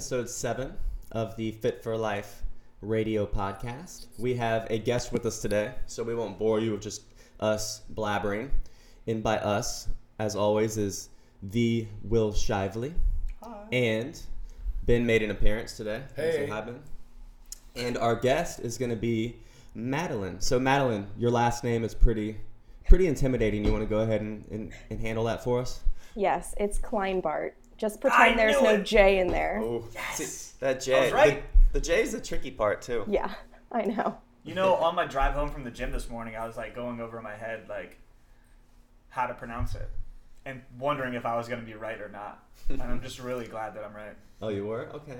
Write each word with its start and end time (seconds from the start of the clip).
episode 0.00 0.30
seven 0.30 0.72
of 1.12 1.36
the 1.36 1.52
Fit 1.52 1.82
for 1.82 1.96
Life 1.96 2.42
radio 2.80 3.26
podcast. 3.26 4.06
We 4.18 4.34
have 4.34 4.66
a 4.70 4.78
guest 4.78 5.12
with 5.12 5.26
us 5.26 5.40
today, 5.40 5.72
so 5.86 6.02
we 6.02 6.14
won't 6.14 6.38
bore 6.38 6.58
you 6.58 6.72
with 6.72 6.80
just 6.80 7.09
us 7.40 7.82
blabbering. 7.94 8.50
And 9.06 9.22
by 9.22 9.38
us, 9.38 9.88
as 10.18 10.36
always, 10.36 10.76
is 10.76 11.08
the 11.42 11.86
Will 12.04 12.32
Shively. 12.32 12.92
And 13.72 14.20
Ben 14.86 15.06
made 15.06 15.22
an 15.22 15.30
appearance 15.30 15.76
today. 15.76 16.02
Hey. 16.16 16.46
Hi, 16.50 16.60
Ben. 16.60 16.80
And 17.76 17.96
our 17.98 18.14
guest 18.16 18.60
is 18.60 18.76
going 18.78 18.90
to 18.90 18.96
be 18.96 19.36
Madeline. 19.74 20.40
So, 20.40 20.58
Madeline, 20.58 21.06
your 21.16 21.30
last 21.30 21.64
name 21.64 21.84
is 21.84 21.94
pretty 21.94 22.36
pretty 22.88 23.06
intimidating. 23.06 23.64
You 23.64 23.70
want 23.72 23.84
to 23.84 23.88
go 23.88 24.00
ahead 24.00 24.20
and, 24.20 24.44
and, 24.50 24.72
and 24.90 25.00
handle 25.00 25.24
that 25.24 25.44
for 25.44 25.60
us? 25.60 25.80
Yes, 26.16 26.54
it's 26.58 26.78
Kleinbart. 26.80 27.52
Just 27.78 28.00
pretend 28.00 28.32
I 28.32 28.34
there's 28.34 28.60
no 28.60 28.70
it. 28.70 28.84
J 28.84 29.20
in 29.20 29.28
there. 29.28 29.60
Oh, 29.62 29.86
Yes. 29.94 30.54
that 30.58 30.80
J. 30.80 31.00
was 31.04 31.12
right. 31.12 31.42
The, 31.72 31.78
the 31.78 31.86
J 31.86 32.02
is 32.02 32.12
the 32.12 32.20
tricky 32.20 32.50
part, 32.50 32.82
too. 32.82 33.04
Yeah, 33.06 33.32
I 33.70 33.82
know. 33.82 34.18
You 34.44 34.54
know, 34.54 34.74
on 34.74 34.94
my 34.94 35.06
drive 35.06 35.34
home 35.34 35.50
from 35.50 35.64
the 35.64 35.70
gym 35.70 35.92
this 35.92 36.08
morning, 36.08 36.36
I 36.36 36.46
was 36.46 36.56
like 36.56 36.74
going 36.74 37.00
over 37.00 37.18
in 37.18 37.24
my 37.24 37.36
head 37.36 37.68
like 37.68 37.98
how 39.10 39.26
to 39.26 39.34
pronounce 39.34 39.74
it 39.74 39.88
and 40.44 40.62
wondering 40.78 41.14
if 41.14 41.26
I 41.26 41.36
was 41.36 41.48
going 41.48 41.60
to 41.60 41.66
be 41.66 41.74
right 41.74 42.00
or 42.00 42.08
not. 42.08 42.42
And 42.68 42.80
I'm 42.82 43.02
just 43.02 43.18
really 43.18 43.46
glad 43.46 43.74
that 43.74 43.84
I'm 43.84 43.94
right. 43.94 44.14
Oh, 44.40 44.48
you 44.48 44.66
were? 44.66 44.88
Okay. 44.94 45.18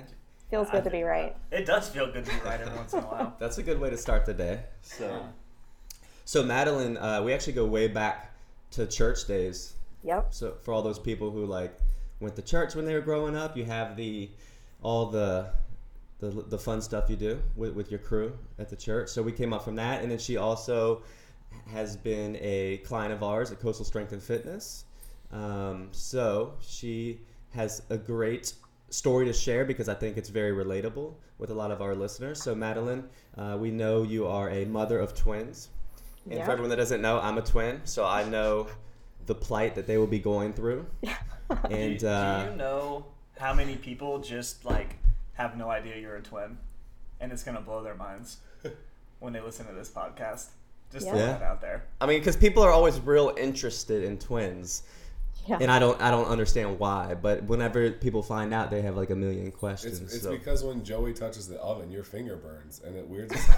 Feels 0.50 0.68
I 0.68 0.72
good 0.72 0.84
to 0.84 0.90
be 0.90 1.02
right. 1.02 1.36
It 1.50 1.66
does 1.66 1.88
feel 1.88 2.10
good 2.10 2.24
to 2.24 2.30
be 2.30 2.40
right 2.40 2.60
every 2.60 2.76
once 2.76 2.92
in 2.92 3.00
a 3.00 3.02
while. 3.02 3.36
That's 3.38 3.58
a 3.58 3.62
good 3.62 3.78
way 3.78 3.90
to 3.90 3.96
start 3.96 4.24
the 4.24 4.34
day. 4.34 4.62
So, 4.82 5.26
so 6.24 6.42
Madeline, 6.42 6.96
uh, 6.96 7.22
we 7.22 7.32
actually 7.32 7.52
go 7.52 7.66
way 7.66 7.88
back 7.88 8.32
to 8.72 8.86
church 8.86 9.26
days. 9.26 9.74
Yep. 10.02 10.28
So 10.30 10.54
for 10.62 10.72
all 10.72 10.82
those 10.82 10.98
people 10.98 11.30
who 11.30 11.44
like 11.44 11.76
went 12.20 12.36
to 12.36 12.42
church 12.42 12.74
when 12.74 12.84
they 12.84 12.94
were 12.94 13.00
growing 13.00 13.36
up, 13.36 13.56
you 13.56 13.64
have 13.64 13.96
the 13.96 14.30
all 14.82 15.06
the 15.06 15.50
the, 16.20 16.30
the 16.48 16.58
fun 16.58 16.80
stuff 16.82 17.08
you 17.08 17.16
do 17.16 17.40
with, 17.56 17.74
with 17.74 17.90
your 17.90 18.00
crew 18.00 18.36
at 18.58 18.68
the 18.68 18.76
church. 18.76 19.08
So 19.08 19.22
we 19.22 19.32
came 19.32 19.52
up 19.52 19.64
from 19.64 19.76
that, 19.76 20.02
and 20.02 20.10
then 20.10 20.18
she 20.18 20.36
also 20.36 21.02
has 21.72 21.96
been 21.96 22.36
a 22.40 22.78
client 22.78 23.12
of 23.12 23.22
ours 23.22 23.50
at 23.50 23.60
Coastal 23.60 23.84
Strength 23.84 24.12
and 24.12 24.22
Fitness. 24.22 24.84
Um, 25.32 25.88
so 25.92 26.54
she 26.60 27.20
has 27.54 27.82
a 27.90 27.96
great 27.96 28.52
story 28.90 29.24
to 29.26 29.32
share 29.32 29.64
because 29.64 29.88
I 29.88 29.94
think 29.94 30.16
it's 30.16 30.28
very 30.28 30.52
relatable 30.52 31.14
with 31.38 31.50
a 31.50 31.54
lot 31.54 31.70
of 31.70 31.80
our 31.80 31.94
listeners. 31.94 32.42
So 32.42 32.54
Madeline, 32.54 33.04
uh, 33.38 33.56
we 33.58 33.70
know 33.70 34.02
you 34.02 34.26
are 34.26 34.50
a 34.50 34.64
mother 34.66 34.98
of 34.98 35.14
twins, 35.14 35.68
and 36.26 36.34
Yeah. 36.34 36.44
for 36.44 36.50
everyone 36.52 36.70
that 36.70 36.76
doesn't 36.76 37.00
know, 37.00 37.18
I'm 37.20 37.38
a 37.38 37.42
twin, 37.42 37.80
so 37.84 38.04
I 38.04 38.24
know 38.28 38.66
the 39.26 39.34
plight 39.34 39.74
that 39.76 39.86
they 39.86 39.96
will 39.96 40.06
be 40.06 40.18
going 40.18 40.52
through. 40.52 40.86
And 41.68 41.98
do, 41.98 42.06
uh, 42.06 42.44
do 42.44 42.50
you 42.52 42.56
know 42.56 43.06
how 43.36 43.52
many 43.52 43.74
people 43.74 44.20
just 44.20 44.64
like 44.64 44.98
have 45.40 45.56
no 45.56 45.70
idea 45.70 45.96
you're 45.96 46.16
a 46.16 46.22
twin, 46.22 46.58
and 47.20 47.32
it's 47.32 47.42
gonna 47.42 47.60
blow 47.60 47.82
their 47.82 47.94
minds 47.94 48.38
when 49.20 49.32
they 49.32 49.40
listen 49.40 49.66
to 49.66 49.72
this 49.72 49.88
podcast? 49.88 50.46
Just 50.92 51.06
Yeah. 51.06 51.12
throw 51.12 51.20
that 51.20 51.42
out 51.42 51.60
there. 51.60 51.84
I 52.00 52.06
mean, 52.06 52.18
because 52.20 52.36
people 52.36 52.62
are 52.62 52.70
always 52.72 52.98
real 53.00 53.32
interested 53.38 54.02
in 54.04 54.18
twins, 54.18 54.82
Yeah. 55.46 55.58
and 55.60 55.70
I 55.70 55.78
don't, 55.78 56.00
I 56.02 56.10
don't 56.10 56.26
understand 56.26 56.78
why. 56.78 57.14
But 57.14 57.44
whenever 57.44 57.90
people 57.92 58.22
find 58.22 58.52
out, 58.52 58.70
they 58.70 58.82
have 58.82 58.96
like 58.96 59.10
a 59.10 59.16
million 59.16 59.50
questions. 59.52 60.00
It's, 60.00 60.14
it's 60.14 60.24
so 60.24 60.30
because 60.32 60.62
when 60.64 60.84
Joey 60.84 61.14
touches 61.14 61.48
the 61.48 61.58
oven, 61.60 61.90
your 61.90 62.04
finger 62.04 62.36
burns, 62.36 62.80
and 62.84 62.96
it 62.96 63.08
weirds 63.08 63.32
us 63.34 63.48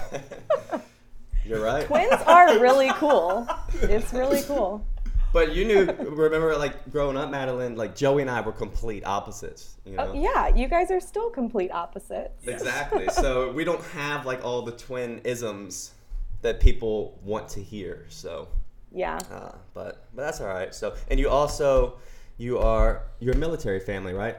out. 0.71 0.81
you're 1.45 1.59
right. 1.61 1.85
Twins 1.87 2.13
are 2.25 2.59
really 2.59 2.91
cool. 2.93 3.47
It's 3.81 4.13
really 4.13 4.41
cool. 4.43 4.85
But 5.33 5.55
you 5.55 5.65
knew, 5.65 5.85
remember, 5.85 6.55
like 6.55 6.89
growing 6.91 7.17
up, 7.17 7.31
Madeline, 7.31 7.75
like 7.75 7.95
Joey 7.95 8.21
and 8.21 8.29
I 8.29 8.39
were 8.41 8.51
complete 8.51 9.03
opposites. 9.03 9.77
You 9.83 9.95
know. 9.97 10.11
Oh, 10.11 10.13
yeah, 10.13 10.55
you 10.55 10.67
guys 10.67 10.91
are 10.91 10.99
still 10.99 11.29
complete 11.31 11.71
opposites. 11.71 12.45
Exactly. 12.47 13.07
so 13.09 13.51
we 13.57 13.63
don't 13.63 13.83
have 13.85 14.25
like 14.27 14.45
all 14.45 14.61
the 14.61 14.71
twin 14.71 15.19
isms 15.23 15.95
that 16.43 16.59
people 16.59 17.19
want 17.23 17.49
to 17.49 17.61
hear. 17.63 18.05
So, 18.09 18.47
Yeah. 18.91 19.17
uh, 19.31 19.53
but 19.73 20.05
but 20.15 20.21
that's 20.21 20.39
all 20.39 20.47
right. 20.47 20.73
So, 20.73 20.93
and 21.09 21.19
you 21.19 21.29
also 21.29 21.95
you 22.37 22.59
are 22.59 23.01
you're 23.19 23.33
a 23.33 23.37
military 23.37 23.79
family, 23.79 24.13
right? 24.13 24.37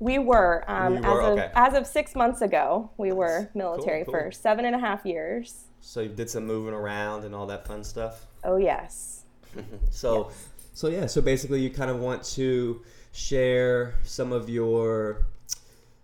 We 0.00 0.18
were, 0.18 0.64
um, 0.68 0.96
You 0.96 1.02
were? 1.02 1.22
as, 1.22 1.26
of, 1.26 1.38
Okay. 1.38 1.50
as 1.54 1.74
of 1.74 1.86
six 1.86 2.14
months 2.14 2.40
ago, 2.42 2.90
we 2.98 3.12
were 3.12 3.48
military 3.54 4.04
cool. 4.04 4.12
for 4.12 4.32
seven 4.32 4.64
and 4.64 4.74
a 4.74 4.78
half 4.78 5.04
years. 5.06 5.64
So 5.80 6.00
you 6.00 6.08
did 6.08 6.28
some 6.28 6.46
moving 6.46 6.74
around 6.74 7.24
and 7.24 7.34
all 7.34 7.46
that 7.46 7.66
fun 7.66 7.84
stuff. 7.84 8.26
Oh, 8.42 8.56
yes. 8.56 9.23
So, 9.90 10.30
so 10.72 10.88
yeah. 10.88 11.06
So 11.06 11.20
basically, 11.20 11.60
you 11.60 11.70
kind 11.70 11.90
of 11.90 12.00
want 12.00 12.24
to 12.34 12.82
share 13.12 13.94
some 14.02 14.32
of 14.32 14.48
your, 14.48 15.26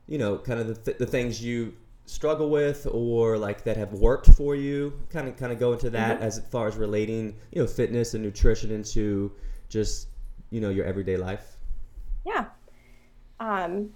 you 0.07 0.19
know, 0.19 0.39
kind 0.39 0.61
of 0.61 0.69
the, 0.69 0.75
th- 0.75 0.99
the 0.99 1.07
things 1.07 1.43
you 1.43 1.75
struggle 2.07 2.51
with 2.51 2.87
or 2.91 3.37
like 3.37 3.65
that 3.65 3.77
have 3.77 3.93
worked 3.93 4.33
for 4.35 4.55
you. 4.55 4.93
Kind 5.11 5.29
of, 5.29 5.37
kind 5.37 5.53
of 5.53 5.59
go 5.59 5.73
into 5.73 5.91
that 5.91 6.21
as 6.21 6.41
far 6.51 6.69
as 6.69 6.77
relating, 6.77 7.35
you 7.53 7.61
know, 7.61 7.67
fitness 7.67 8.15
and 8.15 8.23
nutrition 8.23 8.71
into 8.71 9.33
just, 9.69 10.09
you 10.51 10.61
know, 10.61 10.71
your 10.71 10.85
everyday 10.85 11.17
life. 11.17 11.57
Yeah. 12.25 12.47
Um, 13.41 13.91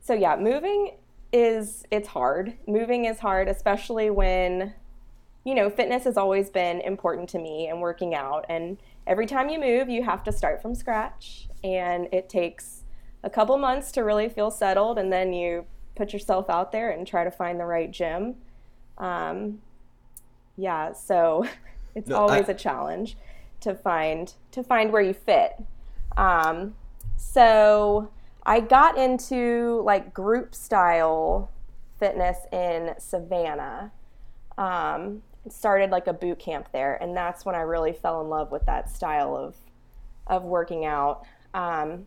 so 0.00 0.14
yeah, 0.14 0.36
moving 0.36 0.92
is 1.32 1.84
it's 1.90 2.08
hard. 2.08 2.54
Moving 2.66 3.06
is 3.06 3.18
hard, 3.18 3.48
especially 3.48 4.10
when 4.10 4.74
you 5.44 5.54
know 5.54 5.70
fitness 5.70 6.04
has 6.04 6.16
always 6.16 6.50
been 6.50 6.80
important 6.82 7.28
to 7.30 7.38
me 7.38 7.68
and 7.68 7.80
working 7.80 8.14
out. 8.14 8.44
And 8.48 8.78
every 9.06 9.26
time 9.26 9.48
you 9.48 9.58
move, 9.60 9.88
you 9.88 10.02
have 10.02 10.22
to 10.24 10.32
start 10.32 10.60
from 10.62 10.74
scratch, 10.74 11.48
and 11.64 12.08
it 12.12 12.28
takes 12.28 12.84
a 13.22 13.30
couple 13.30 13.56
months 13.58 13.92
to 13.92 14.02
really 14.02 14.28
feel 14.28 14.50
settled, 14.50 14.98
and 14.98 15.12
then 15.12 15.32
you 15.32 15.64
put 15.94 16.12
yourself 16.12 16.48
out 16.50 16.72
there 16.72 16.90
and 16.90 17.06
try 17.06 17.24
to 17.24 17.30
find 17.30 17.60
the 17.60 17.64
right 17.66 17.90
gym. 17.90 18.36
Um, 18.98 19.60
yeah, 20.56 20.92
so 20.92 21.46
it's 21.94 22.08
No, 22.08 22.16
always 22.16 22.48
I- 22.48 22.52
a 22.52 22.54
challenge 22.54 23.16
to 23.60 23.74
find 23.74 24.32
to 24.50 24.62
find 24.62 24.92
where 24.92 25.02
you 25.02 25.14
fit. 25.14 25.52
Um, 26.16 26.74
so 27.16 28.10
I 28.44 28.60
got 28.60 28.98
into 28.98 29.82
like 29.84 30.12
group 30.12 30.54
style 30.54 31.50
fitness 32.00 32.38
in 32.52 32.94
Savannah. 32.98 33.92
Um, 34.58 35.22
started 35.48 35.90
like 35.90 36.06
a 36.06 36.12
boot 36.12 36.38
camp 36.38 36.68
there, 36.72 36.96
and 37.02 37.16
that's 37.16 37.44
when 37.44 37.54
I 37.54 37.60
really 37.60 37.92
fell 37.92 38.20
in 38.20 38.28
love 38.28 38.52
with 38.52 38.66
that 38.66 38.90
style 38.90 39.36
of 39.36 39.56
of 40.26 40.44
working 40.44 40.84
out. 40.84 41.24
Um, 41.52 42.06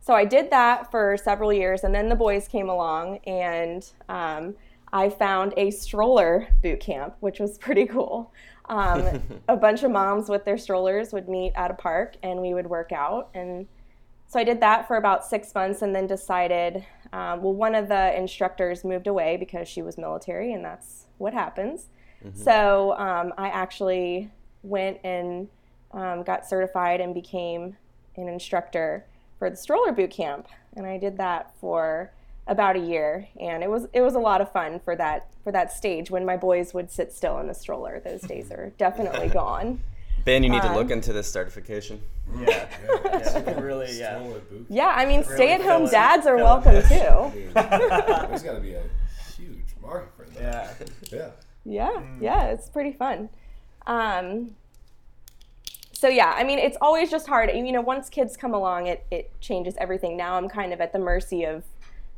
so 0.00 0.14
I 0.14 0.24
did 0.24 0.50
that 0.50 0.90
for 0.90 1.16
several 1.16 1.52
years, 1.52 1.84
and 1.84 1.94
then 1.94 2.08
the 2.08 2.16
boys 2.16 2.48
came 2.48 2.68
along, 2.68 3.18
and 3.18 3.88
um, 4.08 4.56
I 4.92 5.08
found 5.08 5.54
a 5.56 5.70
stroller 5.70 6.48
boot 6.60 6.80
camp, 6.80 7.14
which 7.20 7.38
was 7.38 7.56
pretty 7.56 7.86
cool. 7.86 8.32
Um, 8.68 9.22
a 9.48 9.56
bunch 9.56 9.84
of 9.84 9.92
moms 9.92 10.28
with 10.28 10.44
their 10.44 10.58
strollers 10.58 11.12
would 11.12 11.28
meet 11.28 11.52
at 11.54 11.70
a 11.70 11.74
park, 11.74 12.16
and 12.22 12.40
we 12.40 12.52
would 12.52 12.66
work 12.66 12.90
out. 12.90 13.30
And 13.34 13.68
so 14.26 14.40
I 14.40 14.44
did 14.44 14.60
that 14.60 14.88
for 14.88 14.96
about 14.96 15.24
six 15.24 15.54
months, 15.54 15.82
and 15.82 15.94
then 15.94 16.08
decided, 16.08 16.84
um, 17.12 17.40
well, 17.42 17.54
one 17.54 17.76
of 17.76 17.88
the 17.88 18.16
instructors 18.18 18.82
moved 18.82 19.06
away 19.06 19.36
because 19.36 19.68
she 19.68 19.82
was 19.82 19.96
military, 19.96 20.52
and 20.52 20.64
that's 20.64 21.06
what 21.18 21.32
happens. 21.32 21.86
So 22.34 22.94
um, 22.98 23.32
I 23.38 23.48
actually 23.48 24.30
went 24.62 24.98
and 25.04 25.48
um, 25.92 26.22
got 26.22 26.46
certified 26.48 27.00
and 27.00 27.14
became 27.14 27.76
an 28.16 28.28
instructor 28.28 29.04
for 29.38 29.50
the 29.50 29.56
stroller 29.56 29.92
boot 29.92 30.10
camp, 30.10 30.46
and 30.76 30.86
I 30.86 30.98
did 30.98 31.16
that 31.18 31.52
for 31.60 32.10
about 32.46 32.76
a 32.76 32.80
year, 32.80 33.28
and 33.40 33.62
it 33.62 33.70
was 33.70 33.86
it 33.92 34.00
was 34.02 34.14
a 34.14 34.18
lot 34.18 34.40
of 34.40 34.50
fun 34.52 34.80
for 34.84 34.94
that 34.96 35.28
for 35.44 35.52
that 35.52 35.72
stage 35.72 36.10
when 36.10 36.24
my 36.24 36.36
boys 36.36 36.72
would 36.74 36.90
sit 36.90 37.12
still 37.12 37.38
in 37.38 37.46
the 37.48 37.54
stroller. 37.54 38.00
Those 38.00 38.20
days 38.22 38.50
are 38.50 38.72
definitely 38.78 39.28
gone. 39.28 39.80
Ben, 40.24 40.44
you 40.44 40.50
need 40.50 40.62
to 40.62 40.68
Um, 40.68 40.76
look 40.76 40.90
into 40.92 41.12
this 41.12 41.28
certification. 41.30 42.00
Yeah. 42.38 42.68
yeah. 43.04 43.38
You 43.38 43.44
could 43.44 43.60
really, 43.60 43.98
yeah. 43.98 44.22
Yeah, 44.68 44.92
I 44.96 45.04
mean, 45.04 45.22
Really 45.22 45.34
stay-at-home 45.34 45.82
fill 45.82 45.90
dads 45.90 46.26
are 46.28 46.36
welcome 46.36 46.80
too. 46.82 47.50
there's 47.52 48.42
got 48.44 48.54
to 48.54 48.60
be 48.60 48.74
a 48.74 48.82
huge 49.36 49.74
market 49.82 50.10
for 50.16 50.24
that. 50.40 50.76
Yeah. 51.10 51.18
Yeah. 51.18 51.28
Yeah, 51.64 52.02
yeah, 52.20 52.46
it's 52.46 52.68
pretty 52.68 52.92
fun. 52.92 53.28
Um, 53.86 54.54
so 55.92 56.08
yeah, 56.08 56.34
I 56.36 56.42
mean, 56.44 56.58
it's 56.58 56.76
always 56.80 57.10
just 57.10 57.28
hard. 57.28 57.50
You 57.54 57.70
know, 57.72 57.80
once 57.80 58.08
kids 58.08 58.36
come 58.36 58.54
along, 58.54 58.88
it 58.88 59.06
it 59.10 59.30
changes 59.40 59.74
everything. 59.78 60.16
Now 60.16 60.34
I'm 60.36 60.48
kind 60.48 60.72
of 60.72 60.80
at 60.80 60.92
the 60.92 60.98
mercy 60.98 61.44
of 61.44 61.64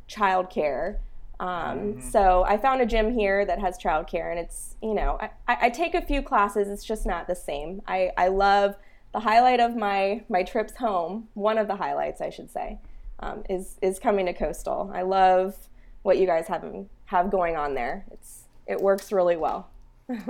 childcare. 0.09 0.97
Um, 1.39 1.99
So 2.01 2.43
I 2.47 2.57
found 2.57 2.81
a 2.81 2.85
gym 2.85 3.13
here 3.13 3.45
that 3.45 3.59
has 3.59 3.77
childcare, 3.77 4.31
and 4.31 4.39
it's 4.39 4.75
you 4.81 4.93
know 4.93 5.17
I, 5.19 5.29
I 5.47 5.57
I 5.67 5.69
take 5.69 5.93
a 5.93 6.01
few 6.01 6.21
classes. 6.23 6.67
It's 6.69 6.83
just 6.83 7.05
not 7.05 7.27
the 7.27 7.35
same. 7.35 7.81
I, 7.87 8.11
I 8.17 8.29
love 8.29 8.75
the 9.13 9.19
highlight 9.19 9.59
of 9.59 9.75
my 9.75 10.23
my 10.29 10.43
trips 10.43 10.77
home. 10.77 11.27
One 11.35 11.57
of 11.57 11.67
the 11.67 11.75
highlights, 11.75 12.21
I 12.21 12.29
should 12.31 12.49
say, 12.51 12.79
um, 13.19 13.43
is 13.49 13.77
is 13.81 13.99
coming 13.99 14.25
to 14.25 14.33
Coastal. 14.33 14.91
I 14.93 15.03
love 15.03 15.55
what 16.01 16.17
you 16.17 16.25
guys 16.25 16.47
have 16.47 16.63
have 17.05 17.29
going 17.29 17.55
on 17.55 17.75
there. 17.75 18.05
It's 18.11 18.44
it 18.67 18.79
works 18.81 19.11
really 19.11 19.37
well. 19.37 19.69
Thank 20.07 20.27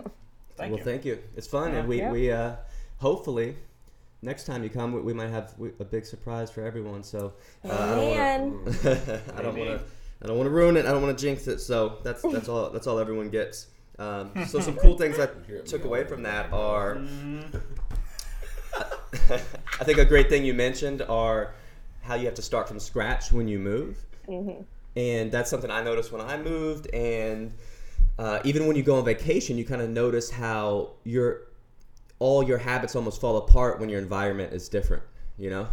well, 0.71 0.77
you. 0.77 0.83
thank 0.83 1.05
you. 1.05 1.19
It's 1.35 1.47
fun, 1.47 1.73
and 1.75 1.87
we 1.87 1.97
Yeah. 1.97 2.11
we 2.11 2.31
uh, 2.31 2.55
hopefully 2.97 3.57
next 4.21 4.45
time 4.45 4.63
you 4.63 4.69
come, 4.69 4.93
we, 4.93 5.01
we 5.01 5.13
might 5.13 5.29
have 5.29 5.53
a 5.79 5.83
big 5.85 6.05
surprise 6.05 6.49
for 6.49 6.65
everyone. 6.65 7.03
So 7.03 7.33
uh, 7.63 7.69
I 7.71 7.95
don't 7.95 8.65
wanna- 8.67 8.75
Man, 8.83 9.21
I 9.37 9.41
don't 9.41 9.57
want 9.57 9.69
to. 9.69 9.81
I 10.21 10.27
don't 10.27 10.37
want 10.37 10.47
to 10.47 10.51
ruin 10.51 10.77
it. 10.77 10.85
I 10.85 10.91
don't 10.91 11.03
want 11.03 11.15
to 11.17 11.21
jinx 11.21 11.47
it. 11.47 11.59
So 11.59 11.97
that's 12.03 12.21
that's 12.21 12.47
all. 12.47 12.69
That's 12.69 12.87
all 12.87 12.99
everyone 12.99 13.29
gets. 13.29 13.67
Um, 13.99 14.31
so 14.47 14.59
some 14.59 14.75
cool 14.75 14.97
things 14.97 15.19
I 15.19 15.27
took 15.65 15.83
away 15.85 16.05
from 16.05 16.23
that 16.23 16.51
are. 16.51 16.95
Mm-hmm. 16.95 17.57
I 19.79 19.83
think 19.83 19.97
a 19.99 20.05
great 20.05 20.29
thing 20.29 20.43
you 20.43 20.53
mentioned 20.53 21.01
are 21.03 21.53
how 22.01 22.15
you 22.15 22.25
have 22.25 22.35
to 22.35 22.41
start 22.41 22.67
from 22.67 22.79
scratch 22.79 23.31
when 23.31 23.47
you 23.47 23.57
move, 23.59 23.97
and 24.95 25.31
that's 25.31 25.49
something 25.49 25.71
I 25.71 25.83
noticed 25.83 26.11
when 26.11 26.21
I 26.21 26.37
moved, 26.37 26.93
and 26.93 27.53
uh, 28.17 28.39
even 28.43 28.67
when 28.67 28.75
you 28.75 28.83
go 28.83 28.95
on 28.95 29.05
vacation, 29.05 29.57
you 29.57 29.65
kind 29.65 29.81
of 29.81 29.89
notice 29.89 30.29
how 30.29 30.91
your 31.03 31.47
all 32.19 32.41
your 32.41 32.57
habits 32.57 32.95
almost 32.95 33.19
fall 33.19 33.37
apart 33.37 33.79
when 33.79 33.89
your 33.89 33.99
environment 33.99 34.53
is 34.53 34.69
different. 34.69 35.03
You 35.37 35.49
know. 35.49 35.67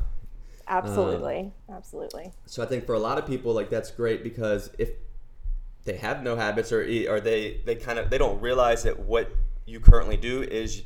absolutely, 0.66 1.52
absolutely. 1.72 2.32
So 2.46 2.62
I 2.62 2.66
think 2.66 2.84
for 2.84 2.94
a 2.94 2.98
lot 2.98 3.18
of 3.18 3.26
people, 3.26 3.52
like 3.52 3.70
that's 3.70 3.90
great 3.90 4.24
because 4.24 4.70
if 4.78 4.90
they 5.84 5.96
have 5.96 6.22
no 6.22 6.36
habits 6.36 6.72
or 6.72 6.82
or 7.08 7.20
they 7.20 7.60
they 7.64 7.76
kind 7.76 7.98
of 7.98 8.10
they 8.10 8.18
don't 8.18 8.40
realize 8.40 8.82
that 8.84 8.98
what 8.98 9.32
you 9.66 9.80
currently 9.80 10.16
do 10.16 10.42
is 10.42 10.82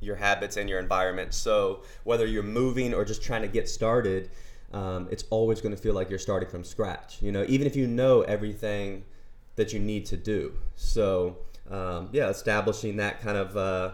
your 0.00 0.16
habits 0.16 0.56
and 0.56 0.68
your 0.68 0.78
environment. 0.78 1.34
So 1.34 1.82
whether 2.04 2.26
you're 2.26 2.42
moving 2.42 2.94
or 2.94 3.04
just 3.04 3.22
trying 3.22 3.42
to 3.42 3.48
get 3.48 3.68
started, 3.68 4.30
um, 4.72 5.08
it's 5.10 5.24
always 5.30 5.60
going 5.60 5.74
to 5.74 5.80
feel 5.80 5.94
like 5.94 6.10
you're 6.10 6.18
starting 6.18 6.48
from 6.48 6.64
scratch. 6.64 7.20
You 7.22 7.32
know, 7.32 7.44
even 7.48 7.66
if 7.66 7.74
you 7.76 7.86
know 7.86 8.22
everything 8.22 9.04
that 9.56 9.72
you 9.72 9.78
need 9.80 10.06
to 10.06 10.16
do. 10.16 10.52
So 10.76 11.36
um, 11.70 12.08
yeah, 12.12 12.28
establishing 12.28 12.96
that 12.96 13.20
kind 13.20 13.36
of 13.36 13.56
uh, 13.56 13.90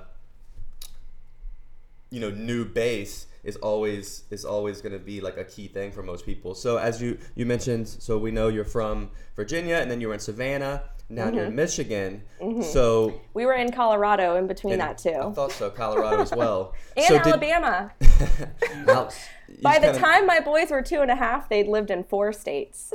you 2.10 2.20
know 2.20 2.30
new 2.30 2.64
base 2.64 3.26
is 3.44 3.56
always 3.56 4.24
is 4.30 4.44
always 4.44 4.80
going 4.80 4.92
to 4.92 4.98
be 4.98 5.20
like 5.20 5.36
a 5.36 5.44
key 5.44 5.66
thing 5.68 5.90
for 5.90 6.02
most 6.02 6.24
people. 6.26 6.54
So 6.54 6.76
as 6.76 7.00
you 7.02 7.18
you 7.34 7.46
mentioned, 7.46 7.88
so 7.88 8.18
we 8.18 8.30
know 8.30 8.48
you're 8.48 8.64
from 8.64 9.10
Virginia 9.36 9.76
and 9.76 9.90
then 9.90 10.00
you 10.00 10.08
were 10.08 10.14
in 10.14 10.20
Savannah. 10.20 10.84
Now 11.08 11.28
you're 11.30 11.44
in 11.46 11.54
Michigan. 11.54 12.22
So 12.62 13.20
We 13.34 13.44
were 13.44 13.52
in 13.52 13.70
Colorado 13.70 14.36
in 14.36 14.46
between 14.46 14.78
that 14.78 14.96
too, 14.96 15.10
I 15.10 15.30
thought 15.32 15.52
so. 15.52 15.68
Colorado 15.68 16.22
as 16.22 16.30
well. 16.32 16.74
and 16.96 17.04
so 17.06 17.18
did- 17.18 17.26
Alabama. 17.26 17.92
You 19.48 19.58
By 19.60 19.78
the 19.78 19.88
kinda- 19.88 19.98
time 19.98 20.26
my 20.26 20.40
boys 20.40 20.70
were 20.70 20.80
two 20.80 21.02
and 21.02 21.10
a 21.10 21.14
half, 21.14 21.50
they'd 21.50 21.68
lived 21.68 21.90
in 21.90 22.04
four 22.04 22.32
states. 22.32 22.90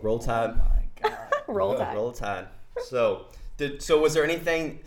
roll 0.00 0.20
tide. 0.20 0.54
My 1.02 1.08
God. 1.08 1.18
Roll 1.48 1.72
Yeah, 1.72 1.84
Tide. 1.84 1.94
Roll 1.96 2.12
Tide. 2.12 2.46
So, 2.84 3.26
did 3.56 3.82
so 3.82 4.00
was 4.00 4.14
there 4.14 4.24
anything 4.24 4.80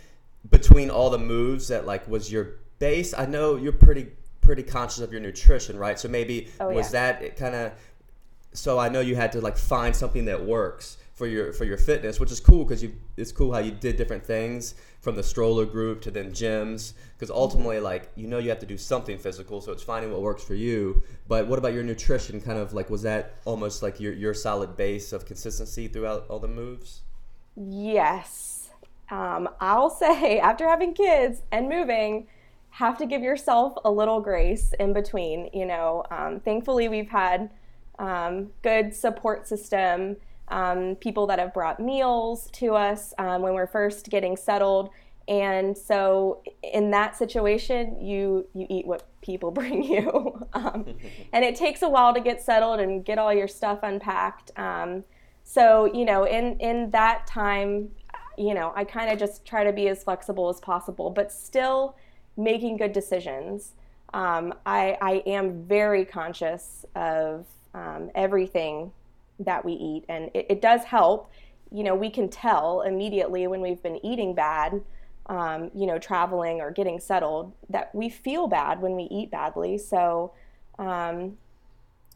between 0.50 0.90
all 0.90 1.10
the 1.10 1.18
moves 1.18 1.68
that 1.68 1.86
like 1.86 2.06
was 2.08 2.30
your 2.32 2.54
base? 2.78 3.12
I 3.14 3.26
know 3.26 3.56
you're 3.56 3.72
pretty 3.72 4.08
pretty 4.40 4.62
conscious 4.62 5.00
of 5.00 5.12
your 5.12 5.20
nutrition, 5.20 5.78
right? 5.78 5.98
So 5.98 6.08
maybe 6.08 6.48
Oh, 6.60 6.70
was 6.70 6.92
yeah. 6.92 7.12
that 7.20 7.36
kind 7.36 7.54
of 7.54 7.72
so 8.52 8.78
I 8.78 8.88
know 8.88 9.00
you 9.00 9.16
had 9.16 9.32
to 9.32 9.40
like 9.40 9.56
find 9.56 9.94
something 9.94 10.24
that 10.26 10.44
works 10.44 10.96
for 11.14 11.26
your 11.26 11.52
for 11.52 11.64
your 11.64 11.76
fitness, 11.76 12.18
which 12.18 12.32
is 12.32 12.40
cool 12.40 12.64
because 12.64 12.82
you 12.82 12.94
it's 13.16 13.32
cool 13.32 13.52
how 13.52 13.58
you 13.58 13.70
did 13.70 13.96
different 13.96 14.24
things 14.24 14.74
from 15.00 15.14
the 15.14 15.22
stroller 15.22 15.64
group 15.64 16.00
to 16.02 16.10
then 16.10 16.30
gyms 16.30 16.94
because 17.14 17.30
ultimately 17.30 17.80
like 17.80 18.10
you 18.14 18.26
know 18.26 18.38
you 18.38 18.48
have 18.48 18.58
to 18.60 18.66
do 18.66 18.78
something 18.78 19.18
physical, 19.18 19.60
so 19.60 19.72
it's 19.72 19.82
finding 19.82 20.10
what 20.10 20.22
works 20.22 20.42
for 20.42 20.54
you. 20.54 21.02
But 21.28 21.46
what 21.46 21.58
about 21.58 21.74
your 21.74 21.82
nutrition? 21.82 22.40
Kind 22.40 22.58
of 22.58 22.72
like 22.72 22.88
was 22.88 23.02
that 23.02 23.34
almost 23.44 23.82
like 23.82 24.00
your 24.00 24.12
your 24.12 24.34
solid 24.34 24.76
base 24.76 25.12
of 25.12 25.26
consistency 25.26 25.88
throughout 25.88 26.26
all 26.28 26.38
the 26.38 26.48
moves? 26.48 27.02
Yes. 27.56 28.70
Um, 29.10 29.48
I'll 29.60 29.90
say, 30.04 30.40
after 30.40 30.66
having 30.68 30.94
kids 30.94 31.42
and 31.52 31.68
moving, 31.68 32.26
have 32.70 32.96
to 32.98 33.06
give 33.06 33.22
yourself 33.22 33.74
a 33.84 33.90
little 33.90 34.20
grace 34.20 34.72
in 34.80 34.94
between. 34.94 35.50
You 35.52 35.66
know, 35.66 36.04
um, 36.10 36.40
thankfully, 36.40 36.88
we've 36.88 37.10
had 37.10 37.50
um, 37.98 38.50
good 38.62 38.94
support 38.94 39.46
system, 39.46 40.16
um, 40.52 40.96
people 40.96 41.26
that 41.26 41.38
have 41.38 41.52
brought 41.52 41.80
meals 41.80 42.48
to 42.52 42.74
us 42.74 43.12
um, 43.18 43.42
when 43.42 43.54
we're 43.54 43.66
first 43.66 44.10
getting 44.10 44.36
settled. 44.36 44.90
And 45.28 45.76
so, 45.76 46.42
in 46.62 46.90
that 46.90 47.16
situation, 47.16 48.04
you 48.04 48.46
you 48.54 48.66
eat 48.68 48.86
what 48.86 49.06
people 49.22 49.50
bring 49.60 49.82
you, 49.82 50.46
um, 50.52 50.84
and 51.32 51.44
it 51.44 51.56
takes 51.56 51.82
a 51.82 51.88
while 51.88 52.12
to 52.14 52.20
get 52.20 52.42
settled 52.42 52.80
and 52.80 53.04
get 53.04 53.18
all 53.18 53.32
your 53.32 53.48
stuff 53.48 53.80
unpacked. 53.82 54.50
Um, 54.56 55.04
so 55.44 55.92
you 55.92 56.04
know 56.04 56.24
in 56.24 56.56
in 56.60 56.90
that 56.90 57.26
time 57.26 57.88
you 58.38 58.54
know 58.54 58.72
i 58.76 58.84
kind 58.84 59.10
of 59.10 59.18
just 59.18 59.44
try 59.44 59.64
to 59.64 59.72
be 59.72 59.88
as 59.88 60.02
flexible 60.02 60.48
as 60.48 60.60
possible 60.60 61.10
but 61.10 61.30
still 61.30 61.96
making 62.36 62.76
good 62.76 62.92
decisions 62.92 63.72
um, 64.14 64.52
I, 64.66 64.98
I 65.00 65.12
am 65.26 65.64
very 65.64 66.04
conscious 66.04 66.84
of 66.94 67.46
um, 67.72 68.10
everything 68.14 68.92
that 69.44 69.64
we 69.64 69.72
eat 69.72 70.04
and 70.08 70.30
it, 70.34 70.46
it 70.48 70.62
does 70.62 70.84
help 70.84 71.30
you 71.70 71.82
know 71.82 71.94
we 71.94 72.10
can 72.10 72.28
tell 72.28 72.82
immediately 72.82 73.46
when 73.46 73.60
we've 73.60 73.82
been 73.82 74.04
eating 74.04 74.34
bad 74.34 74.82
um, 75.26 75.70
you 75.74 75.86
know 75.86 75.98
traveling 75.98 76.60
or 76.60 76.70
getting 76.70 76.98
settled 76.98 77.52
that 77.68 77.94
we 77.94 78.08
feel 78.08 78.46
bad 78.46 78.80
when 78.80 78.96
we 78.96 79.04
eat 79.04 79.30
badly 79.30 79.78
so 79.78 80.32
um, 80.78 81.36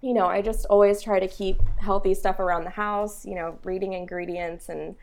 you 0.03 0.13
know, 0.13 0.27
I 0.27 0.43
just 0.43 0.67
always 0.67 1.03
try 1.03 1.19
to 1.19 1.29
keep 1.29 1.61
healthy 1.79 2.15
stuff 2.15 2.39
around 2.39 2.65
the 2.65 2.71
house, 2.71 3.25
you 3.25 3.35
know, 3.35 3.59
reading 3.65 3.95
ingredients 3.95 4.69
and 4.69 4.95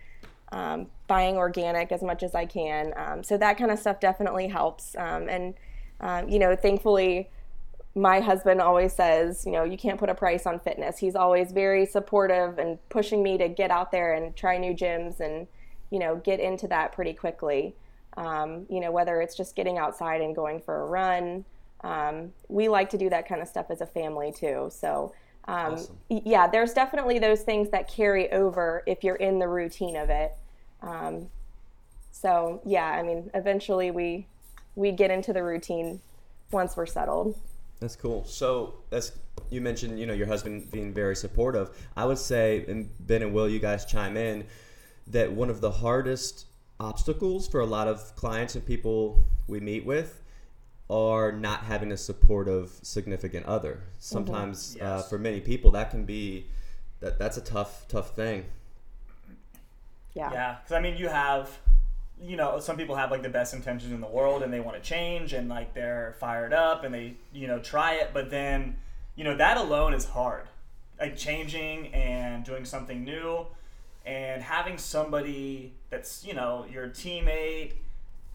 um, 0.51 0.87
buying 1.07 1.35
organic 1.35 1.91
as 1.91 2.03
much 2.03 2.21
as 2.21 2.35
I 2.35 2.45
can. 2.45 2.93
Um, 2.95 3.23
so 3.23 3.37
that 3.37 3.57
kind 3.57 3.71
of 3.71 3.79
stuff 3.79 3.99
definitely 3.99 4.47
helps. 4.47 4.95
Um, 4.95 5.27
and, 5.27 5.55
um, 5.99 6.29
you 6.29 6.37
know, 6.37 6.55
thankfully, 6.55 7.29
my 7.95 8.19
husband 8.19 8.59
always 8.59 8.93
says, 8.93 9.45
you 9.45 9.51
know, 9.51 9.63
you 9.63 9.77
can't 9.77 9.99
put 9.99 10.09
a 10.09 10.15
price 10.15 10.47
on 10.47 10.59
fitness. 10.59 10.97
He's 10.97 11.15
always 11.15 11.51
very 11.51 11.85
supportive 11.85 12.57
and 12.57 12.77
pushing 12.89 13.21
me 13.21 13.37
to 13.37 13.47
get 13.47 13.69
out 13.69 13.91
there 13.91 14.13
and 14.13 14.35
try 14.35 14.57
new 14.57 14.73
gyms 14.73 15.19
and, 15.19 15.47
you 15.91 15.99
know, 15.99 16.15
get 16.15 16.39
into 16.39 16.67
that 16.69 16.91
pretty 16.93 17.13
quickly. 17.13 17.75
Um, 18.17 18.65
you 18.69 18.79
know, 18.79 18.91
whether 18.91 19.21
it's 19.21 19.35
just 19.35 19.55
getting 19.55 19.77
outside 19.77 20.21
and 20.21 20.35
going 20.35 20.59
for 20.61 20.81
a 20.81 20.85
run. 20.85 21.45
Um, 21.83 22.31
we 22.47 22.67
like 22.67 22.89
to 22.91 22.97
do 22.97 23.09
that 23.09 23.27
kind 23.27 23.41
of 23.41 23.47
stuff 23.47 23.67
as 23.69 23.81
a 23.81 23.85
family 23.85 24.31
too. 24.31 24.69
So, 24.71 25.13
um, 25.47 25.73
Awesome. 25.73 25.97
yeah, 26.09 26.47
there's 26.47 26.73
definitely 26.73 27.19
those 27.19 27.41
things 27.41 27.69
that 27.71 27.89
carry 27.89 28.31
over 28.31 28.83
if 28.87 29.03
you're 29.03 29.17
in 29.17 29.39
the 29.39 29.47
routine 29.47 29.97
of 29.97 30.09
it. 30.09 30.31
Um, 30.81 31.27
so, 32.11 32.61
yeah, 32.65 32.85
I 32.85 33.03
mean, 33.03 33.29
eventually 33.33 33.91
we 33.91 34.27
we 34.75 34.91
get 34.91 35.11
into 35.11 35.33
the 35.33 35.43
routine 35.43 35.99
once 36.51 36.75
we're 36.77 36.85
settled. 36.85 37.35
That's 37.83 37.97
cool. 37.97 38.23
So 38.23 38.75
that's 38.89 39.11
you 39.49 39.59
mentioned, 39.59 39.99
you 39.99 40.05
know, 40.05 40.13
your 40.13 40.25
husband 40.25 40.71
being 40.71 40.93
very 40.93 41.17
supportive. 41.17 41.69
I 41.97 42.05
would 42.05 42.17
say, 42.17 42.63
and 42.69 42.89
Ben 43.01 43.21
and 43.21 43.33
Will, 43.33 43.49
you 43.49 43.59
guys 43.59 43.83
chime 43.83 44.15
in, 44.15 44.45
that 45.07 45.33
one 45.33 45.49
of 45.49 45.59
the 45.59 45.69
hardest 45.69 46.45
obstacles 46.79 47.45
for 47.45 47.59
a 47.59 47.65
lot 47.65 47.89
of 47.89 48.15
clients 48.15 48.55
and 48.55 48.65
people 48.65 49.21
we 49.47 49.59
meet 49.59 49.85
with 49.85 50.23
are 50.89 51.33
not 51.33 51.63
having 51.63 51.91
a 51.91 51.97
supportive 51.97 52.71
significant 52.83 53.45
other. 53.47 53.81
Sometimes, 53.99 54.77
uh, 54.77 54.99
Yes. 55.01 55.09
for 55.09 55.17
many 55.17 55.41
people, 55.41 55.69
that 55.71 55.91
can 55.91 56.05
be 56.05 56.45
that 57.01 57.19
that's 57.19 57.35
a 57.35 57.41
tough, 57.41 57.85
tough 57.89 58.15
thing. 58.15 58.45
Yeah. 60.13 60.31
Yeah, 60.31 60.55
because 60.61 60.71
I 60.71 60.79
mean, 60.79 60.95
you 60.95 61.09
have, 61.09 61.59
you 62.25 62.37
know, 62.37 62.59
some 62.59 62.77
people 62.77 62.95
have 62.95 63.11
like 63.11 63.21
the 63.21 63.29
best 63.29 63.53
intentions 63.53 63.91
in 63.91 63.99
the 63.99 64.07
world 64.07 64.43
and 64.43 64.53
they 64.53 64.59
want 64.59 64.81
to 64.81 64.81
change 64.81 65.33
and 65.33 65.49
like 65.49 65.73
they're 65.73 66.15
fired 66.19 66.53
up 66.53 66.83
and 66.83 66.93
they, 66.93 67.15
you 67.33 67.47
know, 67.47 67.59
try 67.59 67.95
it, 67.95 68.11
but 68.13 68.29
then, 68.29 68.77
you 69.15 69.23
know, 69.23 69.35
that 69.35 69.57
alone 69.57 69.93
is 69.93 70.05
hard. 70.05 70.47
Like 70.99 71.17
changing 71.17 71.93
and 71.93 72.45
doing 72.45 72.65
something 72.65 73.03
new 73.03 73.45
and 74.05 74.41
having 74.41 74.77
somebody 74.77 75.73
that's, 75.89 76.25
you 76.25 76.33
know, 76.33 76.65
your 76.71 76.87
teammate 76.87 77.73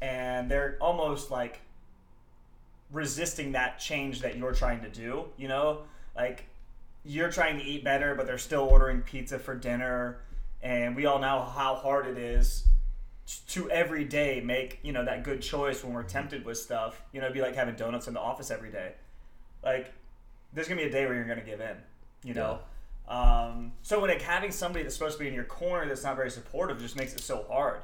and 0.03 0.51
they're 0.51 0.77
almost 0.81 1.31
like 1.31 1.61
resisting 2.93 3.53
that 3.53 3.79
change 3.79 4.21
that 4.21 4.37
you're 4.37 4.55
trying 4.55 4.83
to 4.83 4.91
do, 4.91 5.25
you 5.37 5.49
know? 5.49 5.81
Like 6.15 6.45
you're 7.05 7.31
trying 7.31 7.59
to 7.59 7.65
eat 7.65 7.85
better, 7.85 8.15
but 8.15 8.27
they're 8.27 8.39
still 8.39 8.63
ordering 8.63 9.01
pizza 9.01 9.39
for 9.39 9.55
dinner. 9.55 10.19
And 10.63 10.95
we 10.95 11.07
all 11.07 11.21
know 11.21 11.43
how 11.43 11.77
hard 11.77 12.07
it 12.07 12.19
is 12.19 12.65
to 13.49 13.71
every 13.71 14.05
day 14.05 14.41
make, 14.41 14.81
you 14.83 14.93
know, 14.93 15.05
that 15.05 15.23
good 15.23 15.43
choice 15.43 15.85
when 15.85 15.93
we're 15.93 16.03
tempted 16.03 16.45
with 16.45 16.59
stuff. 16.59 17.03
You 17.13 17.21
know, 17.21 17.27
it'd 17.27 17.35
be 17.35 17.43
like 17.43 17.55
having 17.55 17.75
donuts 17.75 18.09
in 18.09 18.15
the 18.15 18.21
office 18.21 18.51
every 18.51 18.71
day. 18.71 18.93
Like, 19.63 19.93
there's 20.53 20.69
to 20.79 20.85
be 20.85 20.89
a 20.89 20.93
day 20.93 21.05
where 21.05 21.15
you're 21.15 21.25
to 21.39 21.45
give 21.45 21.61
in, 21.61 21.77
you 22.25 22.35
know? 22.35 22.61
Um, 23.09 23.73
so 23.83 24.01
when 24.01 24.11
like, 24.11 24.23
having 24.23 24.51
somebody 24.51 24.83
that's 24.83 24.95
supposed 24.95 25.19
to 25.19 25.23
be 25.23 25.29
in 25.29 25.35
your 25.35 25.45
corner 25.45 25.87
that's 25.87 26.05
not 26.05 26.17
very 26.17 26.31
supportive 26.31 26.79
just 26.79 26.97
makes 26.97 27.15
it 27.15 27.21
so 27.21 27.45
hard. 27.51 27.81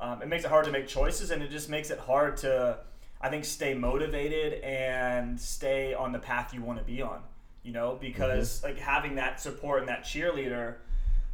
Um, 0.00 0.22
it 0.22 0.28
makes 0.28 0.44
it 0.44 0.48
hard 0.48 0.64
to 0.66 0.70
make 0.70 0.86
choices, 0.86 1.30
and 1.30 1.42
it 1.42 1.50
just 1.50 1.68
makes 1.68 1.90
it 1.90 1.98
hard 1.98 2.36
to, 2.38 2.78
I 3.20 3.28
think, 3.28 3.44
stay 3.44 3.74
motivated 3.74 4.62
and 4.62 5.38
stay 5.40 5.92
on 5.92 6.12
the 6.12 6.18
path 6.18 6.54
you 6.54 6.62
want 6.62 6.78
to 6.78 6.84
be 6.84 7.02
on. 7.02 7.20
You 7.64 7.72
know, 7.72 7.98
because 8.00 8.62
like 8.62 8.78
having 8.78 9.16
that 9.16 9.40
support 9.40 9.80
and 9.80 9.88
that 9.88 10.04
cheerleader, 10.04 10.76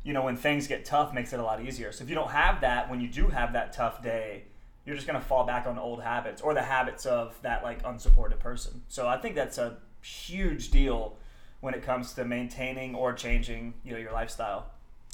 you 0.04 0.12
know, 0.12 0.23
when 0.23 0.37
things 0.37 0.66
get 0.66 0.84
tough, 0.84 1.12
makes 1.12 1.32
it 1.32 1.40
a 1.40 1.42
lot 1.42 1.62
easier. 1.62 1.90
So 1.90 2.04
if 2.04 2.11
you 2.11 2.14
don't 2.14 2.30
have 2.30 2.61
that, 2.61 2.88
when 2.90 3.00
you 3.00 3.08
do 3.08 3.28
have 3.28 3.54
that 3.54 3.73
tough 3.73 4.02
day, 4.02 4.44
you're 4.84 4.94
just 4.94 5.06
gonna 5.06 5.20
fall 5.20 5.44
back 5.44 5.66
on 5.66 5.78
old 5.78 6.02
habits 6.02 6.42
or 6.42 6.52
the 6.54 6.62
habits 6.62 7.06
of 7.06 7.34
that 7.42 7.62
like 7.62 7.80
unsupported 7.84 8.38
person. 8.38 8.82
So 8.88 9.08
I 9.08 9.16
think 9.16 9.34
that's 9.34 9.58
a 9.58 9.78
huge 10.02 10.70
deal 10.70 11.16
when 11.61 11.73
it 11.73 11.82
comes 11.82 12.12
to 12.12 12.25
maintaining 12.26 12.94
or 12.94 13.14
changing, 13.14 13.73
you 13.82 13.92
know, 13.92 13.99
your 13.99 14.12
lifestyle. 14.12 14.66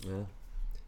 Yeah. 0.04 0.24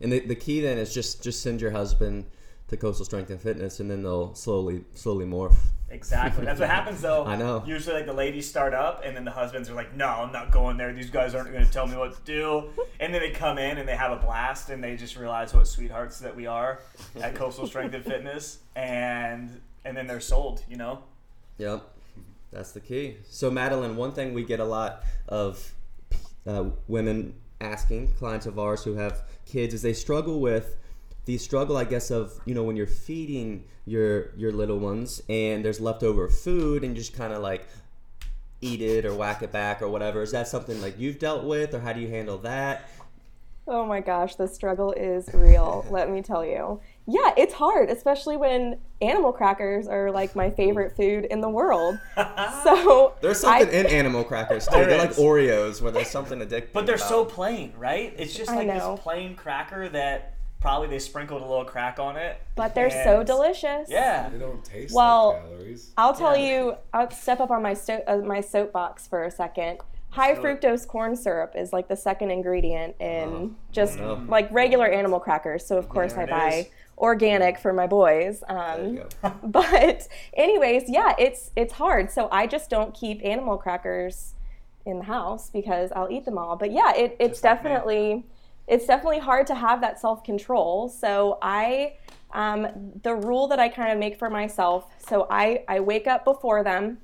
And 0.01 0.13
the, 0.13 0.19
the 0.19 0.35
key 0.35 0.61
then 0.61 0.79
is 0.79 0.93
just 0.93 1.23
just 1.23 1.43
send 1.43 1.61
your 1.61 1.71
husband 1.71 2.27
to 2.69 2.77
Coastal 2.77 3.05
Strength 3.05 3.31
and 3.31 3.41
Fitness, 3.41 3.79
and 3.79 3.89
then 3.89 4.03
they'll 4.03 4.35
slowly 4.35 4.85
slowly 4.95 5.25
morph. 5.25 5.55
Exactly. 5.93 6.45
That's 6.47 6.59
what 6.59 6.71
happens 6.71 7.03
though. 7.03 7.25
I 7.27 7.37
know. 7.37 7.63
Usually, 7.67 7.95
like 7.95 8.07
the 8.07 8.13
ladies 8.15 8.49
start 8.49 8.73
up, 8.73 9.03
and 9.05 9.15
then 9.15 9.25
the 9.25 9.31
husbands 9.31 9.69
are 9.69 9.75
like, 9.75 9.95
"No, 9.95 10.09
I'm 10.09 10.33
not 10.33 10.51
going 10.51 10.79
there. 10.79 10.93
These 10.93 11.11
guys 11.11 11.35
aren't 11.35 11.53
going 11.53 11.65
to 11.65 11.71
tell 11.71 11.87
me 11.87 11.97
what 11.97 12.15
to 12.15 12.23
do." 12.25 12.71
And 12.99 13.13
then 13.13 13.21
they 13.21 13.31
come 13.31 13.59
in 13.59 13.79
and 13.79 13.87
they 13.87 13.95
have 13.95 14.11
a 14.11 14.17
blast, 14.17 14.71
and 14.71 14.83
they 14.83 14.97
just 14.97 15.17
realize 15.17 15.55
what 15.55 15.69
sweethearts 15.69 16.19
that 16.21 16.35
we 16.35 16.47
are 16.47 16.81
at 17.21 17.35
Coastal 17.37 17.67
Strength 17.67 17.95
and 17.95 18.05
Fitness, 18.05 18.61
and 18.75 19.61
and 19.85 19.97
then 19.97 20.07
they're 20.07 20.21
sold. 20.21 20.65
You 20.69 20.77
know. 20.77 21.03
Yep, 21.59 21.87
that's 22.51 22.73
the 22.73 22.81
key. 22.81 23.19
So 23.29 23.51
Madeline, 23.51 23.97
one 23.97 24.13
thing 24.13 24.33
we 24.33 24.45
get 24.45 24.61
a 24.61 24.65
lot 24.65 25.05
of 25.29 25.75
uh, 26.47 26.71
women 26.89 27.35
asking 27.61 28.13
clients 28.15 28.47
of 28.47 28.59
ours 28.59 28.83
who 28.83 28.95
have 28.95 29.23
kids 29.47 29.75
is 29.75 29.83
they 29.83 29.93
struggle 29.93 30.41
with 30.41 30.77
the 31.25 31.39
struggle, 31.39 31.77
I 31.77 31.85
guess, 31.85 32.11
of 32.11 32.33
you 32.45 32.55
know 32.55 32.65
when 32.65 32.77
you're 32.77 32.87
feeding 32.87 33.65
your 33.87 34.35
your 34.37 34.53
little 34.53 34.79
ones 34.79 35.23
and 35.29 35.65
there's 35.65 35.81
leftover 35.81 36.29
food 36.29 36.85
and 36.85 36.97
you 36.97 37.03
just 37.03 37.15
kind 37.17 37.33
of 37.33 37.43
like 37.43 37.67
eat 38.61 38.81
it 38.81 39.05
or 39.05 39.15
whack 39.15 39.43
it 39.43 39.51
back 39.53 39.83
or 39.83 39.89
whatever. 39.89 40.23
Is 40.23 40.31
that 40.33 40.47
something 40.49 40.81
like 40.81 40.99
you've 40.99 41.19
dealt 41.19 41.45
with, 41.45 41.75
or 41.75 41.81
how 41.81 41.93
do 41.93 42.01
you 42.01 42.09
handle 42.09 42.39
that? 42.39 42.89
Oh 43.69 43.87
my 43.87 44.01
gosh, 44.01 44.35
the 44.35 44.49
struggle 44.49 44.93
is 44.93 45.29
real, 45.33 45.87
let 45.91 46.11
me 46.11 46.21
tell 46.23 46.45
you. 46.45 46.81
Yeah, 47.07 47.33
it's 47.37 47.55
hard, 47.55 47.91
especially 47.91 48.37
when 48.37 48.79
animal 49.01 49.33
crackers 49.33 49.87
are 49.87 50.11
like 50.11 50.35
my 50.35 50.51
favorite 50.51 50.97
food 50.97 51.25
in 51.27 51.41
the 51.41 51.49
world. 51.49 51.99
So 52.65 53.15
There's 53.21 53.41
something 53.41 53.69
I- 53.69 53.73
in 53.81 53.87
animal 53.87 54.23
crackers 54.25 54.67
too. 54.67 54.85
They're 54.85 54.99
like. 54.99 55.13
Oreos 55.15 55.81
where 55.83 55.91
there's 55.93 56.11
something 56.11 56.39
addictive. 56.41 56.73
But 56.73 56.87
they're 56.87 56.99
so 56.99 57.25
plain, 57.25 57.73
right? 57.77 58.13
It's 58.17 58.35
just 58.35 58.51
like 58.53 58.69
this 58.69 59.01
plain 59.01 59.35
cracker 59.37 59.89
that 59.89 60.35
probably 60.63 60.89
they 60.89 60.99
sprinkled 60.99 61.43
a 61.43 61.47
little 61.47 61.65
crack 61.65 61.99
on 61.99 62.17
it. 62.17 62.41
but 62.55 62.75
they're 62.75 62.91
so 63.05 63.23
delicious. 63.23 63.89
Yeah. 63.91 64.29
They 64.31 64.39
don't 64.39 64.65
taste 64.65 64.95
Well, 64.95 65.33
like 65.35 65.43
calories. 65.43 65.91
I'll 65.99 66.15
tell 66.15 66.37
Yeah. 66.37 66.49
you, 66.63 66.77
I'll 66.95 67.11
step 67.11 67.41
up 67.41 67.51
on 67.51 67.63
my 67.63 67.75
sto- 67.75 68.05
uh, 68.07 68.19
my 68.19 68.41
soapbox 68.41 69.07
for 69.07 69.25
a 69.25 69.31
second. 69.31 69.79
High 70.11 70.35
do 70.35 70.41
fructose 70.43 70.87
corn 70.87 71.17
syrup 71.17 71.55
is 71.57 71.73
like 71.73 71.89
the 71.89 71.97
second 71.97 72.31
ingredient 72.31 72.97
in 73.01 73.29
Oh, 73.29 73.51
just 73.73 73.99
no. 73.99 74.23
like 74.29 74.51
regular 74.53 74.87
animal 74.87 75.19
crackers. 75.21 75.67
So 75.67 75.77
of 75.79 75.89
course 75.89 76.13
There 76.13 76.25
I 76.25 76.27
buy 76.27 76.53
is. 76.53 76.67
organic 76.99 77.59
for 77.59 77.73
my 77.73 77.87
boys. 77.87 78.43
There 78.47 78.59
Um, 78.59 78.95
you 78.97 79.05
go. 79.23 79.33
but 79.43 80.07
anyways, 80.35 80.85
yeah, 80.89 81.15
it's 81.19 81.51
it's 81.57 81.73
hard. 81.73 82.11
So 82.11 82.29
I 82.31 82.47
just 82.47 82.69
don't 82.71 82.95
keep 82.95 83.25
animal 83.25 83.57
crackers 83.57 84.35
in 84.85 84.99
the 84.99 85.05
house 85.05 85.49
because 85.49 85.91
I'll 85.97 86.11
eat 86.11 86.25
them 86.27 86.37
all. 86.39 86.57
But 86.57 86.73
yeah, 86.73 86.93
it, 86.95 87.17
it's 87.19 87.41
Just 87.41 87.45
like 87.45 87.65
me. 87.87 88.25
It's 88.67 88.87
definitely 88.87 89.19
hard 89.19 89.47
to 89.49 89.55
have 89.55 89.81
that 89.81 90.01
self 90.01 90.23
control. 90.25 90.89
So 90.89 91.39
I 91.43 91.95
um, 92.33 92.93
the 93.03 93.15
rule 93.15 93.49
that 93.49 93.59
I 93.59 93.69
kind 93.69 93.93
of 93.93 93.99
make 93.99 94.19
for 94.19 94.31
myself. 94.31 94.91
So 94.99 95.27
I 95.31 95.65
I 95.69 95.81
wake 95.81 96.07
up 96.07 96.25
before 96.25 96.63
them. 96.63 96.99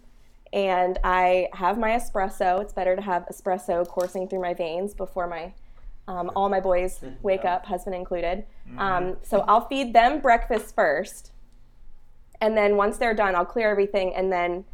And 0.50 0.98
I 1.04 1.48
have 1.52 1.78
my 1.78 1.90
espresso. 1.90 2.62
It's 2.62 2.72
better 2.72 2.96
to 2.96 3.02
have 3.02 3.26
espresso 3.26 3.86
coursing 3.86 4.28
through 4.28 4.40
my 4.40 4.54
veins 4.54 4.94
before 4.94 5.26
my 5.26 5.52
um, 6.06 6.30
all 6.34 6.48
my 6.48 6.58
boys 6.60 7.00
wake 7.22 7.44
up, 7.44 7.66
husband 7.66 7.94
included. 7.94 8.44
Um, 8.78 9.18
so 9.22 9.44
I'll 9.46 9.66
feed 9.66 9.92
them 9.92 10.20
breakfast 10.20 10.74
first, 10.74 11.32
and 12.40 12.56
then 12.56 12.76
once 12.76 12.96
they're 12.96 13.14
done, 13.14 13.34
I'll 13.34 13.44
clear 13.44 13.70
everything, 13.70 14.14
and 14.14 14.32
then 14.32 14.64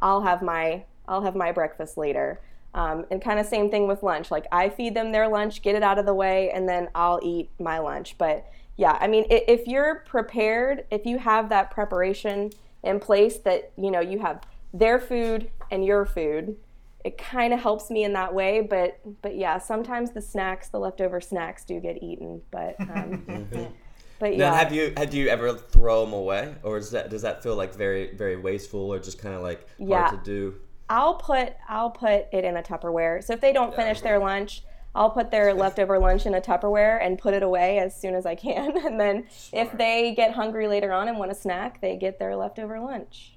I'll 0.00 0.22
have 0.22 0.40
my 0.40 0.84
I'll 1.06 1.22
have 1.22 1.34
my 1.34 1.52
breakfast 1.52 1.98
later. 1.98 2.40
Um, 2.74 3.04
and 3.10 3.22
kind 3.22 3.38
of 3.38 3.46
same 3.46 3.70
thing 3.70 3.86
with 3.86 4.02
lunch. 4.02 4.32
Like 4.32 4.46
I 4.50 4.68
feed 4.68 4.94
them 4.94 5.12
their 5.12 5.28
lunch, 5.28 5.62
get 5.62 5.76
it 5.76 5.84
out 5.84 5.98
of 5.98 6.06
the 6.06 6.14
way, 6.14 6.50
and 6.50 6.68
then 6.68 6.88
I'll 6.94 7.20
eat 7.22 7.50
my 7.60 7.78
lunch. 7.78 8.18
But 8.18 8.46
yeah, 8.76 8.98
I 9.00 9.06
mean, 9.06 9.26
if 9.30 9.68
you're 9.68 10.02
prepared, 10.06 10.84
if 10.90 11.06
you 11.06 11.18
have 11.18 11.48
that 11.50 11.70
preparation 11.70 12.50
in 12.82 12.98
place, 12.98 13.38
that 13.38 13.70
you 13.76 13.90
know 13.90 14.00
you 14.00 14.18
have 14.18 14.42
their 14.72 14.98
food 14.98 15.50
and 15.70 15.84
your 15.84 16.04
food, 16.04 16.56
it 17.04 17.16
kind 17.16 17.52
of 17.52 17.60
helps 17.60 17.90
me 17.90 18.02
in 18.02 18.12
that 18.14 18.34
way. 18.34 18.60
But 18.60 18.98
but 19.22 19.36
yeah, 19.36 19.58
sometimes 19.58 20.10
the 20.10 20.20
snacks, 20.22 20.68
the 20.68 20.78
leftover 20.80 21.20
snacks, 21.20 21.64
do 21.64 21.78
get 21.78 22.02
eaten. 22.02 22.42
But 22.50 22.82
um, 22.88 23.22
but 24.18 24.36
yeah. 24.36 24.50
Now, 24.50 24.54
have 24.56 24.72
you 24.72 24.92
have 24.96 25.14
you 25.14 25.28
ever 25.28 25.54
throw 25.54 26.04
them 26.04 26.14
away, 26.14 26.54
or 26.64 26.78
is 26.78 26.90
that 26.90 27.10
does 27.10 27.22
that 27.22 27.42
feel 27.42 27.54
like 27.54 27.74
very 27.74 28.16
very 28.16 28.36
wasteful, 28.36 28.92
or 28.92 28.98
just 28.98 29.18
kind 29.20 29.34
of 29.34 29.42
like 29.42 29.68
Yeah. 29.78 30.08
hard 30.08 30.24
to 30.24 30.30
do? 30.30 30.54
I'll 30.88 31.14
put 31.14 31.54
I'll 31.68 31.90
put 31.90 32.26
it 32.32 32.44
in 32.44 32.56
a 32.56 32.62
Tupperware. 32.62 33.22
So 33.24 33.32
if 33.32 33.40
they 33.40 33.52
don't 33.52 33.74
finish 33.74 34.00
their 34.00 34.18
lunch, 34.18 34.62
I'll 34.94 35.10
put 35.10 35.30
their 35.30 35.54
leftover 35.64 35.98
lunch 35.98 36.26
in 36.26 36.34
a 36.34 36.40
Tupperware 36.40 37.04
and 37.04 37.18
put 37.18 37.34
it 37.34 37.42
away 37.42 37.78
as 37.78 37.98
soon 37.98 38.14
as 38.14 38.26
I 38.26 38.34
can. 38.34 38.76
And 38.86 39.00
then 39.00 39.26
if 39.52 39.72
they 39.72 40.14
get 40.14 40.32
hungry 40.32 40.68
later 40.68 40.92
on 40.92 41.08
and 41.08 41.18
want 41.18 41.30
a 41.30 41.34
snack, 41.34 41.80
they 41.80 41.96
get 41.96 42.18
their 42.18 42.36
leftover 42.36 42.78
lunch. 42.80 43.30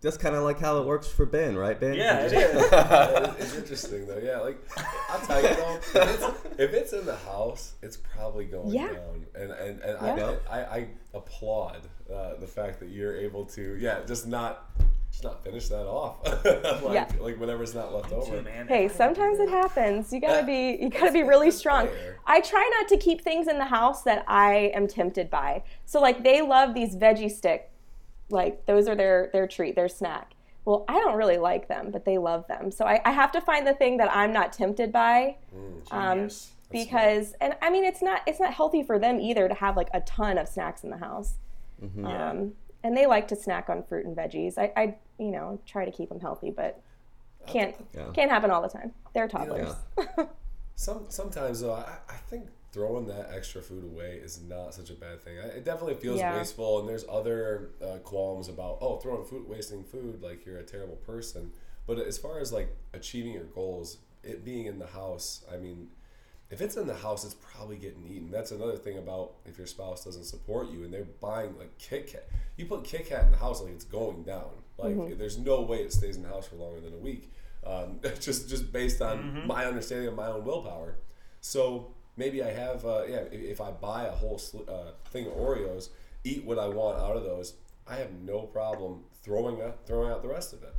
That's 0.00 0.16
kind 0.16 0.36
of 0.36 0.44
like 0.44 0.60
how 0.60 0.78
it 0.80 0.86
works 0.86 1.08
for 1.08 1.26
Ben, 1.26 1.56
right, 1.56 1.78
Ben? 1.80 1.94
Yeah, 1.94 2.20
it 2.20 2.32
You 2.32 2.38
is. 2.38 2.52
just- 2.52 2.72
Yeah, 2.72 3.34
it's 3.40 3.54
interesting 3.56 4.06
though. 4.06 4.18
Yeah, 4.18 4.38
like 4.38 4.58
I'll 5.10 5.18
tell 5.26 5.42
you 5.42 5.54
though, 5.56 5.74
if 5.76 5.96
it's, 5.96 6.24
if 6.60 6.72
it's 6.74 6.92
in 6.92 7.04
the 7.04 7.16
house, 7.16 7.72
it's 7.82 7.96
probably 7.96 8.44
going 8.44 8.68
Yeah. 8.68 8.92
down. 8.92 9.26
And 9.34 9.50
and, 9.50 9.80
and 9.80 10.18
Yeah. 10.18 10.34
I, 10.48 10.58
I 10.60 10.76
I 10.76 10.88
applaud 11.14 11.80
uh, 12.14 12.34
the 12.38 12.46
fact 12.46 12.78
that 12.78 12.90
you're 12.90 13.16
able 13.16 13.44
to 13.46 13.76
yeah 13.80 13.98
just 14.06 14.28
not 14.28 14.70
just 15.10 15.24
not 15.24 15.42
finish 15.42 15.68
that 15.68 15.86
off 15.86 16.16
like 16.84 16.94
Yeah. 16.94 17.08
like 17.20 17.38
whatever's 17.40 17.74
not 17.74 17.92
left 17.94 18.12
over. 18.12 18.36
Too, 18.36 18.42
man. 18.42 18.68
Hey, 18.68 18.88
sometimes 18.88 19.38
it 19.40 19.48
happens. 19.48 20.12
You 20.12 20.20
gotta 20.20 20.44
be 20.46 20.78
you 20.80 20.90
gotta 20.90 21.12
be 21.12 21.22
really 21.22 21.50
strong. 21.50 21.88
I 22.26 22.40
try 22.40 22.68
not 22.78 22.88
to 22.88 22.96
keep 22.96 23.22
things 23.22 23.48
in 23.48 23.58
the 23.58 23.64
house 23.66 24.02
that 24.02 24.24
I 24.28 24.70
am 24.74 24.86
tempted 24.86 25.30
by. 25.30 25.62
So 25.86 26.00
like 26.00 26.22
they 26.22 26.42
love 26.42 26.74
these 26.74 26.94
veggie 26.94 27.30
stick, 27.30 27.70
like 28.30 28.66
those 28.66 28.86
are 28.88 28.94
their 28.94 29.30
their 29.32 29.46
treat, 29.46 29.74
their 29.74 29.88
snack. 29.88 30.34
Well, 30.64 30.84
I 30.86 30.94
don't 31.00 31.16
really 31.16 31.38
like 31.38 31.66
them, 31.68 31.90
but 31.90 32.04
they 32.04 32.18
love 32.18 32.46
them. 32.46 32.70
So 32.70 32.84
I, 32.84 33.00
I 33.06 33.12
have 33.12 33.32
to 33.32 33.40
find 33.40 33.66
the 33.66 33.72
thing 33.72 33.96
that 33.96 34.14
I'm 34.14 34.32
not 34.34 34.52
tempted 34.52 34.92
by. 34.92 35.36
Um, 35.90 36.14
Genius. 36.18 36.50
because 36.70 37.32
and 37.40 37.54
I 37.62 37.70
mean 37.70 37.84
it's 37.84 38.02
not 38.02 38.20
it's 38.26 38.38
not 38.38 38.52
healthy 38.52 38.82
for 38.82 38.98
them 38.98 39.18
either 39.18 39.48
to 39.48 39.54
have 39.54 39.76
like 39.78 39.88
a 39.94 40.00
ton 40.02 40.36
of 40.36 40.46
snacks 40.46 40.84
in 40.84 40.90
the 40.90 40.98
house. 40.98 41.34
Yeah. 41.96 42.30
Um, 42.30 42.52
and 42.84 42.96
they 42.96 43.06
like 43.06 43.28
to 43.28 43.36
snack 43.36 43.68
on 43.68 43.82
fruit 43.82 44.06
and 44.06 44.16
veggies. 44.16 44.58
I, 44.58 44.72
I 44.76 44.94
you 45.18 45.30
know 45.30 45.60
try 45.66 45.84
to 45.84 45.90
keep 45.90 46.08
them 46.08 46.20
healthy, 46.20 46.50
but 46.50 46.80
can't 47.46 47.74
Yeah. 47.94 48.10
can't 48.12 48.30
happen 48.30 48.50
all 48.50 48.62
the 48.62 48.68
time. 48.68 48.92
They're 49.14 49.28
toddlers. 49.28 49.74
Some 50.76 51.06
sometimes 51.08 51.60
though, 51.60 51.72
I, 51.72 51.98
I 52.08 52.14
think 52.30 52.48
throwing 52.72 53.06
that 53.06 53.30
extra 53.34 53.62
food 53.62 53.82
away 53.82 54.20
is 54.22 54.40
not 54.42 54.74
such 54.74 54.90
a 54.90 54.94
bad 54.94 55.22
thing. 55.22 55.38
I, 55.38 55.46
it 55.48 55.64
definitely 55.64 55.94
feels 55.96 56.20
Yeah. 56.20 56.36
wasteful, 56.36 56.80
and 56.80 56.88
there's 56.88 57.04
other 57.08 57.70
uh, 57.82 57.98
qualms 57.98 58.48
about 58.48 58.78
oh 58.80 58.98
throwing 58.98 59.24
food, 59.24 59.48
wasting 59.48 59.82
food, 59.82 60.22
like 60.22 60.46
you're 60.46 60.58
a 60.58 60.62
terrible 60.64 60.96
person. 60.96 61.50
But 61.86 61.98
as 61.98 62.18
far 62.18 62.38
as 62.38 62.52
like 62.52 62.76
achieving 62.92 63.32
your 63.32 63.44
goals, 63.44 63.98
it 64.22 64.44
being 64.44 64.66
in 64.66 64.78
the 64.78 64.86
house, 64.86 65.44
I 65.52 65.56
mean, 65.56 65.88
if 66.50 66.60
it's 66.60 66.76
in 66.76 66.86
the 66.86 66.94
house, 66.94 67.24
it's 67.24 67.34
probably 67.34 67.76
getting 67.76 68.06
eaten. 68.06 68.30
That's 68.30 68.50
another 68.52 68.76
thing 68.76 68.96
about 68.98 69.32
if 69.44 69.58
your 69.58 69.66
spouse 69.66 70.04
doesn't 70.04 70.24
support 70.24 70.70
you 70.70 70.84
and 70.84 70.92
they're 70.92 71.04
buying 71.20 71.56
like 71.58 71.76
Kit 71.78 72.06
Kat. 72.06 72.26
You 72.56 72.64
put 72.66 72.84
Kit 72.84 73.06
Kat 73.08 73.24
in 73.24 73.30
the 73.30 73.36
house, 73.36 73.60
like 73.62 73.72
it's 73.72 73.84
going 73.84 74.22
down. 74.22 74.50
Like 74.78 74.94
there's 75.18 75.38
no 75.38 75.60
way 75.62 75.78
it 75.78 75.92
stays 75.92 76.16
in 76.16 76.22
the 76.22 76.28
house 76.28 76.46
for 76.46 76.56
longer 76.56 76.80
than 76.80 76.94
a 76.94 76.98
week. 76.98 77.32
Um, 77.66 78.00
just 78.20 78.48
just 78.48 78.72
based 78.72 79.02
on 79.02 79.46
my 79.46 79.66
understanding 79.66 80.08
of 80.08 80.14
my 80.14 80.26
own 80.28 80.44
willpower. 80.44 80.96
So 81.40 81.92
maybe 82.16 82.42
I 82.42 82.50
have 82.52 82.84
uh, 82.84 83.02
yeah. 83.08 83.16
If, 83.30 83.42
if 83.42 83.60
I 83.60 83.70
buy 83.70 84.04
a 84.06 84.12
whole 84.12 84.38
sli- 84.38 84.68
uh, 84.68 84.92
thing 85.10 85.26
of 85.26 85.32
Oreos, 85.34 85.88
eat 86.24 86.44
what 86.44 86.58
I 86.58 86.68
want 86.68 86.98
out 86.98 87.16
of 87.16 87.24
those, 87.24 87.54
I 87.86 87.96
have 87.96 88.12
no 88.12 88.42
problem 88.42 89.04
throwing 89.22 89.60
out 89.60 89.80
throwing 89.86 90.10
out 90.10 90.22
the 90.22 90.28
rest 90.28 90.52
of 90.52 90.62
it. 90.62 90.74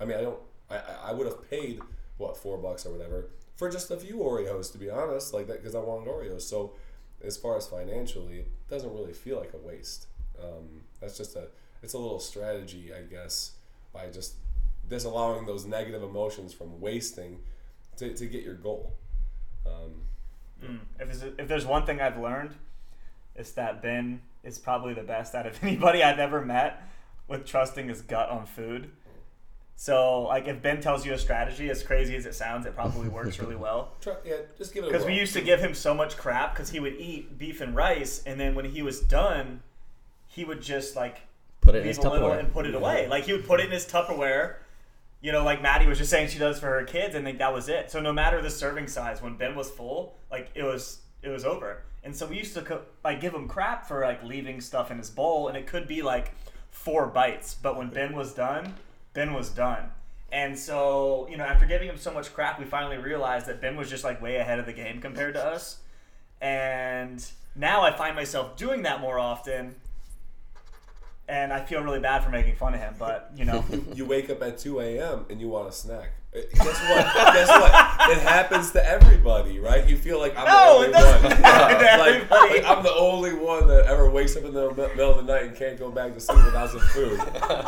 I 0.00 0.04
mean, 0.04 0.18
I 0.18 0.22
don't. 0.22 0.38
I, 0.70 0.76
I- 0.76 0.98
I 1.08 1.12
would 1.12 1.26
have 1.26 1.48
paid 1.50 1.80
what 2.18 2.36
four 2.36 2.58
bucks 2.58 2.84
or 2.86 2.90
whatever 2.92 3.30
for 3.56 3.70
just 3.70 3.90
a 3.90 3.96
few 3.96 4.16
Oreos, 4.16 4.72
to 4.72 4.78
be 4.78 4.90
honest, 4.90 5.32
like 5.32 5.46
that 5.46 5.62
because 5.62 5.74
I 5.74 5.80
wanted 5.80 6.08
Oreos. 6.08 6.42
So 6.42 6.74
as 7.22 7.36
far 7.36 7.56
as 7.56 7.66
financially, 7.66 8.40
it 8.40 8.68
doesn't 8.68 8.92
really 8.92 9.12
feel 9.12 9.38
like 9.38 9.52
a 9.54 9.58
waste. 9.58 10.06
Um, 10.42 10.82
that's 11.00 11.16
just 11.16 11.36
a 11.36 11.48
it's 11.82 11.92
a 11.94 11.98
little 11.98 12.20
strategy, 12.20 12.92
I 12.96 13.02
guess, 13.02 13.52
by 13.92 14.08
just 14.08 14.34
disallowing 14.88 15.46
those 15.46 15.66
negative 15.66 16.02
emotions 16.02 16.52
from 16.52 16.80
wasting 16.80 17.40
to, 17.98 18.12
to 18.14 18.26
get 18.26 18.42
your 18.42 18.54
goal. 18.54 18.94
Um, 19.66 20.02
Mm. 20.62 20.80
If 20.98 21.06
there's, 21.20 21.34
if 21.38 21.48
there's 21.48 21.66
one 21.66 21.86
thing 21.86 22.00
I've 22.00 22.18
learned, 22.18 22.54
it's 23.34 23.52
that 23.52 23.82
Ben 23.82 24.20
is 24.42 24.58
probably 24.58 24.94
the 24.94 25.02
best 25.02 25.34
out 25.34 25.46
of 25.46 25.58
anybody 25.62 26.02
I've 26.02 26.18
ever 26.18 26.44
met 26.44 26.82
with 27.28 27.46
trusting 27.46 27.88
his 27.88 28.02
gut 28.02 28.28
on 28.28 28.46
food. 28.46 28.90
So, 29.76 30.22
like, 30.22 30.46
if 30.46 30.62
Ben 30.62 30.80
tells 30.80 31.04
you 31.04 31.12
a 31.14 31.18
strategy, 31.18 31.68
as 31.68 31.82
crazy 31.82 32.14
as 32.16 32.26
it 32.26 32.34
sounds, 32.34 32.64
it 32.64 32.74
probably 32.74 33.08
works 33.08 33.38
really 33.40 33.56
well. 33.56 33.92
try, 34.00 34.14
yeah, 34.24 34.36
just 34.56 34.72
give 34.72 34.84
it 34.84 34.86
Because 34.92 35.04
we 35.04 35.14
used 35.14 35.32
to 35.34 35.40
give 35.40 35.60
him 35.60 35.74
so 35.74 35.92
much 35.92 36.16
crap 36.16 36.54
because 36.54 36.70
he 36.70 36.78
would 36.80 36.94
eat 36.94 37.36
beef 37.38 37.60
and 37.60 37.74
rice, 37.74 38.22
and 38.24 38.38
then 38.38 38.54
when 38.54 38.64
he 38.64 38.82
was 38.82 39.00
done, 39.00 39.62
he 40.26 40.44
would 40.44 40.62
just 40.62 40.96
like 40.96 41.22
Put 41.60 41.74
it 41.74 41.82
in 41.82 41.88
his 41.88 41.98
Tupperware. 41.98 42.38
and 42.38 42.52
put 42.52 42.66
it 42.66 42.74
away. 42.74 43.08
Like 43.08 43.24
he 43.24 43.32
would 43.32 43.46
put 43.46 43.60
it 43.60 43.66
in 43.66 43.72
his 43.72 43.86
Tupperware. 43.86 44.56
You 45.22 45.32
know, 45.32 45.42
like 45.42 45.62
Maddie 45.62 45.86
was 45.86 45.98
just 45.98 46.10
saying 46.10 46.28
she 46.28 46.38
does 46.38 46.60
for 46.60 46.66
her 46.66 46.84
kids, 46.84 47.14
and 47.14 47.24
think 47.24 47.38
that 47.38 47.52
was 47.52 47.68
it. 47.68 47.90
So 47.90 47.98
no 48.00 48.12
matter 48.12 48.42
the 48.42 48.50
serving 48.50 48.88
size, 48.88 49.22
when 49.22 49.36
Ben 49.36 49.56
was 49.56 49.70
full, 49.70 50.16
like 50.30 50.50
it 50.54 50.62
was 50.62 51.00
it 51.22 51.30
was 51.30 51.44
over. 51.44 51.82
And 52.04 52.14
so 52.14 52.26
we 52.26 52.36
used 52.36 52.54
to 52.54 52.62
co- 52.62 52.82
like 53.02 53.20
give 53.20 53.32
him 53.34 53.48
crap 53.48 53.88
for 53.88 54.02
like 54.02 54.22
leaving 54.22 54.60
stuff 54.60 54.90
in 54.90 54.98
his 54.98 55.10
bowl, 55.10 55.48
and 55.48 55.56
it 55.56 55.66
could 55.66 55.88
be 55.88 56.02
like 56.02 56.32
four 56.70 57.06
bites. 57.06 57.54
But 57.54 57.76
when 57.76 57.88
Ben 57.88 58.14
was 58.14 58.34
done, 58.34 58.74
Ben 59.14 59.32
was 59.32 59.48
done. 59.48 59.90
And 60.30 60.58
so 60.58 61.26
you 61.30 61.36
know, 61.36 61.44
after 61.44 61.64
giving 61.64 61.88
him 61.88 61.96
so 61.96 62.12
much 62.12 62.34
crap, 62.34 62.58
we 62.58 62.64
finally 62.64 62.98
realized 62.98 63.46
that 63.46 63.60
Ben 63.60 63.76
was 63.76 63.88
just 63.88 64.04
like 64.04 64.20
way 64.20 64.36
ahead 64.36 64.58
of 64.58 64.66
the 64.66 64.72
game 64.72 65.00
compared 65.00 65.34
to 65.34 65.44
us. 65.44 65.78
And 66.40 67.24
now 67.56 67.82
I 67.82 67.92
find 67.96 68.14
myself 68.16 68.56
doing 68.56 68.82
that 68.82 69.00
more 69.00 69.18
often. 69.18 69.76
And 71.26 71.54
I 71.54 71.64
feel 71.64 71.82
really 71.82 72.00
bad 72.00 72.22
for 72.22 72.28
making 72.28 72.56
fun 72.56 72.74
of 72.74 72.80
him, 72.80 72.96
but 72.98 73.30
you 73.34 73.46
know, 73.46 73.64
you 73.94 74.04
wake 74.04 74.28
up 74.28 74.42
at 74.42 74.58
2 74.58 74.80
a.m. 74.80 75.24
and 75.30 75.40
you 75.40 75.48
want 75.48 75.68
a 75.68 75.72
snack. 75.72 76.10
Uh, 76.36 76.40
Guess 76.52 76.66
what? 76.66 77.14
Guess 77.32 77.48
what? 77.48 78.10
It 78.10 78.18
happens 78.18 78.72
to 78.72 78.84
everybody, 78.86 79.58
right? 79.60 79.88
You 79.88 79.96
feel 79.96 80.18
like 80.18 80.36
I'm 80.36 80.46
No, 80.46 80.80
the 80.82 80.98
only 80.98 81.30
one. 81.30 81.42
like, 81.42 82.30
like, 82.30 82.64
I'm 82.66 82.82
the 82.82 82.92
only 82.94 83.32
one 83.32 83.68
that 83.68 83.86
ever 83.86 84.10
wakes 84.10 84.36
up 84.36 84.44
in 84.44 84.52
the 84.52 84.70
middle 84.74 85.12
of 85.12 85.24
the 85.24 85.32
night 85.32 85.44
and 85.44 85.56
can't 85.56 85.78
go 85.78 85.90
back 85.90 86.12
to 86.12 86.20
sleep 86.20 86.44
without 86.44 86.70
some 86.70 86.80
food. 86.80 87.20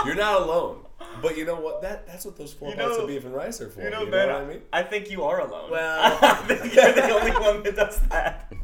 You're 0.05 0.17
not 0.17 0.43
alone. 0.43 0.81
But 1.23 1.37
you 1.37 1.45
know 1.45 1.57
what? 1.61 1.83
That 1.83 2.07
that's 2.07 2.25
what 2.25 2.37
those 2.37 2.53
four 2.53 2.71
You 2.71 2.77
bites 2.77 2.91
know- 2.97 3.03
of 3.03 3.09
beef 3.09 3.25
and 3.25 3.35
rice 3.35 3.61
are 3.61 3.69
for. 3.69 3.83
you 3.83 3.91
know, 3.91 4.01
you 4.01 4.07
know 4.07 4.11
Ben, 4.13 4.29
what 4.29 4.43
I 4.43 4.45
mean? 4.47 4.63
I 4.73 4.83
think 4.83 5.11
you 5.11 5.25
are 5.25 5.41
alone. 5.41 5.71
Well- 5.71 6.19
I 6.23 6.35
think 6.47 6.75
you're 6.75 6.93
the 6.93 7.11
only 7.11 7.31
one 7.33 7.63
that 7.63 7.77
does 7.77 7.99
that. 8.11 8.53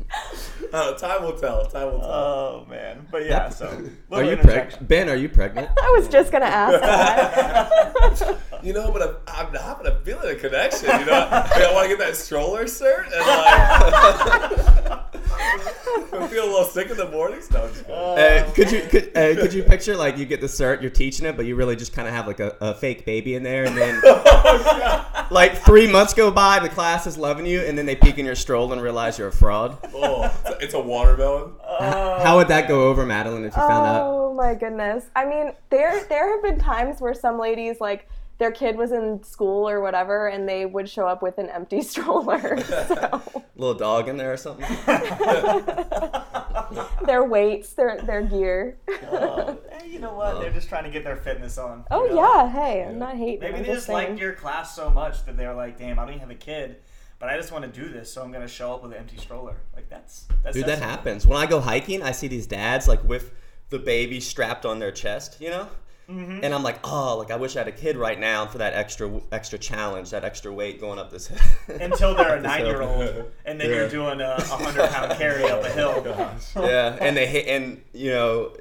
Uh, 0.72 0.92
time 0.94 1.22
will 1.22 1.36
tell. 1.38 1.66
Time 1.66 1.90
will 1.92 2.00
tell. 2.00 2.10
Oh 2.10 2.66
man, 2.68 3.06
but 3.10 3.26
yeah. 3.26 3.48
So 3.50 3.66
Are 4.10 4.22
you 4.22 4.30
interjection. 4.32 4.42
pregnant? 4.44 4.88
Ben, 4.88 5.08
are 5.10 5.16
you 5.16 5.28
pregnant? 5.28 5.68
I 5.70 5.94
was 5.98 6.08
just 6.08 6.32
gonna 6.32 6.46
ask 6.46 6.80
that. 6.80 8.38
You 8.62 8.72
know, 8.72 8.90
but 8.92 9.02
I'm, 9.02 9.16
I'm 9.46 9.52
not, 9.52 9.82
but 9.82 9.92
I'm 9.92 10.02
feeling 10.02 10.30
a 10.34 10.38
connection. 10.38 10.88
You 11.00 11.06
know, 11.06 11.12
I, 11.12 11.66
I 11.68 11.72
want 11.74 11.90
to 11.90 11.96
get 11.96 11.98
that 11.98 12.16
stroller 12.16 12.64
cert 12.64 13.04
and 13.04 13.26
like, 13.26 15.11
I 15.34 16.28
feel 16.28 16.44
a 16.44 16.50
little 16.50 16.64
sick 16.64 16.90
in 16.90 16.96
the 16.96 17.08
mornings. 17.08 17.50
No, 17.50 17.64
I'm 17.64 17.68
just 17.72 17.86
kidding. 17.86 17.98
Uh, 17.98 18.52
could 18.54 18.72
you 18.72 18.82
could, 18.82 19.16
uh, 19.16 19.40
could 19.40 19.52
you 19.52 19.62
picture 19.62 19.96
like 19.96 20.18
you 20.18 20.26
get 20.26 20.40
the 20.40 20.46
cert, 20.46 20.82
you're 20.82 20.90
teaching 20.90 21.26
it, 21.26 21.36
but 21.36 21.46
you 21.46 21.56
really 21.56 21.76
just 21.76 21.92
kind 21.92 22.06
of 22.06 22.14
have 22.14 22.26
like 22.26 22.40
a, 22.40 22.56
a 22.60 22.74
fake 22.74 23.04
baby 23.04 23.34
in 23.34 23.42
there, 23.42 23.64
and 23.64 23.76
then 23.76 24.00
like 25.30 25.56
three 25.58 25.90
months 25.90 26.14
go 26.14 26.30
by, 26.30 26.58
the 26.58 26.68
class 26.68 27.06
is 27.06 27.16
loving 27.16 27.46
you, 27.46 27.60
and 27.60 27.76
then 27.76 27.86
they 27.86 27.96
peek 27.96 28.18
in 28.18 28.26
your 28.26 28.34
stroll 28.34 28.72
and 28.72 28.82
realize 28.82 29.18
you're 29.18 29.28
a 29.28 29.32
fraud. 29.32 29.78
oh, 29.94 30.24
it's 30.24 30.50
a, 30.50 30.58
it's 30.64 30.74
a 30.74 30.80
watermelon. 30.80 31.52
How 31.78 32.36
would 32.36 32.48
that 32.48 32.68
go 32.68 32.88
over, 32.88 33.04
Madeline, 33.06 33.44
if 33.44 33.56
you 33.56 33.62
found 33.62 33.86
out? 33.86 34.02
Oh 34.06 34.34
my 34.34 34.54
goodness. 34.54 35.06
I 35.16 35.24
mean, 35.24 35.52
there 35.70 36.04
there 36.08 36.32
have 36.32 36.42
been 36.42 36.58
times 36.58 37.00
where 37.00 37.14
some 37.14 37.38
ladies 37.38 37.80
like 37.80 38.08
their 38.42 38.50
kid 38.50 38.76
was 38.76 38.90
in 38.90 39.22
school 39.22 39.68
or 39.68 39.80
whatever 39.80 40.26
and 40.26 40.48
they 40.48 40.66
would 40.66 40.88
show 40.88 41.06
up 41.06 41.22
with 41.22 41.38
an 41.38 41.48
empty 41.48 41.80
stroller. 41.82 42.60
So 42.60 43.22
Little 43.56 43.74
dog 43.74 44.08
in 44.08 44.16
there 44.16 44.32
or 44.32 44.36
something? 44.36 44.66
their 47.06 47.24
weights, 47.24 47.74
their 47.74 48.00
their 48.02 48.22
gear. 48.22 48.78
Oh, 49.12 49.56
hey, 49.70 49.88
you 49.88 50.00
know 50.00 50.14
what? 50.14 50.40
They're 50.40 50.52
just 50.52 50.68
trying 50.68 50.84
to 50.84 50.90
get 50.90 51.04
their 51.04 51.16
fitness 51.16 51.58
on. 51.58 51.84
Oh 51.90 52.06
know? 52.06 52.16
yeah, 52.16 52.50
hey, 52.50 52.84
I'm 52.84 52.98
not 52.98 53.16
hating. 53.16 53.40
Maybe 53.40 53.54
I'm 53.54 53.62
they 53.62 53.66
just 53.66 53.76
just 53.76 53.86
saying. 53.86 54.08
liked 54.08 54.20
your 54.20 54.32
class 54.32 54.74
so 54.74 54.90
much 54.90 55.24
that 55.26 55.36
they're 55.36 55.54
like, 55.54 55.78
"Damn, 55.78 55.98
I 55.98 56.02
don't 56.02 56.14
even 56.14 56.20
have 56.20 56.30
a 56.30 56.34
kid, 56.34 56.76
but 57.20 57.28
I 57.28 57.36
just 57.36 57.52
want 57.52 57.64
to 57.64 57.70
do 57.70 57.88
this, 57.88 58.12
so 58.12 58.22
I'm 58.22 58.32
gonna 58.32 58.48
show 58.48 58.72
up 58.72 58.82
with 58.82 58.92
an 58.92 58.98
empty 58.98 59.18
stroller." 59.18 59.56
Like 59.76 59.88
that's 59.88 60.26
that's 60.42 60.56
Dude, 60.56 60.66
that 60.66 60.80
happens. 60.80 61.26
When 61.26 61.38
I 61.38 61.46
go 61.46 61.60
hiking, 61.60 62.02
I 62.02 62.10
see 62.10 62.26
these 62.26 62.46
dads 62.46 62.88
like 62.88 63.04
with 63.04 63.32
the 63.68 63.78
baby 63.78 64.20
strapped 64.20 64.66
on 64.66 64.78
their 64.78 64.92
chest, 64.92 65.40
you 65.40 65.50
know? 65.50 65.68
Mm-hmm. 66.10 66.40
And 66.42 66.52
I'm 66.52 66.62
like, 66.62 66.80
oh, 66.84 67.16
like 67.16 67.30
I 67.30 67.36
wish 67.36 67.54
I 67.56 67.60
had 67.60 67.68
a 67.68 67.72
kid 67.72 67.96
right 67.96 68.18
now 68.18 68.44
for 68.46 68.58
that 68.58 68.74
extra 68.74 69.08
extra 69.30 69.58
challenge, 69.58 70.10
that 70.10 70.24
extra 70.24 70.52
weight 70.52 70.80
going 70.80 70.98
up 70.98 71.10
this 71.10 71.28
hill. 71.28 71.38
Until 71.80 72.14
they're 72.14 72.36
a 72.36 72.40
nine-year-old, 72.40 73.30
and 73.46 73.60
then 73.60 73.70
Yeah. 73.70 73.76
you're 73.76 73.88
doing 73.88 74.20
a 74.20 74.42
hundred-pound 74.42 75.12
carry 75.18 75.44
up 75.44 75.62
a 75.64 75.70
hill. 75.70 76.02
yeah, 76.56 76.96
and 77.00 77.16
they 77.16 77.26
hit, 77.26 77.46
and 77.46 77.80
you 77.92 78.10
know, 78.10 78.52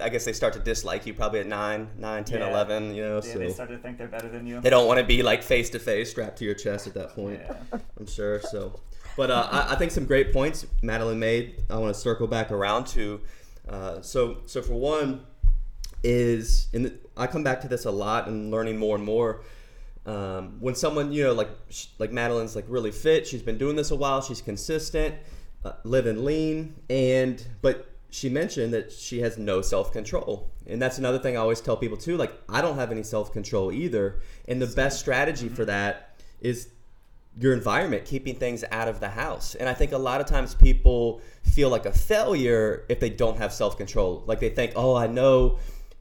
I 0.00 0.08
guess 0.08 0.24
they 0.24 0.32
start 0.32 0.52
to 0.54 0.60
dislike 0.60 1.04
you 1.04 1.14
probably 1.14 1.40
at 1.40 1.46
9, 1.46 1.90
9, 1.98 2.24
10, 2.24 2.40
Yeah. 2.40 2.48
11, 2.50 2.94
you 2.94 3.02
know, 3.02 3.14
Yeah, 3.16 3.20
so 3.32 3.38
they 3.38 3.50
start 3.52 3.70
to 3.70 3.78
think 3.78 3.98
they're 3.98 4.08
better 4.08 4.28
than 4.28 4.46
you. 4.46 4.60
they 4.60 4.70
don't 4.70 4.86
want 4.86 4.98
to 5.00 5.04
be 5.04 5.22
like 5.22 5.42
face 5.42 5.70
to 5.70 5.78
face 5.80 6.10
strapped 6.10 6.38
to 6.38 6.44
your 6.44 6.54
chest 6.54 6.86
at 6.86 6.94
that 6.94 7.10
point. 7.14 7.40
Yeah. 7.44 7.78
I'm 7.98 8.06
sure. 8.06 8.40
So, 8.40 8.80
but 9.16 9.30
uh, 9.30 9.48
I, 9.50 9.72
I 9.72 9.76
think 9.76 9.90
some 9.90 10.06
great 10.06 10.32
points 10.32 10.64
Madeline 10.80 11.18
made. 11.18 11.62
I 11.68 11.76
want 11.76 11.92
to 11.94 12.00
circle 12.00 12.26
back 12.28 12.50
around 12.52 12.86
to. 12.88 13.20
Uh, 13.68 14.00
so, 14.00 14.38
so 14.46 14.62
for 14.62 14.74
one, 14.74 15.24
is 16.04 16.68
I 17.16 17.26
come 17.26 17.42
back 17.42 17.62
to 17.62 17.68
this 17.68 17.86
a 17.86 17.90
lot 17.90 18.28
and 18.28 18.50
learning 18.50 18.76
more 18.76 18.94
and 18.94 19.04
more. 19.04 19.40
Um, 20.06 20.60
when 20.60 20.74
someone 20.74 21.12
you 21.12 21.24
know 21.24 21.32
like 21.32 21.48
like 21.98 22.12
Madeline's 22.12 22.54
like 22.54 22.66
really 22.68 22.92
fit, 22.92 23.26
she's 23.26 23.42
been 23.42 23.58
doing 23.58 23.74
this 23.74 23.90
a 23.90 23.96
while, 23.96 24.20
she's 24.20 24.42
consistent, 24.42 25.14
uh, 25.64 25.72
living 25.82 26.24
lean, 26.24 26.74
and 26.90 27.44
but 27.62 27.88
she 28.10 28.28
mentioned 28.28 28.72
that 28.74 28.92
she 28.92 29.20
has 29.20 29.38
no 29.38 29.62
self 29.62 29.92
control, 29.92 30.50
and 30.66 30.80
that's 30.80 30.98
another 30.98 31.18
thing 31.18 31.36
I 31.36 31.40
always 31.40 31.62
tell 31.62 31.76
people 31.76 31.96
too. 31.96 32.18
Like 32.18 32.32
I 32.50 32.60
don't 32.60 32.76
have 32.76 32.92
any 32.92 33.02
self 33.02 33.32
control 33.32 33.72
either, 33.72 34.20
and 34.46 34.60
the 34.60 34.66
best 34.66 35.00
strategy 35.00 35.48
for 35.48 35.64
that 35.64 36.16
is 36.40 36.68
your 37.40 37.52
environment, 37.52 38.04
keeping 38.04 38.36
things 38.36 38.62
out 38.70 38.88
of 38.88 39.00
the 39.00 39.08
house. 39.08 39.54
And 39.54 39.68
I 39.68 39.74
think 39.74 39.92
a 39.92 39.98
lot 39.98 40.20
of 40.20 40.26
times 40.26 40.54
people 40.54 41.20
feel 41.42 41.68
like 41.68 41.86
a 41.86 41.92
failure 41.92 42.84
if 42.88 43.00
they 43.00 43.10
don't 43.10 43.38
have 43.38 43.52
self 43.52 43.76
control. 43.78 44.22
Like 44.26 44.40
they 44.40 44.50
think, 44.50 44.72
oh, 44.76 44.94
I 44.94 45.06
know 45.06 45.58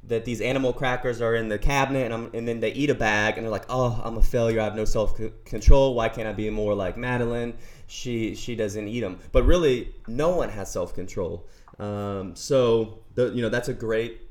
that 0.08 0.26
these 0.26 0.42
animal 0.42 0.74
crackers 0.74 1.22
are 1.22 1.36
in 1.36 1.48
the 1.48 1.58
cabinet, 1.58 2.06
and, 2.06 2.14
I'm, 2.14 2.30
and 2.34 2.48
then 2.48 2.60
they 2.60 2.74
eat 2.74 2.90
a 2.90 2.96
bag, 2.96 3.38
and 3.38 3.46
they're 3.46 3.52
like, 3.52 3.66
oh, 3.70 4.02
I'm 4.04 4.18
a 4.18 4.22
failure. 4.22 4.60
I 4.60 4.66
have 4.66 4.76
no 4.76 4.86
self 4.86 5.20
control. 5.46 5.96
Why 5.96 6.10
can't 6.10 6.28
I 6.28 6.34
be 6.34 6.50
more 6.50 6.74
like 6.74 6.98
Madeline? 6.98 7.54
She 7.88 8.36
she 8.36 8.56
doesn't 8.56 8.88
eat 8.88 9.02
them. 9.02 9.20
But 9.32 9.44
really, 9.44 9.94
no 10.08 10.36
one 10.36 10.50
has 10.50 10.72
self 10.72 10.94
control. 10.94 11.48
Um, 11.80 12.36
so 12.36 13.00
the, 13.16 13.30
you 13.30 13.42
know 13.42 13.50
that's 13.50 13.70
a 13.70 13.74
great 13.74 14.22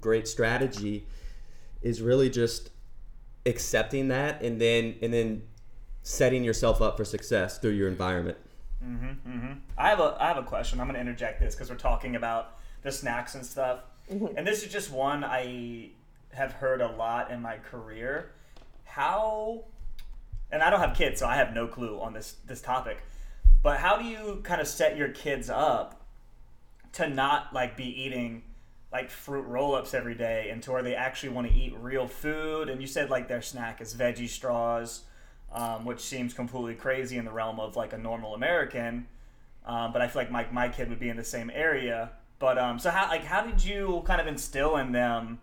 great 0.00 0.28
strategy. 0.28 1.06
Is 1.82 2.00
really 2.00 2.30
just 2.30 2.70
accepting 3.44 4.08
that 4.08 4.42
and 4.42 4.60
then 4.60 4.94
and 5.02 5.12
then 5.12 5.42
setting 6.02 6.44
yourself 6.44 6.80
up 6.80 6.96
for 6.96 7.04
success 7.04 7.58
through 7.58 7.72
your 7.72 7.88
environment. 7.88 8.38
Mm-hmm. 8.84 9.52
I 9.78 9.88
have 9.88 10.00
a 10.00 10.16
I 10.20 10.28
have 10.28 10.38
a 10.38 10.42
question. 10.42 10.80
I'm 10.80 10.86
going 10.86 10.94
to 10.94 11.00
interject 11.00 11.40
this 11.40 11.54
because 11.54 11.70
we're 11.70 11.76
talking 11.76 12.16
about 12.16 12.58
the 12.82 12.90
snacks 12.90 13.34
and 13.34 13.46
stuff, 13.46 13.80
and 14.08 14.46
this 14.46 14.62
is 14.62 14.72
just 14.72 14.90
one 14.90 15.24
I 15.24 15.90
have 16.32 16.52
heard 16.52 16.80
a 16.80 16.90
lot 16.90 17.30
in 17.30 17.42
my 17.42 17.56
career. 17.58 18.32
How, 18.84 19.64
and 20.50 20.62
I 20.62 20.70
don't 20.70 20.80
have 20.80 20.96
kids, 20.96 21.20
so 21.20 21.26
I 21.26 21.36
have 21.36 21.54
no 21.54 21.66
clue 21.66 22.00
on 22.00 22.12
this 22.12 22.36
this 22.46 22.60
topic. 22.60 22.98
But 23.62 23.78
how 23.78 23.96
do 23.96 24.04
you 24.04 24.40
kind 24.42 24.60
of 24.60 24.66
set 24.66 24.96
your 24.96 25.08
kids 25.08 25.48
up 25.48 26.02
to 26.92 27.08
not 27.08 27.52
like 27.54 27.76
be 27.76 27.84
eating 28.02 28.42
like 28.92 29.10
fruit 29.10 29.46
roll-ups 29.46 29.94
every 29.94 30.14
day 30.14 30.50
and 30.50 30.62
to 30.62 30.72
where 30.72 30.82
they 30.82 30.94
actually 30.94 31.30
want 31.30 31.48
to 31.48 31.54
eat 31.54 31.74
real 31.78 32.06
food 32.06 32.68
and 32.68 32.80
you 32.80 32.86
said 32.86 33.08
like 33.08 33.26
their 33.26 33.40
snack 33.40 33.80
is 33.80 33.94
veggie 33.94 34.28
straws 34.28 35.02
um, 35.52 35.84
which 35.84 36.00
seems 36.00 36.34
completely 36.34 36.74
crazy 36.74 37.16
in 37.16 37.24
the 37.24 37.30
realm 37.30 37.58
of 37.58 37.74
like 37.74 37.94
a 37.94 37.98
normal 37.98 38.34
american 38.34 39.06
um, 39.64 39.92
but 39.92 40.02
i 40.02 40.06
feel 40.06 40.20
like 40.20 40.30
my, 40.30 40.46
my 40.52 40.68
kid 40.68 40.90
would 40.90 41.00
be 41.00 41.08
in 41.08 41.16
the 41.16 41.24
same 41.24 41.50
area 41.54 42.10
but 42.42 42.58
um, 42.58 42.76
so 42.76 42.90
how 42.90 43.08
like 43.08 43.22
how 43.22 43.40
did 43.40 43.64
you 43.64 44.02
kind 44.04 44.20
of 44.20 44.26
instill 44.26 44.76
in 44.76 44.90
them 44.90 45.38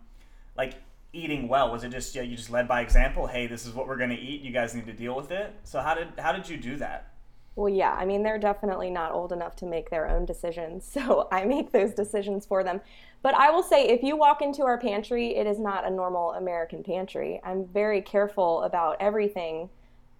like 0.57 0.73
eating 1.13 1.47
well 1.47 1.71
was 1.71 1.85
it 1.85 1.89
just 1.89 2.13
yeah, 2.13 2.21
you 2.21 2.35
just 2.35 2.49
led 2.49 2.67
by 2.67 2.81
example 2.81 3.25
hey 3.25 3.47
this 3.47 3.65
is 3.65 3.73
what 3.73 3.87
we're 3.87 3.95
going 3.95 4.09
to 4.09 4.19
eat 4.19 4.41
you 4.41 4.51
guys 4.51 4.75
need 4.75 4.85
to 4.85 4.91
deal 4.91 5.15
with 5.15 5.31
it 5.31 5.55
so 5.63 5.79
how 5.79 5.95
did 5.95 6.09
how 6.17 6.33
did 6.33 6.47
you 6.47 6.57
do 6.57 6.75
that 6.75 7.07
Well, 7.55 7.67
yeah, 7.67 7.93
I 7.93 8.05
mean, 8.05 8.23
they're 8.23 8.39
definitely 8.39 8.89
not 8.89 9.11
old 9.11 9.33
enough 9.33 9.55
to 9.57 9.65
make 9.65 9.89
their 9.89 10.07
own 10.07 10.23
decisions, 10.23 10.85
so 10.95 11.27
I 11.31 11.43
make 11.43 11.71
those 11.71 11.93
decisions 11.93 12.45
for 12.45 12.63
them. 12.63 12.79
But 13.21 13.33
I 13.33 13.49
will 13.49 13.63
say, 13.63 13.87
if 13.87 14.01
you 14.01 14.15
walk 14.15 14.41
into 14.41 14.63
our 14.63 14.77
pantry, 14.77 15.35
it 15.35 15.45
is 15.45 15.59
not 15.59 15.85
a 15.85 15.89
normal 15.89 16.31
American 16.33 16.83
pantry. 16.83 17.41
I'm 17.43 17.65
very 17.65 18.01
careful 18.01 18.61
about 18.63 18.95
everything 19.01 19.69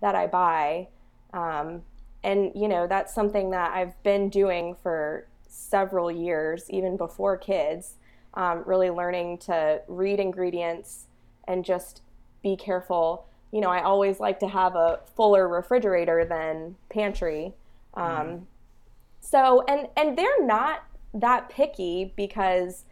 that 0.02 0.15
I 0.15 0.28
buy. 0.28 0.89
Um, 1.34 1.84
and, 2.24 2.52
you 2.56 2.68
know, 2.68 2.88
that's 2.88 3.13
something 3.13 3.52
that 3.52 3.72
I've 3.74 3.96
been 4.04 4.28
doing 4.28 4.76
for 4.84 5.29
several 5.49 6.09
years, 6.12 6.69
even 6.69 6.95
before 6.95 7.35
kids, 7.38 7.95
um, 8.35 8.63
really 8.65 8.89
learning 8.89 9.39
to 9.39 9.81
read 9.88 10.19
ingredients 10.19 11.07
and 11.47 11.65
just 11.65 12.01
be 12.41 12.55
careful. 12.55 13.25
You 13.51 13.59
know, 13.59 13.69
I 13.69 13.81
always 13.83 14.19
like 14.19 14.39
to 14.39 14.47
have 14.47 14.75
a 14.75 14.99
fuller 15.15 15.47
refrigerator 15.47 16.23
than 16.23 16.75
pantry. 16.89 17.53
Um, 17.95 18.47
So 19.21 19.63
and 19.67 19.88
and 19.97 20.17
they're 20.17 20.45
not 20.45 20.83
that 21.13 21.49
picky 21.49 22.13
because 22.15 22.85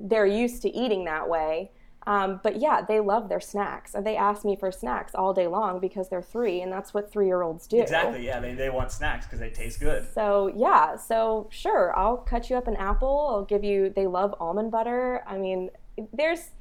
they're 0.00 0.26
used 0.26 0.62
to 0.62 0.68
eating 0.70 1.04
that 1.04 1.28
way. 1.28 1.70
Um, 2.08 2.40
but 2.42 2.58
yeah, 2.58 2.80
they 2.80 3.00
love 3.00 3.28
their 3.28 3.38
snacks, 3.38 3.94
and 3.94 4.06
they 4.06 4.16
ask 4.16 4.42
me 4.42 4.56
for 4.56 4.72
snacks 4.72 5.14
all 5.14 5.34
day 5.34 5.46
long 5.46 5.78
because 5.78 6.08
they're 6.08 6.22
three, 6.22 6.62
and 6.62 6.72
that's 6.72 6.94
what 6.94 7.12
three-year-olds 7.12 7.66
do. 7.66 7.82
Exactly. 7.82 8.24
Yeah, 8.24 8.40
they, 8.40 8.54
they 8.54 8.70
want 8.70 8.90
snacks 8.90 9.26
because 9.26 9.40
they 9.40 9.50
taste 9.50 9.78
good. 9.78 10.08
So 10.14 10.50
yeah, 10.56 10.96
so 10.96 11.48
sure, 11.50 11.94
I'll 11.94 12.16
cut 12.16 12.48
you 12.48 12.56
up 12.56 12.66
an 12.66 12.76
apple. 12.76 13.28
I'll 13.30 13.44
give 13.44 13.62
you. 13.62 13.92
They 13.94 14.06
love 14.06 14.34
almond 14.40 14.70
butter. 14.70 15.22
I 15.26 15.36
mean, 15.36 15.68
there's 16.10 16.52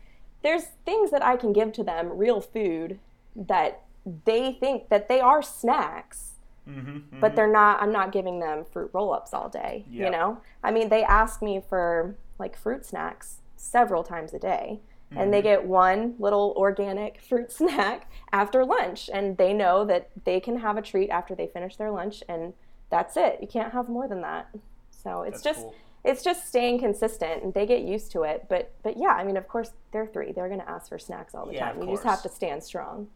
there's 0.43 0.65
things 0.83 1.11
that 1.11 1.23
I 1.23 1.37
can 1.37 1.53
give 1.53 1.71
to 1.73 1.83
them, 1.83 2.17
real 2.17 2.41
food 2.41 2.99
that 3.33 3.83
they 4.25 4.51
think 4.51 4.89
that 4.89 5.07
they 5.07 5.21
are 5.21 5.41
snacks, 5.41 6.33
Mm-hmm, 6.67 7.21
but 7.21 7.37
they're 7.37 7.51
not. 7.51 7.81
I'm 7.81 7.93
not 7.93 8.11
giving 8.11 8.39
them 8.41 8.65
fruit 8.65 8.89
roll-ups 8.91 9.33
all 9.33 9.47
day. 9.47 9.85
Yeah. 9.89 10.05
You 10.05 10.11
know, 10.11 10.41
I 10.61 10.71
mean, 10.71 10.89
they 10.89 11.03
ask 11.05 11.41
me 11.41 11.61
for 11.69 12.17
like 12.37 12.57
fruit 12.57 12.85
snacks 12.85 13.37
several 13.55 14.03
times 14.03 14.33
a 14.33 14.39
day. 14.39 14.81
And 15.15 15.33
Mm-hmm. 15.33 15.33
they 15.33 15.41
get 15.41 15.65
one 15.65 16.15
little 16.19 16.53
organic 16.57 17.21
fruit 17.27 17.51
snack 17.51 18.09
after 18.31 18.63
lunch, 18.65 19.09
and 19.11 19.37
they 19.37 19.53
know 19.53 19.83
that 19.85 20.09
they 20.25 20.39
can 20.39 20.59
have 20.59 20.77
a 20.77 20.81
treat 20.81 21.09
after 21.09 21.35
they 21.35 21.47
finish 21.47 21.75
their 21.77 21.91
lunch, 21.91 22.23
and 22.29 22.53
that's 22.89 23.17
it. 23.17 23.39
You 23.41 23.47
can't 23.47 23.73
have 23.73 23.89
more 23.89 24.07
than 24.07 24.21
that. 24.21 24.49
So 24.91 25.23
it's 25.23 25.41
That's 25.41 25.43
just 25.43 25.67
cool. 25.67 25.75
it's 26.03 26.23
just 26.23 26.47
staying 26.47 26.79
consistent, 26.79 27.43
and 27.43 27.53
they 27.53 27.65
get 27.65 27.81
used 27.81 28.11
to 28.13 28.23
it. 28.23 28.45
But 28.49 28.75
but 28.83 28.97
yeah, 28.97 29.09
I 29.09 29.23
mean, 29.23 29.37
of 29.37 29.47
course, 29.47 29.71
they're 29.91 30.07
three. 30.07 30.31
They're 30.31 30.47
going 30.49 30.61
to 30.61 30.69
ask 30.69 30.89
for 30.89 30.99
snacks 30.99 31.33
all 31.35 31.45
the 31.45 31.53
Yeah, 31.53 31.53
time. 31.53 31.81
You 31.81 31.87
just 31.89 32.03
have 32.03 32.21
to 32.23 32.29
stand 32.29 32.63
strong. 32.63 33.07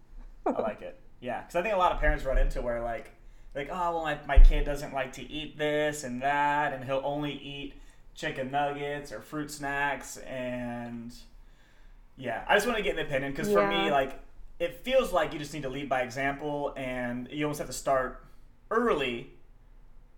I 0.54 0.62
like 0.62 0.82
it. 0.82 1.00
Yeah, 1.20 1.42
because 1.42 1.56
I 1.56 1.62
think 1.62 1.74
a 1.74 1.78
lot 1.78 1.92
of 1.92 2.00
parents 2.00 2.26
run 2.26 2.38
into 2.38 2.62
where 2.62 2.82
like, 2.82 3.12
like 3.56 3.70
oh 3.72 3.94
well, 3.96 4.04
my, 4.04 4.20
my 4.28 4.40
kid 4.40 4.66
doesn't 4.66 4.94
like 4.94 5.14
to 5.14 5.30
eat 5.30 5.58
this 5.58 6.04
and 6.04 6.22
that, 6.22 6.74
and 6.74 6.84
he'll 6.84 7.02
only 7.04 7.34
eat 7.34 7.74
chicken 8.16 8.52
nuggets 8.52 9.12
or 9.12 9.22
fruit 9.22 9.52
snacks, 9.52 10.18
and 10.18 11.14
yeah, 12.18 12.44
I 12.48 12.56
just 12.56 12.66
want 12.68 12.78
to 12.78 12.84
get 12.84 12.98
an 12.98 13.06
opinion 13.06 13.32
because 13.32 13.52
for 13.52 13.68
me, 13.68 13.92
like, 13.92 14.20
it 14.60 14.76
feels 14.78 15.12
like 15.12 15.34
you 15.34 15.40
just 15.40 15.54
need 15.54 15.64
to 15.64 15.70
lead 15.70 15.90
by 15.90 16.02
example, 16.02 16.74
and 16.78 17.28
you 17.32 17.46
almost 17.46 17.60
have 17.60 17.68
to 17.68 17.74
start 17.74 18.24
early 18.70 19.32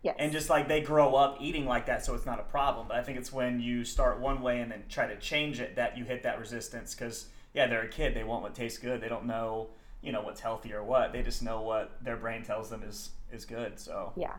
Yes. 0.04 0.18
and 0.20 0.34
just 0.34 0.50
like 0.50 0.68
they 0.68 0.82
grow 0.82 1.16
up 1.16 1.38
eating 1.40 1.66
like 1.66 1.86
that 1.86 2.04
so 2.04 2.14
it's 2.14 2.26
not 2.26 2.38
a 2.38 2.44
problem 2.44 2.90
but 2.90 2.98
i 2.98 3.02
think 3.02 3.18
it's 3.18 3.32
when 3.32 3.62
you 3.62 3.86
start 3.86 4.20
one 4.20 4.42
way 4.42 4.60
and 4.60 4.70
then 4.70 4.84
try 4.90 5.08
to 5.08 5.16
change 5.16 5.62
it 5.62 5.78
that 5.78 5.98
you 5.98 6.04
hit 6.04 6.24
that 6.24 6.40
resistance 6.40 6.94
because 6.94 7.28
yeah 7.54 7.68
they're 7.68 7.84
a 7.84 7.88
kid 7.88 8.14
they 8.14 8.26
want 8.26 8.44
what 8.44 8.54
tastes 8.54 8.78
good 8.78 9.00
they 9.00 9.08
don't 9.08 9.26
know 9.26 9.70
you 10.02 10.12
know 10.12 10.22
what's 10.22 10.42
healthy 10.42 10.74
or 10.74 10.84
what 10.84 11.14
they 11.14 11.24
just 11.24 11.42
know 11.42 11.62
what 11.62 12.04
their 12.04 12.18
brain 12.18 12.44
tells 12.44 12.70
them 12.70 12.84
is 12.84 13.12
is 13.32 13.46
good 13.46 13.80
so 13.80 14.12
Yeah. 14.18 14.34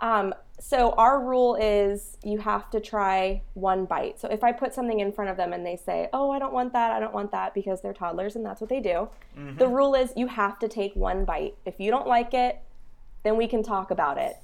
Um, 0.00 0.34
so 0.58 0.92
our 0.92 1.22
rule 1.22 1.54
is 1.56 2.16
you 2.24 2.38
have 2.38 2.70
to 2.70 2.80
try 2.80 3.42
one 3.54 3.84
bite. 3.84 4.18
So 4.18 4.28
if 4.28 4.42
I 4.42 4.52
put 4.52 4.72
something 4.72 5.00
in 5.00 5.12
front 5.12 5.30
of 5.30 5.36
them 5.36 5.52
and 5.52 5.66
they 5.66 5.76
say, 5.76 6.08
"Oh, 6.12 6.30
I 6.30 6.38
don't 6.38 6.52
want 6.52 6.72
that. 6.72 6.92
I 6.92 7.00
don't 7.00 7.12
want 7.12 7.30
that," 7.32 7.52
because 7.52 7.82
they're 7.82 7.92
toddlers 7.92 8.36
and 8.36 8.44
that's 8.44 8.60
what 8.60 8.70
they 8.70 8.80
do. 8.80 9.08
Mm-hmm. 9.36 9.58
The 9.58 9.68
rule 9.68 9.94
is 9.94 10.12
you 10.16 10.28
have 10.28 10.58
to 10.60 10.68
take 10.68 10.96
one 10.96 11.24
bite. 11.24 11.56
If 11.66 11.78
you 11.78 11.90
don't 11.90 12.06
like 12.06 12.32
it, 12.32 12.58
then 13.22 13.36
we 13.36 13.46
can 13.46 13.62
talk 13.62 13.90
about 13.90 14.16
it. 14.16 14.36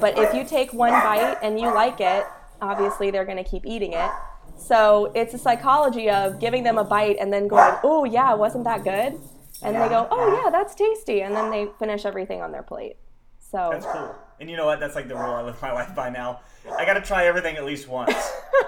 But 0.00 0.18
if 0.18 0.32
you 0.32 0.44
take 0.44 0.72
one 0.72 0.92
bite 0.92 1.36
and 1.42 1.60
you 1.60 1.66
like 1.74 2.00
it, 2.00 2.24
obviously 2.62 3.10
they're 3.10 3.26
going 3.26 3.42
to 3.42 3.48
keep 3.48 3.66
eating 3.66 3.92
it. 3.92 4.10
So 4.56 5.12
it's 5.14 5.34
a 5.34 5.38
psychology 5.38 6.08
of 6.08 6.40
giving 6.40 6.62
them 6.62 6.78
a 6.78 6.84
bite 6.84 7.18
and 7.20 7.30
then 7.30 7.46
going, 7.46 7.74
"Oh, 7.84 8.04
yeah, 8.04 8.32
wasn't 8.32 8.64
that 8.64 8.84
good?" 8.84 9.20
And 9.62 9.76
they 9.76 9.88
go, 9.90 10.08
"Oh, 10.10 10.42
yeah, 10.42 10.50
that's 10.50 10.74
tasty." 10.74 11.20
And 11.20 11.36
then 11.36 11.50
they 11.50 11.68
finish 11.78 12.06
everything 12.06 12.40
on 12.40 12.52
their 12.52 12.62
plate. 12.62 12.96
So 13.38 13.68
that's 13.70 13.84
cool 13.84 14.14
and 14.40 14.48
you 14.48 14.56
know 14.56 14.66
what? 14.66 14.80
That's 14.80 14.94
like 14.94 15.08
the 15.08 15.14
rule 15.14 15.34
i 15.34 15.42
live 15.42 15.60
my 15.60 15.72
life 15.72 15.94
by 15.94 16.10
now. 16.10 16.40
I 16.76 16.84
gotta 16.84 17.00
try 17.00 17.26
everything 17.26 17.56
at 17.56 17.64
least 17.64 17.88
once. 17.88 18.14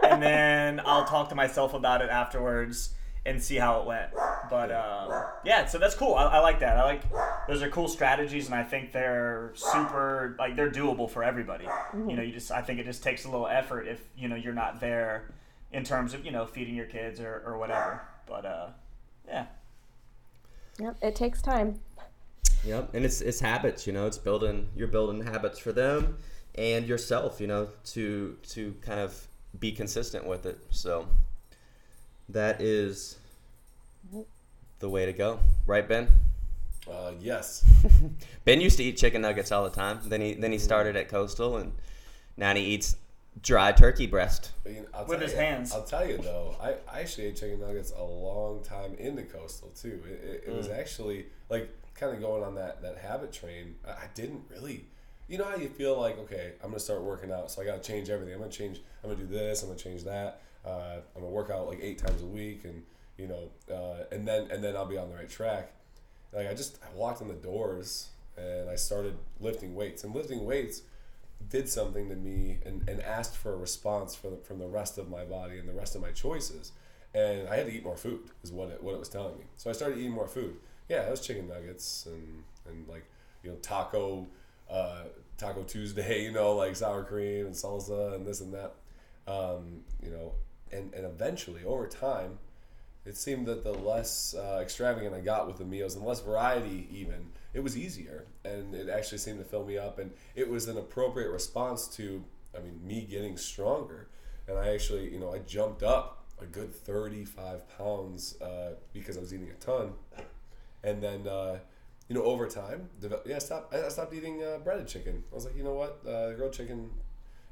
And 0.02 0.22
then 0.30 0.80
i'll 0.84 1.04
talk 1.04 1.28
to 1.30 1.34
myself 1.34 1.74
about 1.74 2.02
it 2.02 2.10
afterwards 2.10 2.94
and 3.26 3.42
see 3.42 3.56
how 3.56 3.80
it 3.80 3.86
went. 3.86 4.10
But 4.48 4.70
uh, 4.70 5.26
yeah 5.44 5.66
so 5.66 5.78
that's 5.78 5.94
cool. 5.94 6.14
I, 6.14 6.24
I 6.24 6.38
like 6.40 6.60
that. 6.60 6.76
I 6.76 6.84
like 6.84 7.02
those 7.46 7.62
are 7.62 7.68
cool 7.68 7.88
strategies 7.88 8.46
and 8.46 8.54
i 8.54 8.62
think 8.62 8.92
they're 8.92 9.52
super 9.54 10.36
like 10.38 10.56
they're 10.56 10.70
doable 10.70 11.08
for 11.08 11.22
everybody. 11.22 11.68
You 11.94 12.16
know 12.16 12.22
you 12.22 12.32
just 12.32 12.50
i 12.50 12.62
think 12.62 12.80
it 12.80 12.84
just 12.84 13.02
takes 13.02 13.24
a 13.24 13.30
little 13.30 13.46
effort 13.46 13.86
if 13.86 14.00
you 14.16 14.28
know 14.28 14.36
you're 14.36 14.54
not 14.54 14.80
there 14.80 15.32
in 15.72 15.84
terms 15.84 16.14
of 16.14 16.24
you 16.24 16.32
know 16.32 16.46
feeding 16.46 16.74
your 16.74 16.86
kids 16.86 17.20
or, 17.20 17.42
or 17.46 17.58
whatever. 17.58 18.02
But 18.26 18.44
uh, 18.44 18.66
yeah. 19.26 19.46
Yep, 20.78 20.96
it 21.02 21.14
takes 21.14 21.42
time. 21.42 21.80
Yep, 22.64 22.94
and 22.94 23.04
it's 23.04 23.20
it's 23.20 23.40
habits. 23.40 23.86
You 23.86 23.92
know, 23.92 24.06
it's 24.06 24.18
building. 24.18 24.68
You're 24.76 24.88
building 24.88 25.22
habits 25.24 25.58
for 25.58 25.72
them 25.72 26.18
and 26.56 26.86
yourself. 26.86 27.40
You 27.40 27.46
know, 27.46 27.68
to 27.92 28.36
to 28.50 28.74
kind 28.82 29.00
of 29.00 29.26
be 29.58 29.72
consistent 29.72 30.26
with 30.26 30.44
it. 30.46 30.58
So 30.70 31.06
that 32.28 32.60
is 32.60 33.16
the 34.78 34.88
way 34.88 35.06
to 35.06 35.12
go, 35.12 35.38
right, 35.66 35.86
Ben? 35.86 36.08
Uh, 36.90 37.12
yes. 37.20 37.64
Ben 38.44 38.60
used 38.60 38.76
to 38.78 38.84
eat 38.84 38.96
chicken 38.96 39.22
nuggets 39.22 39.52
all 39.52 39.64
the 39.64 39.70
time. 39.70 40.00
Then 40.04 40.20
he 40.20 40.34
then 40.34 40.52
he 40.52 40.58
started 40.58 40.96
at 40.96 41.08
Coastal, 41.08 41.56
and 41.58 41.72
now 42.36 42.54
he 42.54 42.62
eats 42.62 42.96
dry 43.42 43.70
turkey 43.72 44.06
breast. 44.06 44.50
I 44.66 44.70
mean, 44.70 44.86
I'll 44.92 45.06
With 45.06 45.20
his 45.22 45.32
you- 45.32 45.38
hands. 45.38 45.72
I'll 45.72 45.84
tell 45.84 46.06
you 46.06 46.18
though, 46.18 46.56
I, 46.60 46.74
I 46.90 47.00
actually 47.00 47.26
ate 47.28 47.36
chicken 47.36 47.60
nuggets 47.60 47.92
a 47.96 48.02
long 48.02 48.62
time 48.64 48.94
in 48.98 49.14
the 49.14 49.22
coastal 49.22 49.68
too. 49.70 50.02
It, 50.06 50.24
it, 50.28 50.44
it 50.48 50.54
was 50.56 50.68
Mm. 50.68 50.78
actually 50.78 51.26
like 51.48 51.70
kind 52.00 52.14
of 52.14 52.20
going 52.20 52.42
on 52.42 52.54
that, 52.54 52.82
that 52.82 52.96
habit 52.98 53.32
train. 53.32 53.76
I, 53.86 54.06
didn't 54.14 54.42
really, 54.50 54.86
you 55.28 55.38
know 55.38 55.44
how 55.44 55.56
you 55.56 55.68
feel 55.68 56.00
like 56.00 56.18
okay, 56.18 56.54
I'm 56.64 56.70
gonna 56.70 56.80
start 56.80 57.02
working 57.02 57.30
out, 57.30 57.50
so 57.50 57.62
I 57.62 57.64
gotta 57.66 57.80
change 57.80 58.08
everything. 58.08 58.34
I'm 58.34 58.40
gonna 58.40 58.50
change. 58.50 58.80
I'm 59.04 59.10
gonna 59.10 59.22
do 59.22 59.28
this. 59.28 59.62
I'm 59.62 59.68
gonna 59.68 59.78
change 59.78 60.04
that. 60.04 60.40
Uh, 60.64 60.96
I'm 61.14 61.22
gonna 61.22 61.32
work 61.32 61.50
out 61.50 61.68
like 61.68 61.78
eight 61.82 61.98
times 61.98 62.22
a 62.22 62.26
week, 62.26 62.64
and 62.64 62.82
you 63.18 63.28
know, 63.28 63.50
uh, 63.72 64.04
and 64.10 64.26
then 64.26 64.50
and 64.50 64.64
then 64.64 64.76
I'll 64.76 64.86
be 64.86 64.96
on 64.96 65.10
the 65.10 65.16
right 65.16 65.28
track. 65.28 65.72
Like 66.32 66.48
I 66.48 66.54
just 66.54 66.78
I 66.82 66.96
walked 66.96 67.20
in 67.20 67.28
the 67.28 67.34
doors 67.34 68.08
and 68.36 68.70
I 68.70 68.76
started 68.76 69.16
lifting 69.40 69.74
weights, 69.74 70.02
and 70.02 70.14
lifting 70.14 70.44
weights 70.44 70.82
did 71.48 71.68
something 71.68 72.08
to 72.08 72.16
me 72.16 72.58
and, 72.66 72.86
and 72.88 73.00
asked 73.00 73.36
for 73.36 73.54
a 73.54 73.56
response 73.56 74.14
from 74.14 74.32
the, 74.32 74.36
from 74.38 74.58
the 74.58 74.66
rest 74.66 74.98
of 74.98 75.08
my 75.08 75.24
body 75.24 75.58
and 75.58 75.68
the 75.68 75.72
rest 75.72 75.94
of 75.94 76.02
my 76.02 76.10
choices. 76.10 76.72
And 77.14 77.48
I 77.48 77.56
had 77.56 77.66
to 77.66 77.72
eat 77.72 77.82
more 77.82 77.96
food, 77.96 78.30
is 78.42 78.52
what 78.52 78.68
it, 78.68 78.82
what 78.82 78.94
it 78.94 79.00
was 79.00 79.08
telling 79.08 79.36
me. 79.38 79.44
So 79.56 79.70
I 79.70 79.72
started 79.72 79.98
eating 79.98 80.12
more 80.12 80.28
food. 80.28 80.56
Yeah, 80.90 81.02
it 81.02 81.10
was 81.12 81.20
chicken 81.20 81.46
nuggets 81.46 82.06
and, 82.06 82.42
and 82.66 82.88
like, 82.88 83.04
you 83.44 83.50
know, 83.50 83.56
taco, 83.58 84.26
uh, 84.68 85.04
Taco 85.38 85.62
Tuesday, 85.62 86.24
you 86.24 86.32
know, 86.32 86.56
like 86.56 86.74
sour 86.74 87.04
cream 87.04 87.46
and 87.46 87.54
salsa 87.54 88.16
and 88.16 88.26
this 88.26 88.40
and 88.40 88.52
that. 88.52 88.74
Um, 89.28 89.82
you 90.02 90.10
know, 90.10 90.32
and, 90.72 90.92
and 90.92 91.06
eventually, 91.06 91.62
over 91.64 91.86
time, 91.86 92.40
it 93.06 93.16
seemed 93.16 93.46
that 93.46 93.62
the 93.62 93.72
less 93.72 94.34
uh, 94.34 94.58
extravagant 94.60 95.14
I 95.14 95.20
got 95.20 95.46
with 95.46 95.58
the 95.58 95.64
meals 95.64 95.94
and 95.94 96.04
less 96.04 96.20
variety, 96.20 96.88
even, 96.90 97.30
it 97.54 97.60
was 97.60 97.78
easier. 97.78 98.26
And 98.44 98.74
it 98.74 98.88
actually 98.88 99.18
seemed 99.18 99.38
to 99.38 99.44
fill 99.44 99.64
me 99.64 99.78
up. 99.78 100.00
And 100.00 100.10
it 100.34 100.50
was 100.50 100.66
an 100.66 100.76
appropriate 100.76 101.30
response 101.30 101.86
to, 101.96 102.24
I 102.52 102.60
mean, 102.62 102.80
me 102.84 103.06
getting 103.08 103.36
stronger. 103.36 104.08
And 104.48 104.58
I 104.58 104.74
actually, 104.74 105.12
you 105.12 105.20
know, 105.20 105.32
I 105.32 105.38
jumped 105.38 105.84
up 105.84 106.20
a 106.40 106.46
good 106.46 106.74
35 106.74 107.78
pounds 107.78 108.40
uh, 108.40 108.72
because 108.92 109.16
I 109.16 109.20
was 109.20 109.32
eating 109.32 109.50
a 109.50 109.64
ton. 109.64 109.92
And 110.82 111.02
then, 111.02 111.26
uh, 111.28 111.58
you 112.08 112.14
know, 112.14 112.22
over 112.24 112.46
time, 112.48 112.88
develop, 113.00 113.26
yeah, 113.26 113.36
I 113.36 113.38
stopped, 113.38 113.74
I 113.74 113.88
stopped 113.88 114.14
eating 114.14 114.42
uh, 114.42 114.58
breaded 114.58 114.88
chicken. 114.88 115.22
I 115.30 115.34
was 115.34 115.44
like, 115.44 115.56
you 115.56 115.62
know 115.62 115.74
what, 115.74 116.00
uh, 116.08 116.32
grilled 116.32 116.52
chicken, 116.52 116.90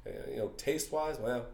uh, 0.06 0.10
you 0.30 0.36
know, 0.38 0.48
taste 0.56 0.90
wise, 0.92 1.18
well, 1.18 1.46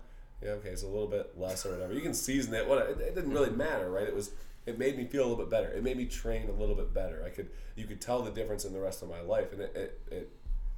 yeah, 0.43 0.51
okay, 0.53 0.71
it's 0.71 0.83
a 0.83 0.87
little 0.89 1.07
bit 1.09 1.39
less 1.39 1.65
or 1.67 1.71
whatever. 1.73 1.93
You 1.93 2.01
can 2.01 2.15
season 2.15 2.55
it. 2.55 2.67
What 2.69 2.79
it, 2.91 3.01
it 3.01 3.15
didn't 3.15 3.33
really 3.33 3.51
matter, 3.51 3.91
right? 3.91 4.07
It 4.07 4.15
was 4.15 4.31
it 4.67 4.79
made 4.79 4.97
me 4.97 5.05
feel 5.05 5.23
a 5.23 5.27
little 5.29 5.45
bit 5.45 5.51
better. 5.51 5.69
It 5.69 5.83
made 5.83 5.97
me 5.97 6.07
train 6.07 6.49
a 6.49 6.53
little 6.53 6.75
bit 6.75 6.93
better. 6.95 7.23
I 7.25 7.31
could 7.31 7.49
you 7.77 7.87
could 7.87 8.01
tell 8.01 8.23
the 8.23 8.31
difference 8.31 8.65
in 8.65 8.73
the 8.73 8.81
rest 8.81 9.03
of 9.03 9.09
my 9.09 9.21
life, 9.21 9.53
and 9.53 9.61
it, 9.63 9.73
it, 9.77 10.01
it 10.15 10.31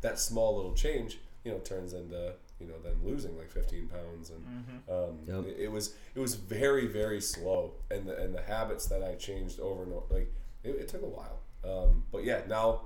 that 0.03 0.19
small 0.19 0.57
little 0.57 0.73
change, 0.75 1.19
you 1.45 1.51
know, 1.53 1.59
turns 1.59 1.93
into 1.95 2.35
you 2.61 2.67
know 2.67 2.75
then 2.85 2.95
losing 3.05 3.37
like 3.37 3.51
15 3.51 3.89
pounds, 3.89 4.31
and 4.31 4.47
um, 4.89 5.19
Yep. 5.27 5.47
it, 5.57 5.61
it 5.65 5.73
was 5.73 5.95
it 6.15 6.21
was 6.21 6.35
very 6.37 6.87
very 6.87 7.21
slow, 7.21 7.73
and 7.91 8.07
the 8.07 8.17
and 8.17 8.35
the 8.35 8.43
habits 8.43 8.87
that 8.87 9.03
I 9.03 9.15
changed 9.15 9.59
over 9.59 9.83
and 9.83 9.93
over, 9.95 10.15
like 10.15 10.33
it, 10.67 10.77
it 10.83 10.89
took 10.89 11.03
a 11.03 11.07
while. 11.07 11.39
Um, 11.65 12.05
but 12.13 12.25
yeah, 12.25 12.41
now 12.49 12.83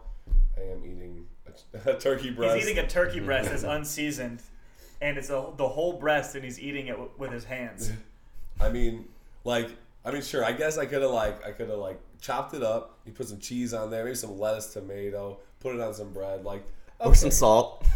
I 0.57 0.63
am 0.63 0.83
eating 0.85 1.27
a, 1.85 1.91
a 1.97 1.99
turkey 1.99 2.31
breast. 2.31 2.57
he's 2.57 2.69
eating 2.69 2.83
a 2.85 2.89
turkey 2.89 3.21
breast 3.29 3.51
that's 3.51 3.63
unseasoned 3.63 4.41
and 5.03 5.17
it's 5.19 5.31
a, 5.31 5.47
the 5.57 5.69
whole 5.69 5.95
breast 5.95 6.35
and 6.35 6.45
he's 6.45 6.61
eating 6.61 6.87
it 6.89 6.93
w- 6.93 7.11
with 7.19 7.33
his 7.33 7.45
hands 7.45 7.91
I 8.61 8.69
mean, 8.69 9.07
like, 9.45 9.69
I 10.05 10.11
mean, 10.11 10.21
sure. 10.23 10.45
I 10.45 10.53
guess 10.53 10.77
I 10.77 10.85
could 10.87 11.01
have 11.03 11.11
like, 11.11 11.45
I 11.47 11.53
could 11.53 11.71
have 11.71 11.79
like 11.79 11.99
chopped 12.21 12.53
it 12.55 12.63
up. 12.63 12.99
You 13.07 13.13
put 13.13 13.29
some 13.29 13.39
cheese 13.39 13.73
on 13.73 13.91
there, 13.91 14.05
maybe 14.05 14.15
some 14.17 14.39
lettuce, 14.39 14.73
tomato, 14.75 15.39
put 15.61 15.75
it 15.75 15.81
on 15.81 15.95
some 15.95 16.13
bread, 16.13 16.45
like, 16.45 16.63
Or 16.99 17.15
some 17.15 17.31
salt. 17.31 17.87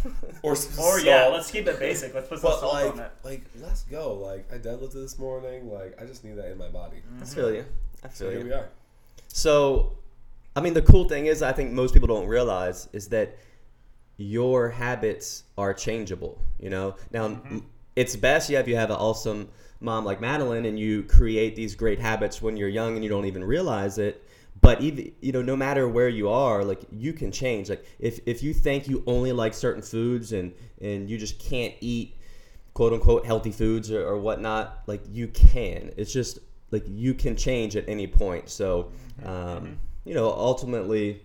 or 0.41 0.55
some 0.55 0.83
or 0.83 0.99
yeah 0.99 1.27
let's 1.27 1.51
keep 1.51 1.67
it 1.67 1.77
basic 1.79 2.13
let's 2.15 2.27
put 2.27 2.39
some 2.39 2.49
But 2.51 2.59
salt 2.61 2.73
like, 2.73 2.93
on 2.93 2.99
it 2.99 3.11
like, 3.23 3.41
let's 3.61 3.83
go. 3.83 4.13
Like, 4.15 4.51
I 4.51 4.57
deadlifted 4.57 4.93
this 4.93 5.19
morning. 5.19 5.71
Like, 5.71 5.99
I 6.01 6.05
just 6.05 6.23
need 6.23 6.35
that 6.37 6.51
in 6.51 6.57
my 6.57 6.69
body. 6.69 6.97
I 7.21 7.25
feel 7.25 7.53
you. 7.53 7.65
I 8.03 8.09
So 8.09 8.25
feel 8.25 8.37
here 8.39 8.43
we 8.45 8.53
are. 8.53 8.69
So, 9.35 9.97
I 10.55 10.61
mean, 10.61 10.73
the 10.73 10.81
cool 10.81 11.09
thing 11.09 11.25
is, 11.25 11.41
I 11.41 11.51
think 11.51 11.73
most 11.73 11.93
people 11.93 12.07
don't 12.07 12.25
realize 12.25 12.87
is 12.93 13.09
that 13.09 13.37
your 14.15 14.69
habits 14.69 15.43
are 15.57 15.73
changeable. 15.73 16.41
You 16.57 16.69
know, 16.69 16.95
now 17.11 17.27
mm-hmm. 17.27 17.59
it's 17.97 18.15
best 18.15 18.49
yeah 18.49 18.61
if 18.61 18.67
you 18.69 18.77
have 18.77 18.91
an 18.91 18.95
awesome 18.95 19.49
mom 19.81 20.05
like 20.05 20.21
Madeline 20.21 20.63
and 20.63 20.79
you 20.79 21.03
create 21.03 21.53
these 21.53 21.75
great 21.75 21.99
habits 21.99 22.41
when 22.41 22.55
you're 22.55 22.69
young 22.69 22.95
and 22.95 23.03
you 23.03 23.09
don't 23.09 23.25
even 23.25 23.43
realize 23.43 23.97
it. 23.97 24.23
But 24.61 24.79
even 24.79 25.11
you 25.19 25.33
know, 25.33 25.41
no 25.41 25.57
matter 25.57 25.89
where 25.89 26.07
you 26.07 26.29
are, 26.29 26.63
like 26.63 26.83
you 26.89 27.11
can 27.11 27.29
change. 27.29 27.69
Like 27.69 27.85
if 27.99 28.21
if 28.25 28.41
you 28.41 28.53
think 28.53 28.87
you 28.87 29.03
only 29.05 29.33
like 29.33 29.53
certain 29.53 29.81
foods 29.81 30.31
and 30.31 30.53
and 30.79 31.09
you 31.09 31.17
just 31.17 31.39
can't 31.39 31.73
eat 31.81 32.15
quote 32.73 32.93
unquote 32.93 33.25
healthy 33.25 33.51
foods 33.51 33.91
or, 33.91 34.07
or 34.07 34.17
whatnot, 34.17 34.83
like 34.87 35.01
you 35.11 35.27
can. 35.27 35.91
It's 35.97 36.13
just 36.13 36.39
like 36.71 36.83
you 36.87 37.13
can 37.13 37.35
change 37.35 37.75
at 37.75 37.87
any 37.87 38.07
point. 38.07 38.49
So, 38.49 38.91
um, 39.23 39.79
you 40.03 40.13
know, 40.13 40.29
ultimately, 40.31 41.21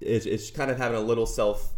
it's, 0.00 0.26
it's 0.26 0.50
kind 0.50 0.70
of 0.70 0.78
having 0.78 0.98
a 0.98 1.02
little 1.02 1.26
self 1.26 1.72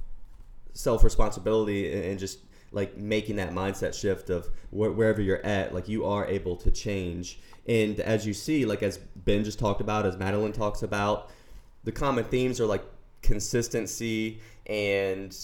self 0.73 1.05
responsibility 1.05 1.93
and, 1.93 2.05
and 2.05 2.19
just 2.19 2.41
like 2.73 2.97
making 2.97 3.37
that 3.37 3.53
mindset 3.53 3.95
shift 3.95 4.31
of 4.31 4.49
wh- 4.71 4.97
wherever 4.97 5.23
you're 5.23 5.45
at, 5.45 5.73
like 5.73 5.89
you 5.89 6.05
are 6.05 6.27
able 6.27 6.57
to 6.57 6.71
change. 6.71 7.39
And 7.67 8.01
as 8.01 8.27
you 8.27 8.35
see, 8.35 8.67
like 8.67 8.83
as 8.83 8.99
Ben 8.99 9.45
just 9.45 9.59
talked 9.59 9.81
about, 9.81 10.05
as 10.05 10.17
Madeline 10.17 10.53
talks 10.53 10.83
about, 10.83 11.31
the 11.85 11.93
common 11.93 12.25
themes 12.25 12.61
are 12.61 12.67
like 12.67 12.85
consistency 13.23 14.41
and 14.67 15.37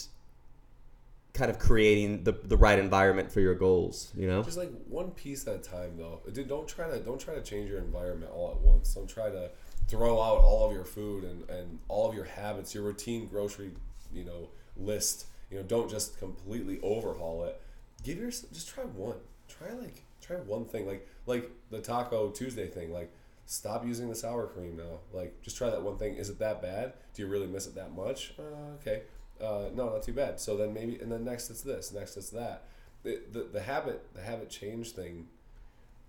kind 1.32 1.50
of 1.50 1.58
creating 1.58 2.24
the, 2.24 2.32
the 2.32 2.56
right 2.56 2.78
environment 2.78 3.30
for 3.30 3.40
your 3.40 3.54
goals, 3.54 4.12
you 4.16 4.26
know? 4.26 4.42
Just 4.42 4.58
like 4.58 4.70
one 4.88 5.10
piece 5.12 5.46
at 5.46 5.54
a 5.54 5.58
time, 5.58 5.96
though. 5.96 6.20
Dude, 6.32 6.48
don't 6.48 6.66
try 6.66 6.88
to 6.90 6.98
don't 6.98 7.20
try 7.20 7.34
to 7.34 7.42
change 7.42 7.70
your 7.70 7.78
environment 7.78 8.32
all 8.34 8.50
at 8.50 8.60
once. 8.60 8.94
Don't 8.94 9.08
try 9.08 9.30
to 9.30 9.50
throw 9.88 10.20
out 10.20 10.38
all 10.38 10.66
of 10.66 10.72
your 10.72 10.84
food 10.84 11.24
and, 11.24 11.48
and 11.50 11.78
all 11.88 12.08
of 12.08 12.14
your 12.14 12.24
habits, 12.24 12.74
your 12.74 12.84
routine 12.84 13.26
grocery, 13.26 13.70
you 14.12 14.24
know, 14.24 14.48
list. 14.76 15.26
You 15.50 15.58
know, 15.58 15.64
don't 15.64 15.90
just 15.90 16.18
completely 16.18 16.78
overhaul 16.82 17.44
it. 17.44 17.60
Give 18.04 18.18
yourself 18.18 18.52
just 18.52 18.68
try 18.68 18.84
one. 18.84 19.16
Try 19.48 19.72
like 19.72 20.04
try 20.20 20.36
one 20.36 20.64
thing, 20.64 20.86
like 20.86 21.06
like 21.26 21.50
the 21.70 21.80
Taco 21.80 22.30
Tuesday 22.30 22.66
thing. 22.68 22.92
Like, 22.92 23.12
stop 23.46 23.84
using 23.84 24.08
the 24.08 24.14
sour 24.14 24.46
cream 24.46 24.76
now. 24.76 25.00
Like, 25.12 25.42
just 25.42 25.56
try 25.56 25.70
that 25.70 25.82
one 25.82 25.96
thing. 25.98 26.16
Is 26.16 26.30
it 26.30 26.38
that 26.38 26.62
bad? 26.62 26.92
Do 27.14 27.22
you 27.22 27.28
really 27.28 27.46
miss 27.48 27.66
it 27.66 27.74
that 27.74 27.94
much? 27.94 28.32
Uh, 28.38 28.74
okay, 28.80 29.02
uh, 29.42 29.70
no, 29.74 29.90
not 29.90 30.02
too 30.02 30.12
bad. 30.12 30.38
So 30.40 30.56
then 30.56 30.72
maybe, 30.74 30.98
and 31.00 31.10
then 31.10 31.24
next 31.24 31.50
it's 31.50 31.62
this, 31.62 31.92
next 31.92 32.16
it's 32.16 32.30
that. 32.30 32.64
The, 33.02 33.20
the, 33.32 33.44
the 33.52 33.60
habit 33.62 34.12
the 34.14 34.20
habit 34.20 34.50
change 34.50 34.90
thing 34.92 35.26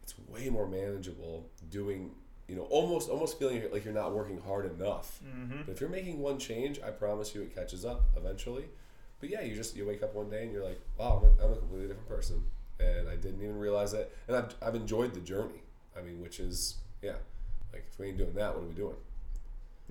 it's 0.04 0.14
way 0.28 0.50
more 0.50 0.68
manageable 0.68 1.46
doing 1.70 2.12
you 2.50 2.56
know 2.58 2.64
almost 2.64 3.10
almost 3.10 3.40
feeling 3.40 3.64
like 3.72 3.86
you're 3.86 3.94
not 3.94 4.14
working 4.14 4.42
hard 4.42 4.66
enough 4.78 5.22
Mm-hmm. 5.26 5.62
but 5.66 5.72
if 5.72 5.80
you're 5.80 5.90
making 5.90 6.20
one 6.20 6.38
change 6.38 6.82
i 6.86 6.90
promise 6.90 7.34
you 7.34 7.44
it 7.44 7.56
catches 7.56 7.86
up 7.86 8.02
eventually 8.18 8.66
but 9.22 9.30
yeah 9.30 9.40
you 9.42 9.56
just 9.56 9.74
you 9.78 9.86
wake 9.88 10.04
up 10.04 10.14
one 10.14 10.30
day 10.30 10.44
and 10.44 10.52
you're 10.52 10.66
like 10.66 10.82
wow 10.98 11.22
i'm 11.24 11.30
a, 11.40 11.46
I'm 11.46 11.54
a 11.54 11.56
completely 11.56 11.88
different 11.88 12.10
person 12.10 12.44
and 12.82 13.08
i 13.08 13.16
didn't 13.16 13.42
even 13.42 13.58
realize 13.58 13.94
it 13.94 14.14
and 14.28 14.36
I've, 14.36 14.54
I've 14.62 14.76
enjoyed 14.76 15.14
the 15.14 15.22
journey 15.22 15.62
i 15.98 16.02
mean 16.02 16.22
which 16.22 16.42
is 16.42 16.76
yeah 17.02 17.16
like 17.72 17.86
if 17.90 17.98
we 18.00 18.08
ain't 18.08 18.18
doing 18.18 18.34
that 18.34 18.54
what 18.54 18.66
are 18.66 18.68
we 18.68 18.74
doing 18.74 18.96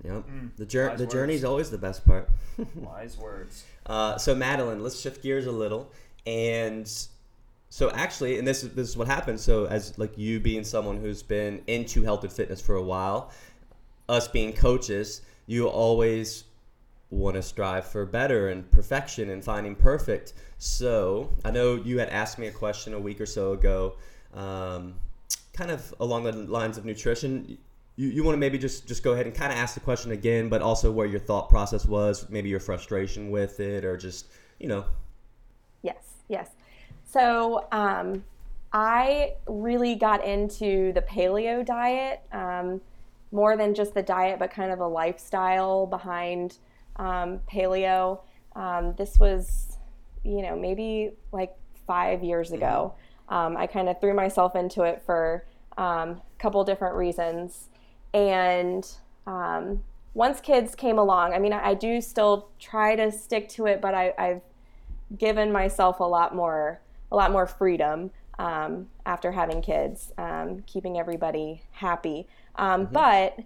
Yep. 0.03 0.13
Mm, 0.27 0.49
the 0.57 0.65
jour- 0.65 0.95
the 0.97 1.05
journey 1.05 1.35
is 1.35 1.43
always 1.43 1.69
the 1.69 1.77
best 1.77 2.05
part. 2.05 2.29
Wise 2.75 3.17
words. 3.17 3.63
Uh, 3.85 4.17
so 4.17 4.33
Madeline, 4.33 4.81
let's 4.81 4.99
shift 4.99 5.21
gears 5.21 5.45
a 5.45 5.51
little, 5.51 5.91
and 6.25 6.91
so 7.69 7.89
actually, 7.91 8.37
and 8.39 8.47
this 8.47 8.63
is 8.63 8.73
this 8.73 8.89
is 8.89 8.97
what 8.97 9.07
happens. 9.07 9.41
So 9.41 9.65
as 9.65 9.97
like 9.97 10.17
you 10.17 10.39
being 10.39 10.63
someone 10.63 10.97
who's 10.97 11.23
been 11.23 11.61
into 11.67 12.03
health 12.03 12.23
and 12.23 12.31
fitness 12.33 12.59
for 12.61 12.75
a 12.75 12.81
while, 12.83 13.31
us 14.09 14.27
being 14.27 14.53
coaches, 14.53 15.21
you 15.47 15.67
always 15.67 16.45
want 17.11 17.35
to 17.35 17.41
strive 17.41 17.85
for 17.85 18.05
better 18.05 18.49
and 18.49 18.69
perfection 18.71 19.29
and 19.29 19.43
finding 19.43 19.75
perfect. 19.75 20.33
So 20.57 21.29
I 21.45 21.51
know 21.51 21.75
you 21.75 21.99
had 21.99 22.09
asked 22.09 22.39
me 22.39 22.47
a 22.47 22.51
question 22.51 22.93
a 22.93 22.99
week 22.99 23.19
or 23.19 23.25
so 23.25 23.51
ago, 23.53 23.95
um, 24.33 24.95
kind 25.53 25.71
of 25.71 25.93
along 25.99 26.23
the 26.23 26.31
lines 26.33 26.77
of 26.77 26.85
nutrition. 26.85 27.57
You, 28.01 28.09
you 28.09 28.23
want 28.23 28.33
to 28.33 28.39
maybe 28.39 28.57
just 28.57 28.87
just 28.87 29.03
go 29.03 29.11
ahead 29.11 29.27
and 29.27 29.35
kind 29.35 29.51
of 29.51 29.59
ask 29.59 29.75
the 29.75 29.79
question 29.79 30.11
again, 30.11 30.49
but 30.49 30.61
also 30.61 30.91
where 30.91 31.05
your 31.05 31.19
thought 31.19 31.49
process 31.49 31.85
was, 31.85 32.27
maybe 32.29 32.49
your 32.49 32.59
frustration 32.59 33.29
with 33.29 33.59
it, 33.59 33.85
or 33.85 33.95
just 33.95 34.27
you 34.59 34.67
know, 34.67 34.85
Yes, 35.83 36.03
yes. 36.27 36.49
So 37.05 37.67
um, 37.71 38.23
I 38.73 39.33
really 39.47 39.95
got 39.95 40.23
into 40.25 40.93
the 40.93 41.01
paleo 41.01 41.65
diet 41.65 42.21
um, 42.31 42.81
more 43.31 43.57
than 43.57 43.73
just 43.75 43.93
the 43.93 44.03
diet, 44.03 44.39
but 44.39 44.51
kind 44.51 44.71
of 44.71 44.79
a 44.79 44.87
lifestyle 44.87 45.85
behind 45.85 46.57
um, 46.95 47.39
paleo. 47.51 48.21
Um, 48.55 48.95
this 48.97 49.19
was, 49.19 49.77
you 50.23 50.41
know, 50.41 50.55
maybe 50.55 51.11
like 51.31 51.53
five 51.85 52.23
years 52.23 52.51
ago. 52.51 52.93
Um, 53.29 53.55
I 53.57 53.67
kind 53.67 53.89
of 53.89 53.99
threw 54.01 54.13
myself 54.13 54.55
into 54.55 54.83
it 54.83 55.01
for 55.05 55.45
um, 55.77 56.09
a 56.09 56.39
couple 56.39 56.63
different 56.63 56.95
reasons. 56.95 57.69
And 58.13 58.89
um, 59.25 59.83
once 60.13 60.41
kids 60.41 60.75
came 60.75 60.97
along, 60.97 61.33
I 61.33 61.39
mean, 61.39 61.53
I, 61.53 61.69
I 61.69 61.73
do 61.73 62.01
still 62.01 62.49
try 62.59 62.95
to 62.95 63.11
stick 63.11 63.47
to 63.49 63.65
it, 63.65 63.81
but 63.81 63.93
I, 63.93 64.13
I've 64.17 64.41
given 65.17 65.51
myself 65.51 65.99
a 65.99 66.05
lot 66.05 66.35
more 66.35 66.81
a 67.11 67.15
lot 67.15 67.31
more 67.31 67.45
freedom 67.45 68.09
um, 68.39 68.87
after 69.05 69.33
having 69.33 69.61
kids, 69.61 70.13
um, 70.17 70.63
keeping 70.65 70.97
everybody 70.97 71.63
happy. 71.71 72.27
Um, 72.55 72.87
But 72.91 73.39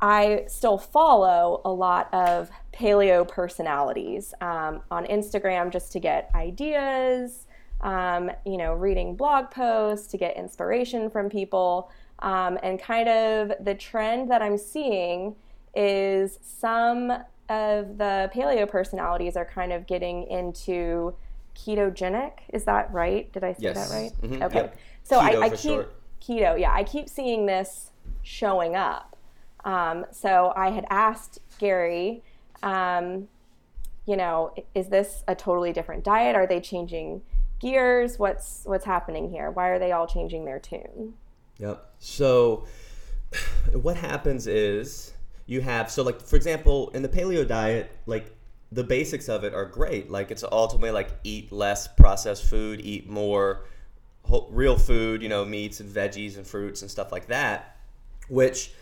I 0.00 0.44
still 0.48 0.76
follow 0.76 1.62
a 1.64 1.70
lot 1.70 2.12
of 2.12 2.50
paleo 2.74 3.26
personalities 3.26 4.34
um, 4.42 4.82
on 4.90 5.06
Instagram 5.06 5.72
just 5.72 5.90
to 5.92 6.00
get 6.00 6.30
ideas, 6.34 7.45
um, 7.80 8.30
you 8.44 8.56
know, 8.56 8.72
reading 8.74 9.16
blog 9.16 9.50
posts 9.50 10.06
to 10.08 10.16
get 10.18 10.36
inspiration 10.36 11.10
from 11.10 11.28
people. 11.28 11.90
Um, 12.20 12.58
and 12.62 12.80
kind 12.80 13.08
of 13.08 13.52
the 13.60 13.74
trend 13.74 14.30
that 14.30 14.40
I'm 14.42 14.56
seeing 14.56 15.34
is 15.74 16.38
some 16.42 17.10
of 17.48 17.98
the 17.98 18.30
paleo 18.34 18.68
personalities 18.68 19.36
are 19.36 19.44
kind 19.44 19.72
of 19.72 19.86
getting 19.86 20.24
into 20.28 21.14
ketogenic. 21.54 22.32
Is 22.52 22.64
that 22.64 22.92
right? 22.92 23.30
Did 23.32 23.44
I 23.44 23.52
say 23.52 23.58
Yes. 23.60 23.88
that 23.90 23.94
right? 23.94 24.12
Mhm. 24.22 24.42
Okay. 24.44 24.56
Yep. 24.56 24.76
So 25.02 25.20
Keto 25.20 25.42
I, 25.42 25.44
I 25.44 25.50
keep 25.50 25.58
short. 25.58 25.94
keto. 26.20 26.58
Yeah, 26.58 26.72
I 26.72 26.82
keep 26.84 27.08
seeing 27.08 27.46
this 27.46 27.90
showing 28.22 28.74
up. 28.74 29.16
Um, 29.64 30.06
so 30.10 30.52
I 30.56 30.70
had 30.70 30.86
asked 30.90 31.38
Gary, 31.58 32.22
um, 32.62 33.28
you 34.06 34.16
know, 34.16 34.52
is 34.74 34.88
this 34.88 35.22
a 35.28 35.34
totally 35.34 35.72
different 35.72 36.04
diet? 36.04 36.34
Are 36.36 36.46
they 36.46 36.60
changing 36.60 37.22
gears? 37.66 38.18
What's 38.18 38.62
what's 38.64 38.84
happening 38.84 39.30
here? 39.30 39.50
Why 39.50 39.68
are 39.68 39.78
they 39.78 39.92
all 39.92 40.06
changing 40.06 40.44
their 40.44 40.60
tune? 40.60 41.14
Yep. 41.58 41.94
So 41.98 42.64
what 43.72 43.96
happens 43.96 44.46
is 44.46 45.12
you 45.46 45.60
have 45.60 45.90
so 45.90 46.02
like 46.02 46.20
for 46.20 46.36
example 46.36 46.90
in 46.90 47.02
the 47.02 47.08
paleo 47.08 47.46
diet 47.46 47.90
like 48.06 48.34
the 48.72 48.82
basics 48.82 49.28
of 49.28 49.44
it 49.44 49.54
are 49.54 49.64
great 49.64 50.10
like 50.10 50.32
it's 50.32 50.42
ultimately 50.42 50.90
like 50.90 51.10
eat 51.22 51.52
less 51.52 51.86
processed 51.86 52.44
food 52.44 52.80
eat 52.82 53.08
more 53.08 53.64
whole, 54.24 54.48
real 54.50 54.76
food 54.76 55.22
you 55.22 55.28
know 55.28 55.44
meats 55.44 55.78
and 55.78 55.88
veggies 55.88 56.36
and 56.36 56.44
fruits 56.44 56.82
and 56.82 56.90
stuff 56.90 57.12
like 57.12 57.28
that 57.28 57.76
which 58.28 58.72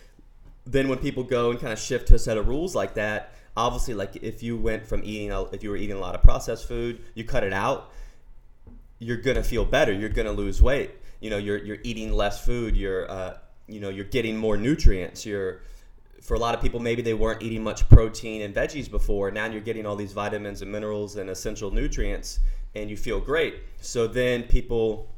then 0.64 0.88
when 0.88 0.96
people 0.96 1.22
go 1.22 1.50
and 1.50 1.60
kind 1.60 1.70
of 1.70 1.78
shift 1.78 2.08
to 2.08 2.14
a 2.14 2.18
set 2.18 2.38
of 2.38 2.48
rules 2.48 2.74
like 2.74 2.94
that 2.94 3.34
obviously 3.58 3.92
like 3.92 4.16
if 4.16 4.42
you 4.42 4.56
went 4.56 4.86
from 4.86 5.02
eating 5.04 5.30
if 5.52 5.62
you 5.62 5.68
were 5.68 5.76
eating 5.76 5.96
a 5.96 6.00
lot 6.00 6.14
of 6.14 6.22
processed 6.22 6.66
food 6.66 6.98
you 7.14 7.24
cut 7.24 7.44
it 7.44 7.52
out 7.52 7.92
you're 9.04 9.18
gonna 9.18 9.42
feel 9.42 9.64
better. 9.64 9.92
You're 9.92 10.08
gonna 10.08 10.32
lose 10.32 10.62
weight. 10.62 10.90
You 11.20 11.30
know, 11.30 11.38
you're 11.38 11.58
you're 11.58 11.78
eating 11.82 12.12
less 12.12 12.44
food. 12.44 12.76
You're 12.76 13.10
uh, 13.10 13.38
you 13.66 13.80
know, 13.80 13.90
you're 13.90 14.04
getting 14.04 14.36
more 14.36 14.56
nutrients. 14.56 15.24
You're 15.24 15.60
for 16.22 16.34
a 16.34 16.38
lot 16.38 16.54
of 16.54 16.62
people, 16.62 16.80
maybe 16.80 17.02
they 17.02 17.12
weren't 17.12 17.42
eating 17.42 17.62
much 17.62 17.86
protein 17.90 18.40
and 18.40 18.54
veggies 18.54 18.90
before. 18.90 19.30
Now 19.30 19.44
you're 19.44 19.60
getting 19.60 19.84
all 19.84 19.94
these 19.94 20.14
vitamins 20.14 20.62
and 20.62 20.72
minerals 20.72 21.16
and 21.16 21.28
essential 21.28 21.70
nutrients, 21.70 22.38
and 22.74 22.88
you 22.88 22.96
feel 22.96 23.20
great. 23.20 23.56
So 23.82 24.06
then 24.06 24.44
people 24.44 25.14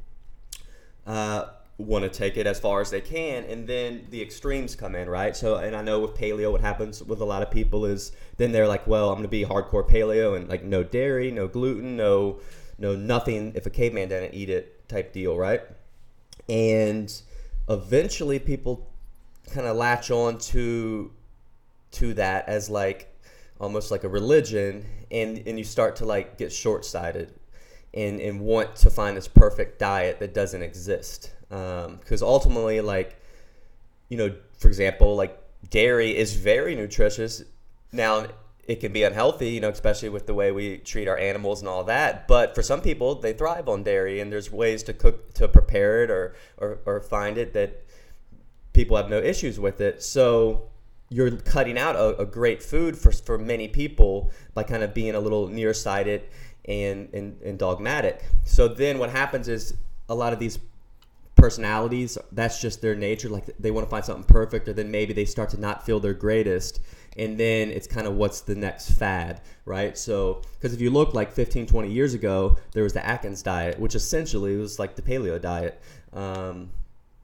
uh, 1.07 1.51
want 1.79 2.03
to 2.03 2.09
take 2.09 2.37
it 2.37 2.45
as 2.49 2.59
far 2.59 2.81
as 2.81 2.91
they 2.91 3.01
can, 3.01 3.45
and 3.45 3.69
then 3.69 4.09
the 4.11 4.21
extremes 4.21 4.75
come 4.75 4.97
in, 4.97 5.09
right? 5.09 5.37
So, 5.37 5.55
and 5.57 5.77
I 5.77 5.83
know 5.83 6.01
with 6.01 6.15
paleo, 6.15 6.51
what 6.51 6.61
happens 6.61 7.05
with 7.05 7.21
a 7.21 7.25
lot 7.25 7.41
of 7.41 7.53
people 7.53 7.87
is 7.87 8.11
then 8.37 8.51
they're 8.51 8.67
like, 8.67 8.89
well, 8.89 9.11
I'm 9.11 9.15
going 9.15 9.23
to 9.23 9.29
be 9.29 9.45
hardcore 9.45 9.89
paleo 9.89 10.37
and 10.37 10.49
like 10.49 10.65
no 10.65 10.83
dairy, 10.83 11.31
no 11.31 11.47
gluten, 11.47 11.97
no 11.97 12.41
no 12.79 12.95
nothing 12.95 13.53
if 13.55 13.67
a 13.67 13.71
caveman 13.71 14.09
didn't 14.09 14.35
eat 14.35 14.51
it 14.51 14.89
type 14.89 15.13
deal, 15.13 15.37
right? 15.37 15.63
And 16.49 17.13
eventually 17.69 18.39
people 18.39 18.89
kind 19.51 19.67
of 19.67 19.77
latch 19.77 20.11
on 20.11 20.39
to 20.39 21.13
to 21.93 22.15
that 22.15 22.49
as 22.49 22.69
like 22.69 23.15
almost 23.61 23.91
like 23.91 24.05
a 24.05 24.09
religion 24.09 24.85
and 25.11 25.39
and 25.47 25.59
you 25.59 25.65
start 25.65 25.97
to 25.97 26.05
like 26.05 26.37
get 26.37 26.53
short-sighted 26.53 27.33
and 27.95 28.21
and 28.21 28.41
want 28.41 28.75
to 28.77 28.91
find 28.91 29.17
this 29.17 29.29
perfect 29.29 29.79
diet 29.79 30.19
that 30.19 30.35
doesn't 30.35 30.63
exist 30.63 31.33
um, 31.51 31.97
because 31.97 32.23
ultimately 32.23 32.81
like 32.81 33.17
you 34.09 34.17
know 34.17 34.35
for 34.59 34.69
example 34.69 35.17
like 35.17 35.39
dairy 35.71 36.17
is 36.17 36.35
very 36.35 36.75
nutritious 36.75 37.43
now 37.93 38.27
it 38.67 38.81
can 38.81 38.93
be 38.93 39.05
unhealthy, 39.05 39.51
you 39.51 39.61
know, 39.61 39.69
especially 39.69 40.09
with 40.09 40.27
the 40.27 40.35
way 40.35 40.51
we 40.51 40.79
treat 40.79 41.07
our 41.07 41.17
animals 41.17 41.61
and 41.61 41.69
all 41.69 41.85
that. 41.85 42.27
But 42.27 42.55
for 42.55 42.63
some 42.63 42.81
people, 42.81 43.15
they 43.15 43.33
thrive 43.33 43.69
on 43.69 43.85
dairy, 43.85 44.21
and 44.21 44.33
there's 44.33 44.51
ways 44.51 44.83
to 44.85 44.93
cook 44.93 45.35
to 45.35 45.47
prepare 45.49 46.03
it 46.03 46.11
or 46.11 46.35
or, 46.59 46.79
or 46.85 47.01
find 47.01 47.39
it 47.39 47.53
that 47.55 47.85
people 48.73 48.97
have 48.97 49.09
no 49.09 49.19
issues 49.19 49.61
with 49.61 49.81
it. 49.81 50.03
So 50.03 50.69
you're 51.09 51.31
cutting 51.31 51.79
out 51.79 51.95
a, 51.95 52.23
a 52.23 52.27
great 52.27 52.63
food 52.63 52.99
for 52.99 53.13
for 53.13 53.39
many 53.39 53.69
people 53.69 54.31
by 54.55 54.65
kind 54.65 54.83
of 54.83 54.93
being 54.93 55.15
a 55.15 55.21
little 55.21 55.47
nearsighted 55.47 56.23
and, 56.65 57.09
and 57.15 57.41
and 57.43 57.59
dogmatic. 57.59 58.25
So 58.45 58.67
then 58.67 58.99
what 58.99 59.11
happens 59.11 59.47
is 59.47 59.75
a 60.09 60.15
lot 60.15 60.33
of 60.33 60.41
these 60.41 60.59
personalities 61.37 62.17
that's 62.33 62.61
just 62.61 62.81
their 62.81 62.95
nature 62.95 63.29
like 63.29 63.45
they 63.59 63.71
want 63.71 63.87
to 63.87 63.91
find 63.91 64.05
something 64.05 64.25
perfect 64.25 64.67
or 64.69 64.73
then 64.73 64.91
maybe 64.91 65.13
they 65.13 65.27
start 65.27 65.51
to 65.51 65.61
not 65.61 65.85
feel 65.85 66.01
their 66.01 66.15
greatest 66.15 66.81
and 67.19 67.39
then 67.39 67.71
it's 67.71 67.87
kind 67.87 68.07
of 68.07 68.15
what's 68.15 68.41
the 68.41 68.55
next 68.55 68.91
fad 68.93 69.43
right? 69.67 69.97
So 69.99 70.41
because 70.55 70.73
if 70.73 70.81
you 70.81 70.91
look 70.91 71.15
like 71.15 71.31
15 71.31 71.67
20 71.67 71.91
years 71.91 72.15
ago 72.15 72.57
there 72.73 72.83
was 72.83 72.95
the 72.95 73.07
atkins 73.07 73.43
diet 73.43 73.79
which 73.79 73.95
essentially 73.95 74.57
was 74.57 74.79
like 74.79 74.97
the 74.97 75.03
paleo 75.03 75.41
diet. 75.41 75.81
Um, 76.15 76.71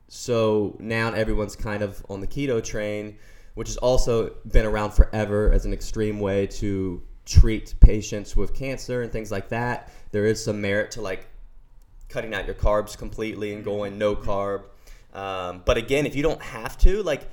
so 0.09 0.77
now 0.79 1.13
everyone's 1.13 1.57
kind 1.57 1.83
of 1.83 2.05
on 2.11 2.21
the 2.21 2.27
keto 2.27 2.63
train 2.63 3.17
which 3.55 3.69
has 3.69 3.79
also 3.79 4.35
been 4.51 4.67
around 4.67 4.91
forever 4.91 5.51
as 5.53 5.65
an 5.65 5.73
extreme 5.73 6.21
way 6.21 6.47
to 6.47 7.03
treat 7.25 7.75
patients 7.81 8.37
with 8.37 8.55
cancer 8.55 9.03
and 9.03 9.11
things 9.11 9.31
like 9.31 9.49
that. 9.49 9.91
There 10.11 10.27
is 10.27 10.43
some 10.43 10.61
merit 10.61 10.91
to 10.93 11.01
like 11.01 11.29
cutting 12.13 12.35
out 12.35 12.47
your 12.47 12.55
carbs 12.55 12.97
completely 12.97 13.55
and 13.55 13.65
going 13.65 13.99
no 13.99 14.15
carb. 14.15 14.65
Um, 15.15 15.63
but 15.65 15.77
again, 15.77 16.07
if 16.07 16.15
you 16.15 16.23
don't 16.23 16.43
have 16.43 16.79
to, 16.79 17.03
like, 17.03 17.29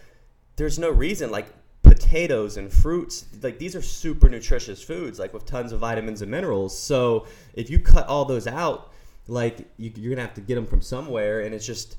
there's 0.55 0.79
no 0.79 0.89
reason. 0.89 1.31
Like 1.31 1.47
potatoes 1.81 2.57
and 2.57 2.71
fruits, 2.71 3.25
like 3.41 3.57
these 3.57 3.75
are 3.75 3.81
super 3.81 4.29
nutritious 4.29 4.83
foods, 4.83 5.19
like 5.19 5.33
with 5.33 5.45
tons 5.45 5.71
of 5.71 5.79
vitamins 5.79 6.21
and 6.21 6.29
minerals. 6.29 6.77
So 6.77 7.27
if 7.53 7.69
you 7.69 7.79
cut 7.79 8.07
all 8.07 8.25
those 8.25 8.47
out, 8.47 8.91
like 9.27 9.67
you, 9.77 9.91
you're 9.95 10.15
gonna 10.15 10.25
have 10.25 10.35
to 10.35 10.41
get 10.41 10.55
them 10.55 10.65
from 10.65 10.81
somewhere, 10.81 11.41
and 11.41 11.55
it's 11.55 11.65
just 11.65 11.97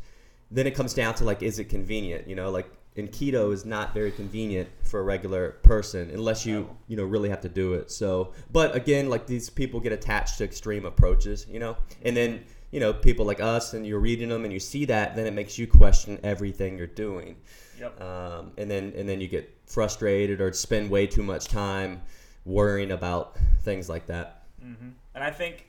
then 0.51 0.67
it 0.67 0.75
comes 0.75 0.95
down 0.95 1.15
to 1.15 1.25
like, 1.25 1.43
is 1.43 1.59
it 1.59 1.65
convenient? 1.65 2.29
You 2.29 2.37
know, 2.37 2.51
like 2.51 2.71
and 2.97 3.11
keto 3.11 3.53
is 3.53 3.65
not 3.65 3.95
very 3.95 4.11
convenient 4.11 4.69
for 4.83 5.01
a 5.01 5.03
regular 5.03 5.53
person 5.63 6.11
unless 6.11 6.45
you 6.45 6.69
you 6.89 6.97
know 6.97 7.05
really 7.05 7.29
have 7.29 7.41
to 7.41 7.49
do 7.49 7.75
it 7.75 7.89
so 7.89 8.33
but 8.51 8.75
again 8.75 9.09
like 9.09 9.27
these 9.29 9.49
people 9.49 9.79
get 9.79 9.93
attached 9.93 10.39
to 10.39 10.45
extreme 10.45 10.85
approaches 10.85 11.47
you 11.49 11.61
know 11.61 11.77
and 12.03 12.17
then 12.17 12.43
you 12.71 12.81
know 12.81 12.93
people 12.93 13.25
like 13.27 13.41
us 13.41 13.75
and 13.75 13.87
you're 13.87 13.99
reading 14.01 14.29
them 14.29 14.45
and 14.45 14.53
you 14.53 14.61
see 14.61 14.85
that 14.85 15.17
then 15.17 15.27
it 15.27 15.33
makes 15.33 15.59
you 15.59 15.67
question 15.67 16.19
everything 16.23 16.79
you're 16.79 16.87
doing 16.87 17.37
Yep. 17.79 18.01
um, 18.03 18.53
and 18.59 18.71
then 18.71 18.93
and 18.97 19.09
then 19.09 19.21
you 19.21 19.29
get 19.29 19.53
frustrated 19.67 20.41
or 20.41 20.53
spend 20.53 20.91
way 20.91 21.07
too 21.07 21.23
much 21.23 21.47
time 21.47 22.03
worrying 22.45 22.91
about 22.93 23.37
things 23.63 23.89
like 23.89 24.07
that 24.07 24.45
hmm 24.61 24.91
And 25.15 25.25
I 25.25 25.31
think 25.31 25.67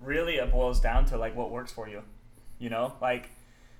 really 0.00 0.36
it 0.36 0.50
boils 0.50 0.80
down 0.80 1.04
to 1.06 1.16
like 1.16 1.34
what 1.36 1.50
works 1.50 1.72
for 1.72 1.88
you. 1.88 2.02
You 2.58 2.70
know, 2.70 2.94
like 3.00 3.30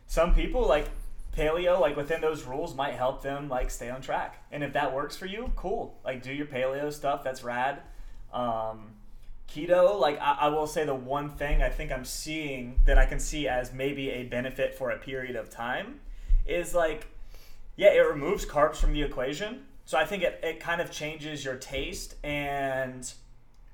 some 0.06 0.34
people 0.34 0.66
like 0.66 0.88
paleo, 1.36 1.80
like 1.80 1.96
within 1.96 2.20
those 2.20 2.44
rules 2.44 2.74
might 2.74 2.94
help 2.94 3.22
them 3.22 3.48
like 3.48 3.70
stay 3.70 3.90
on 3.90 4.00
track. 4.00 4.42
And 4.52 4.62
if 4.62 4.72
that 4.72 4.94
works 4.94 5.16
for 5.16 5.26
you, 5.26 5.52
cool. 5.56 5.98
Like 6.04 6.22
do 6.22 6.32
your 6.32 6.46
paleo 6.46 6.92
stuff. 6.92 7.22
That's 7.24 7.42
rad. 7.42 7.80
Um, 8.32 8.92
keto, 9.54 9.98
like 10.00 10.18
I, 10.20 10.36
I 10.40 10.48
will 10.48 10.66
say 10.66 10.84
the 10.84 10.94
one 10.94 11.30
thing 11.30 11.62
I 11.62 11.68
think 11.68 11.92
I'm 11.92 12.04
seeing 12.04 12.78
that 12.86 12.98
I 12.98 13.04
can 13.06 13.18
see 13.18 13.48
as 13.48 13.72
maybe 13.72 14.10
a 14.10 14.24
benefit 14.24 14.74
for 14.74 14.90
a 14.90 14.98
period 14.98 15.36
of 15.36 15.50
time 15.50 16.00
is 16.46 16.74
like 16.74 17.08
yeah, 17.76 17.88
it 17.88 18.00
removes 18.00 18.44
carbs 18.44 18.76
from 18.76 18.92
the 18.92 19.02
equation. 19.02 19.64
So 19.84 19.98
I 19.98 20.04
think 20.04 20.22
it, 20.22 20.38
it 20.42 20.60
kind 20.60 20.80
of 20.80 20.90
changes 20.90 21.44
your 21.44 21.56
taste 21.56 22.14
and 22.22 23.10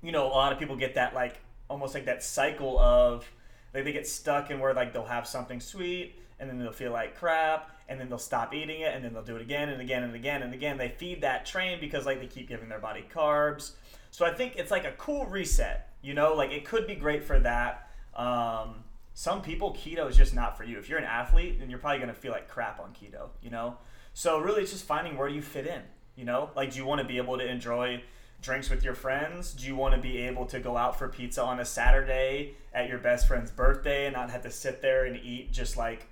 you 0.03 0.13
know, 0.13 0.27
a 0.27 0.29
lot 0.29 0.53
of 0.53 0.59
people 0.59 0.77
get 0.77 0.95
that 0.95 1.15
like 1.15 1.41
almost 1.69 1.95
like 1.95 2.07
that 2.07 2.23
cycle 2.23 2.79
of 2.79 3.27
like 3.75 3.85
they 3.85 3.93
get 3.93 4.07
stuck 4.07 4.51
in 4.51 4.61
where 4.61 4.73
like 4.75 4.93
they'll 4.93 5.05
have 5.05 5.27
something 5.27 5.61
sweet 5.61 6.15
and 6.41 6.49
then 6.49 6.59
they'll 6.59 6.73
feel 6.73 6.93
like 6.93 7.17
crap 7.17 7.71
and 7.89 7.99
then 7.99 8.09
they'll 8.09 8.19
stop 8.19 8.55
eating 8.55 8.83
it 8.83 8.95
and 8.95 9.05
then 9.05 9.13
they'll 9.13 9.23
do 9.23 9.37
it 9.37 9.43
again 9.43 9.69
and 9.69 9.81
again 9.81 10.03
and 10.03 10.15
again 10.15 10.43
and 10.43 10.55
again. 10.55 10.77
They 10.79 10.89
feed 10.89 11.23
that 11.23 11.47
train 11.47 11.81
because 11.81 12.07
like 12.07 12.21
they 12.21 12.27
keep 12.27 12.49
giving 12.49 12.69
their 12.69 12.79
body 12.79 13.05
carbs. 13.13 13.73
So 14.19 14.27
I 14.27 14.35
think 14.35 14.57
it's 14.57 14.73
like 14.73 14.85
a 14.85 14.91
cool 14.99 15.27
reset, 15.27 15.93
you 16.03 16.13
know, 16.13 16.35
like 16.35 16.51
it 16.51 16.65
could 16.65 16.89
be 16.89 16.97
great 16.97 17.23
for 17.23 17.39
that. 17.39 17.89
Um, 18.17 18.83
some 19.15 19.43
people 19.43 19.73
keto 19.75 20.11
is 20.11 20.17
just 20.17 20.35
not 20.35 20.57
for 20.57 20.65
you. 20.65 20.77
If 20.77 20.89
you're 20.89 20.99
an 20.99 21.05
athlete, 21.05 21.61
then 21.61 21.71
you're 21.71 21.79
probably 21.79 22.01
gonna 22.01 22.15
feel 22.15 22.33
like 22.33 22.49
crap 22.49 22.81
on 22.81 22.93
keto, 22.95 23.29
you 23.41 23.51
know. 23.51 23.77
So 24.15 24.41
really, 24.41 24.63
it's 24.63 24.73
just 24.73 24.87
finding 24.87 25.17
where 25.17 25.29
do 25.29 25.37
you 25.37 25.41
fit 25.41 25.69
in, 25.69 25.83
you 26.17 26.25
know. 26.25 26.51
Like, 26.57 26.73
do 26.73 26.79
you 26.79 26.85
want 26.85 27.01
to 27.01 27.07
be 27.07 27.19
able 27.19 27.39
to 27.39 27.49
enjoy 27.49 28.03
drinks 28.43 28.69
with 28.69 28.83
your 28.83 28.95
friends? 28.95 29.53
Do 29.53 29.69
you 29.69 29.77
want 29.77 29.95
to 29.95 30.01
be 30.01 30.19
able 30.23 30.47
to 30.47 30.59
go 30.59 30.77
out 30.77 30.99
for 30.99 31.07
pizza 31.07 31.45
on 31.45 31.61
a 31.61 31.65
Saturday 31.65 32.57
at 32.75 32.89
your 32.89 32.99
best 32.99 33.29
friend's 33.29 33.53
birthday 33.53 34.07
and 34.07 34.17
not 34.17 34.31
have 34.31 34.43
to 34.43 34.51
sit 34.51 34.83
there 34.83 35.05
and 35.05 35.17
eat 35.17 35.53
just 35.53 35.77
like 35.77 36.09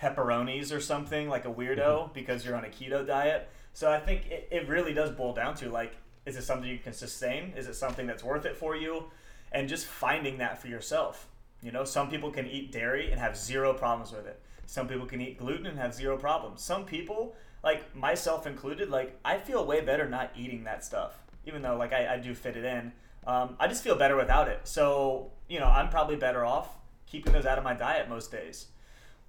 pepperonis 0.00 0.72
or 0.72 0.78
something 0.78 1.28
like 1.28 1.44
a 1.44 1.52
weirdo 1.52 2.14
because 2.14 2.44
you're 2.44 2.54
on 2.54 2.64
a 2.64 2.68
keto 2.68 3.04
diet? 3.04 3.48
So 3.72 3.90
I 3.90 3.98
think 3.98 4.30
it, 4.30 4.46
it 4.52 4.68
really 4.68 4.94
does 4.94 5.10
boil 5.10 5.34
down 5.34 5.56
to 5.56 5.68
like, 5.70 5.96
is 6.28 6.36
it 6.36 6.44
something 6.44 6.68
you 6.68 6.78
can 6.78 6.92
sustain? 6.92 7.54
Is 7.56 7.66
it 7.66 7.74
something 7.74 8.06
that's 8.06 8.22
worth 8.22 8.44
it 8.44 8.54
for 8.54 8.76
you? 8.76 9.04
And 9.50 9.68
just 9.68 9.86
finding 9.86 10.38
that 10.38 10.60
for 10.60 10.68
yourself. 10.68 11.26
You 11.62 11.72
know, 11.72 11.84
some 11.84 12.10
people 12.10 12.30
can 12.30 12.46
eat 12.46 12.70
dairy 12.70 13.10
and 13.10 13.18
have 13.18 13.36
zero 13.36 13.72
problems 13.72 14.12
with 14.12 14.26
it. 14.26 14.38
Some 14.66 14.86
people 14.86 15.06
can 15.06 15.22
eat 15.22 15.38
gluten 15.38 15.66
and 15.66 15.78
have 15.78 15.94
zero 15.94 16.18
problems. 16.18 16.62
Some 16.62 16.84
people, 16.84 17.34
like 17.64 17.96
myself 17.96 18.46
included, 18.46 18.90
like 18.90 19.18
I 19.24 19.38
feel 19.38 19.64
way 19.64 19.80
better 19.80 20.06
not 20.06 20.30
eating 20.36 20.64
that 20.64 20.84
stuff, 20.84 21.18
even 21.46 21.62
though 21.62 21.76
like 21.76 21.94
I, 21.94 22.14
I 22.14 22.18
do 22.18 22.34
fit 22.34 22.56
it 22.56 22.64
in. 22.64 22.92
Um, 23.26 23.56
I 23.58 23.66
just 23.66 23.82
feel 23.82 23.96
better 23.96 24.14
without 24.14 24.48
it. 24.48 24.60
So 24.64 25.32
you 25.48 25.58
know, 25.58 25.66
I'm 25.66 25.88
probably 25.88 26.16
better 26.16 26.44
off 26.44 26.68
keeping 27.06 27.32
those 27.32 27.46
out 27.46 27.56
of 27.56 27.64
my 27.64 27.72
diet 27.72 28.10
most 28.10 28.30
days. 28.30 28.66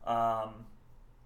Um, 0.05 0.65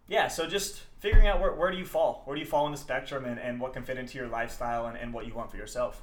yeah, 0.08 0.28
so 0.28 0.48
just 0.48 0.82
figuring 1.00 1.28
out 1.28 1.40
where, 1.40 1.54
where 1.54 1.72
do 1.72 1.78
you 1.78 1.86
fall? 1.86 2.22
Where 2.26 2.36
do 2.36 2.42
you 2.42 2.48
fall 2.48 2.66
in 2.66 2.72
the 2.72 2.78
spectrum 2.78 3.26
and, 3.26 3.40
and 3.40 3.60
what 3.60 3.74
can 3.74 3.84
fit 3.84 3.98
into 3.98 4.18
your 4.18 4.28
lifestyle 4.28 4.88
and, 4.88 4.98
and 4.98 5.14
what 5.14 5.26
you 5.28 5.34
want 5.34 5.52
for 5.52 5.58
yourself? 5.58 6.02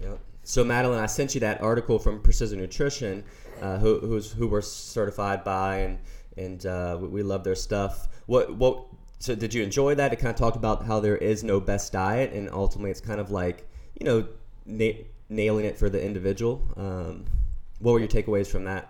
Yeah. 0.00 0.14
So 0.42 0.64
Madeline, 0.64 1.02
I 1.02 1.06
sent 1.06 1.34
you 1.34 1.40
that 1.40 1.60
article 1.60 1.98
from 1.98 2.20
Precision 2.22 2.58
Nutrition, 2.58 3.24
uh, 3.60 3.78
who 3.78 4.00
who's 4.00 4.32
who 4.32 4.48
we're 4.48 4.62
certified 4.62 5.44
by, 5.44 5.78
and 5.78 5.98
and 6.36 6.66
uh, 6.66 6.96
we, 7.00 7.08
we 7.08 7.22
love 7.22 7.44
their 7.44 7.54
stuff. 7.54 8.08
What 8.26 8.56
what? 8.56 8.86
So 9.18 9.34
did 9.34 9.52
you 9.52 9.62
enjoy 9.62 9.94
that? 9.96 10.12
It 10.12 10.16
kind 10.16 10.30
of 10.30 10.36
talked 10.36 10.56
about 10.56 10.86
how 10.86 10.98
there 10.98 11.16
is 11.16 11.44
no 11.44 11.60
best 11.60 11.92
diet, 11.92 12.32
and 12.32 12.48
ultimately 12.50 12.90
it's 12.90 13.02
kind 13.02 13.20
of 13.20 13.30
like 13.30 13.68
you 13.98 14.06
know 14.06 14.26
na- 14.64 15.02
nailing 15.28 15.66
it 15.66 15.78
for 15.78 15.90
the 15.90 16.02
individual. 16.02 16.66
Um, 16.76 17.26
what 17.78 17.92
were 17.92 17.98
your 17.98 18.08
takeaways 18.08 18.46
from 18.46 18.64
that? 18.64 18.89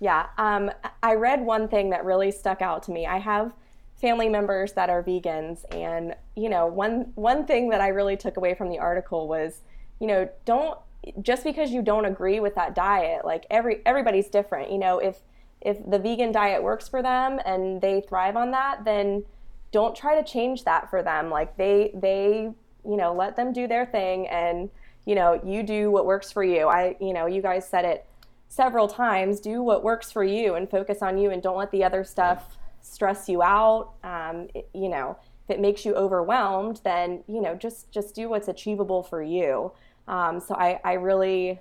Yeah, 0.00 0.26
um, 0.38 0.70
I 1.02 1.14
read 1.14 1.44
one 1.44 1.68
thing 1.68 1.90
that 1.90 2.04
really 2.04 2.30
stuck 2.30 2.62
out 2.62 2.82
to 2.84 2.92
me. 2.92 3.06
I 3.06 3.18
have 3.18 3.52
family 4.00 4.28
members 4.28 4.72
that 4.74 4.90
are 4.90 5.02
vegans, 5.02 5.64
and 5.74 6.14
you 6.36 6.48
know, 6.48 6.66
one 6.66 7.12
one 7.16 7.46
thing 7.46 7.70
that 7.70 7.80
I 7.80 7.88
really 7.88 8.16
took 8.16 8.36
away 8.36 8.54
from 8.54 8.68
the 8.68 8.78
article 8.78 9.26
was, 9.26 9.62
you 10.00 10.06
know, 10.06 10.28
don't 10.44 10.78
just 11.20 11.44
because 11.44 11.70
you 11.70 11.82
don't 11.82 12.04
agree 12.04 12.40
with 12.40 12.54
that 12.54 12.74
diet, 12.74 13.24
like 13.24 13.44
every 13.50 13.82
everybody's 13.86 14.28
different. 14.28 14.70
You 14.70 14.78
know, 14.78 14.98
if 14.98 15.18
if 15.60 15.78
the 15.88 15.98
vegan 15.98 16.30
diet 16.32 16.62
works 16.62 16.88
for 16.88 17.02
them 17.02 17.40
and 17.44 17.80
they 17.80 18.00
thrive 18.00 18.36
on 18.36 18.52
that, 18.52 18.84
then 18.84 19.24
don't 19.72 19.94
try 19.94 20.20
to 20.20 20.26
change 20.28 20.64
that 20.64 20.88
for 20.90 21.02
them. 21.02 21.30
Like 21.30 21.56
they 21.56 21.90
they 21.94 22.50
you 22.84 22.96
know 22.96 23.12
let 23.12 23.36
them 23.36 23.52
do 23.52 23.66
their 23.66 23.84
thing, 23.86 24.28
and 24.28 24.70
you 25.06 25.16
know 25.16 25.40
you 25.44 25.62
do 25.64 25.90
what 25.90 26.06
works 26.06 26.30
for 26.30 26.44
you. 26.44 26.68
I 26.68 26.96
you 27.00 27.12
know 27.12 27.26
you 27.26 27.42
guys 27.42 27.68
said 27.68 27.84
it 27.84 28.06
several 28.48 28.88
times 28.88 29.40
do 29.40 29.62
what 29.62 29.84
works 29.84 30.10
for 30.10 30.24
you 30.24 30.54
and 30.54 30.70
focus 30.70 31.02
on 31.02 31.18
you 31.18 31.30
and 31.30 31.42
don't 31.42 31.56
let 31.56 31.70
the 31.70 31.84
other 31.84 32.02
stuff 32.02 32.58
stress 32.80 33.28
you 33.28 33.42
out. 33.42 33.92
Um, 34.02 34.48
it, 34.54 34.68
you 34.74 34.88
know 34.88 35.16
if 35.44 35.54
it 35.54 35.60
makes 35.60 35.84
you 35.84 35.94
overwhelmed 35.94 36.80
then 36.84 37.24
you 37.26 37.40
know 37.40 37.54
just 37.54 37.90
just 37.90 38.14
do 38.14 38.28
what's 38.28 38.48
achievable 38.48 39.02
for 39.02 39.22
you. 39.22 39.72
Um, 40.06 40.40
so 40.40 40.54
I, 40.54 40.80
I 40.84 40.94
really 40.94 41.60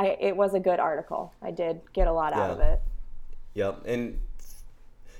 I, 0.00 0.16
it 0.18 0.34
was 0.34 0.54
a 0.54 0.60
good 0.60 0.80
article. 0.80 1.34
I 1.42 1.50
did 1.50 1.82
get 1.92 2.08
a 2.08 2.12
lot 2.12 2.32
out 2.32 2.50
of 2.50 2.60
it. 2.60 2.80
Yep. 3.52 3.82
And 3.84 4.18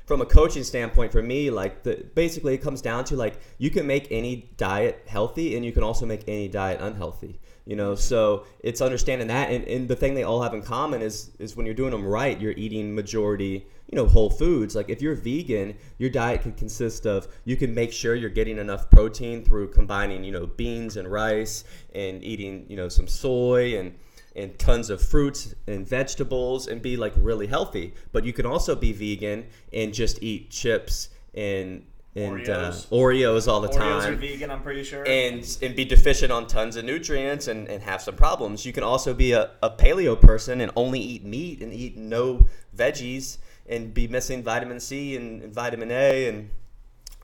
from 0.07 0.23
a 0.23 0.27
coaching 0.27 0.65
standpoint, 0.65 1.13
for 1.13 1.23
me, 1.23 1.51
like 1.51 1.83
the 1.83 2.05
basically 2.15 2.55
it 2.55 2.63
comes 2.63 2.81
down 2.81 3.05
to 3.05 3.17
like 3.17 3.39
you 3.59 3.71
can 3.71 3.87
make 3.87 4.11
any 4.11 4.51
diet 4.57 5.05
healthy, 5.07 5.55
and 5.55 5.65
you 5.65 5.73
can 5.73 5.83
also 5.83 6.07
make 6.07 6.25
any 6.27 6.49
diet 6.49 6.81
unhealthy. 6.81 7.39
You 7.67 7.77
know, 7.77 7.95
so 7.95 8.47
it's 8.61 8.81
understanding 8.81 9.29
that, 9.29 9.51
and, 9.51 9.65
and 9.67 9.87
the 9.87 9.95
thing 9.95 10.15
they 10.15 10.23
all 10.23 10.43
have 10.43 10.55
in 10.55 10.63
common 10.63 11.03
is 11.03 11.31
is 11.39 11.57
when 11.57 11.67
you're 11.67 11.75
doing 11.75 11.91
them 11.91 12.05
right, 12.05 12.41
you're 12.41 12.55
eating 12.57 12.95
majority, 12.95 13.67
you 13.87 13.97
know, 13.97 14.07
whole 14.07 14.31
foods. 14.31 14.75
Like 14.75 14.89
if 14.89 15.03
you're 15.03 15.15
vegan, 15.15 15.77
your 15.99 16.11
diet 16.11 16.43
can 16.43 16.53
consist 16.53 17.07
of 17.07 17.29
you 17.45 17.57
can 17.57 17.75
make 17.75 17.93
sure 17.93 18.15
you're 18.15 18.31
getting 18.31 18.59
enough 18.59 18.91
protein 18.91 19.45
through 19.45 19.71
combining, 19.71 20.25
you 20.25 20.33
know, 20.33 20.47
beans 20.47 20.97
and 20.97 21.11
rice, 21.11 21.65
and 21.95 22.25
eating, 22.25 22.67
you 22.69 22.77
know, 22.77 22.89
some 22.89 23.07
soy 23.07 23.79
and 23.79 23.95
and 24.37 24.59
tons 24.59 24.91
of 24.91 25.03
fruits 25.03 25.55
and 25.67 25.87
vegetables 25.87 26.67
and 26.69 26.81
be 26.81 26.97
like 26.97 27.13
really 27.17 27.47
healthy. 27.47 27.95
But 28.13 28.25
you 28.25 28.33
can 28.33 28.47
also 28.47 28.75
be 28.75 28.93
vegan 28.93 29.47
and 29.73 29.93
just 29.93 30.23
eat 30.23 30.51
chips 30.51 31.09
and 31.35 31.85
and 32.15 32.49
uh, 32.49 32.71
Oreos. 32.71 32.87
Oreos 32.89 33.49
all 33.49 33.61
the 33.61 33.69
Oreos 33.69 33.77
time 33.77 34.13
are 34.13 34.17
vegan, 34.17 34.51
I'm 34.51 34.63
pretty 34.63 34.83
sure. 34.83 35.07
and 35.07 35.59
and 35.63 35.77
be 35.77 35.85
deficient 35.85 36.33
on 36.33 36.47
tons 36.47 36.77
of 36.77 36.85
nutrients 36.85 37.49
and, 37.49 37.69
and 37.69 37.83
have 37.83 38.03
some 38.03 38.17
problems. 38.17 38.67
You 38.67 38.73
can 38.73 38.83
also 38.83 39.15
be 39.15 39.33
a, 39.33 39.51
a 39.63 39.71
paleo 39.71 40.21
person 40.21 40.61
and 40.61 40.73
only 40.77 41.01
eat 41.01 41.25
meat 41.25 41.63
and 41.63 41.73
eat 41.73 41.97
no 41.97 42.47
veggies 42.77 43.39
and 43.69 43.95
be 43.95 44.09
missing 44.09 44.43
vitamin 44.43 44.81
C 44.81 45.17
and, 45.17 45.43
and 45.43 45.55
vitamin 45.55 45.91
A 45.93 46.29
and 46.29 46.51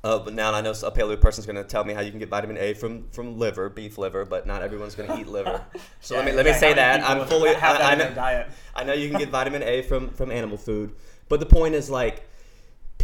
uh, 0.05 0.20
but 0.20 0.34
now 0.34 0.53
I 0.53 0.61
know 0.61 0.70
a 0.70 0.93
paleo 0.93 1.20
person's 1.20 1.47
going 1.47 1.57
to 1.57 1.64
tell 1.64 1.82
me 1.82 1.93
how 1.93 2.01
you 2.01 2.11
can 2.11 2.20
get 2.20 2.28
vitamin 2.28 2.57
A 2.59 2.74
from, 2.74 3.09
from 3.09 3.41
liver, 3.41 3.68
beef 3.68 3.99
liver, 3.99 4.24
but 4.24 4.47
not 4.47 4.62
everyone's 4.62 4.95
going 4.95 5.09
to 5.09 5.18
eat 5.18 5.26
liver. 5.26 5.64
So 6.01 6.14
let 6.14 6.24
me 6.24 6.30
let 6.30 6.45
me 6.45 6.53
yeah, 6.53 6.59
say 6.59 6.74
that 6.74 7.03
I'm 7.03 7.26
fully 7.26 7.53
have 7.55 7.78
that 7.78 7.82
I, 7.82 7.93
I 7.93 7.95
know, 7.97 8.14
diet. 8.14 8.49
I 8.76 8.84
know 8.84 8.93
you 8.93 9.11
can 9.11 9.18
get 9.18 9.30
vitamin 9.30 9.64
A 9.64 9.82
from 9.82 10.11
from 10.11 10.30
animal 10.30 10.57
food, 10.57 10.95
but 11.28 11.41
the 11.41 11.47
point 11.47 11.74
is 11.74 11.91
like 11.91 12.28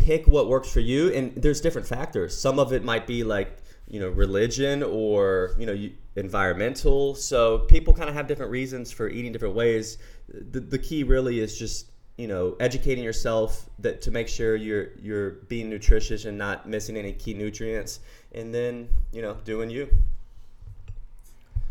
pick 0.02 0.26
what 0.26 0.48
works 0.48 0.70
for 0.72 0.80
you 0.80 1.12
and 1.12 1.34
there's 1.36 1.60
different 1.60 1.86
factors. 1.86 2.36
Some 2.36 2.58
of 2.58 2.72
it 2.72 2.82
might 2.84 3.06
be 3.06 3.24
like, 3.24 3.58
you 3.88 4.00
know, 4.00 4.08
religion 4.08 4.82
or, 4.82 5.54
you 5.58 5.66
know, 5.66 5.72
you, 5.72 5.92
environmental. 6.16 7.14
So 7.14 7.60
people 7.60 7.92
kind 7.94 8.08
of 8.08 8.14
have 8.14 8.26
different 8.26 8.50
reasons 8.50 8.90
for 8.90 9.08
eating 9.08 9.32
different 9.32 9.54
ways. 9.54 9.98
The, 10.28 10.60
the 10.60 10.78
key 10.78 11.04
really 11.04 11.40
is 11.40 11.58
just, 11.58 11.86
you 12.16 12.26
know, 12.28 12.56
educating 12.60 13.04
yourself 13.04 13.68
that 13.78 14.00
to 14.02 14.10
make 14.10 14.28
sure 14.28 14.56
you're 14.56 14.88
you're 15.00 15.30
being 15.48 15.70
nutritious 15.70 16.24
and 16.24 16.36
not 16.36 16.68
missing 16.68 16.96
any 16.96 17.12
key 17.12 17.34
nutrients 17.34 18.00
and 18.32 18.54
then, 18.54 18.88
you 19.12 19.22
know, 19.22 19.36
doing 19.44 19.70
you. 19.70 19.88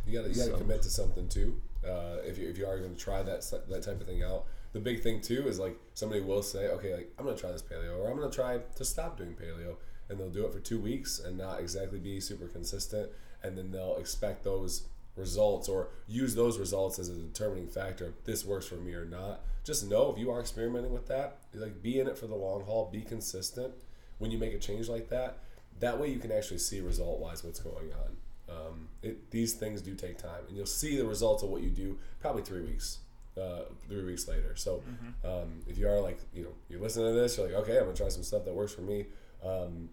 You 0.07 0.19
gotta 0.19 0.29
you 0.29 0.35
gotta 0.35 0.51
So- 0.51 0.57
commit 0.57 0.81
to 0.83 0.89
something 0.89 1.27
too. 1.27 1.59
Uh, 1.85 2.17
if 2.23 2.37
you 2.37 2.47
if 2.47 2.57
you 2.57 2.65
are 2.67 2.77
going 2.77 2.93
to 2.93 2.99
try 2.99 3.23
that 3.23 3.41
that 3.69 3.81
type 3.83 3.99
of 4.01 4.07
thing 4.07 4.23
out, 4.23 4.45
the 4.73 4.79
big 4.79 5.01
thing 5.01 5.21
too 5.21 5.47
is 5.47 5.59
like 5.59 5.77
somebody 5.93 6.21
will 6.21 6.43
say, 6.43 6.67
okay, 6.67 6.93
like 6.93 7.11
I'm 7.17 7.25
gonna 7.25 7.37
try 7.37 7.51
this 7.51 7.61
paleo, 7.61 7.99
or 7.99 8.09
I'm 8.09 8.17
gonna 8.17 8.31
try 8.31 8.59
to 8.75 8.85
stop 8.85 9.17
doing 9.17 9.35
paleo, 9.35 9.75
and 10.09 10.19
they'll 10.19 10.29
do 10.29 10.45
it 10.45 10.53
for 10.53 10.59
two 10.59 10.79
weeks 10.79 11.19
and 11.19 11.37
not 11.37 11.59
exactly 11.59 11.99
be 11.99 12.19
super 12.19 12.47
consistent, 12.47 13.11
and 13.43 13.57
then 13.57 13.71
they'll 13.71 13.97
expect 13.97 14.43
those 14.43 14.83
results 15.15 15.67
or 15.67 15.89
use 16.07 16.35
those 16.35 16.57
results 16.57 16.97
as 16.97 17.09
a 17.09 17.13
determining 17.13 17.67
factor. 17.67 18.05
if 18.05 18.23
This 18.23 18.45
works 18.45 18.67
for 18.67 18.75
me 18.75 18.93
or 18.93 19.05
not. 19.05 19.41
Just 19.63 19.87
know 19.87 20.11
if 20.11 20.17
you 20.17 20.31
are 20.31 20.39
experimenting 20.39 20.93
with 20.93 21.07
that, 21.07 21.37
like 21.53 21.81
be 21.81 21.99
in 21.99 22.07
it 22.07 22.17
for 22.17 22.27
the 22.27 22.35
long 22.35 22.63
haul, 22.63 22.89
be 22.91 23.01
consistent. 23.01 23.73
When 24.17 24.31
you 24.31 24.37
make 24.37 24.53
a 24.53 24.59
change 24.59 24.87
like 24.87 25.09
that, 25.09 25.39
that 25.79 25.99
way 25.99 26.09
you 26.09 26.19
can 26.19 26.31
actually 26.31 26.59
see 26.59 26.79
result 26.79 27.19
wise 27.19 27.43
what's 27.43 27.59
going 27.59 27.91
on. 27.91 28.17
Um, 28.49 28.87
it, 29.01 29.31
these 29.31 29.53
things 29.53 29.81
do 29.81 29.95
take 29.95 30.17
time, 30.17 30.41
and 30.47 30.57
you'll 30.57 30.65
see 30.65 30.97
the 30.97 31.05
results 31.05 31.43
of 31.43 31.49
what 31.49 31.61
you 31.61 31.69
do 31.69 31.97
probably 32.19 32.43
three 32.43 32.61
weeks, 32.61 32.99
uh, 33.41 33.61
three 33.87 34.03
weeks 34.03 34.27
later. 34.27 34.55
So, 34.55 34.83
um, 35.23 35.61
if 35.67 35.77
you 35.77 35.87
are 35.87 35.99
like, 35.99 36.19
you 36.33 36.43
know, 36.43 36.53
you're 36.69 36.81
listening 36.81 37.13
to 37.13 37.19
this, 37.19 37.37
you're 37.37 37.47
like, 37.47 37.55
okay, 37.55 37.77
I'm 37.77 37.85
gonna 37.85 37.95
try 37.95 38.09
some 38.09 38.23
stuff 38.23 38.45
that 38.45 38.53
works 38.53 38.73
for 38.73 38.81
me. 38.81 39.05
Um, 39.43 39.89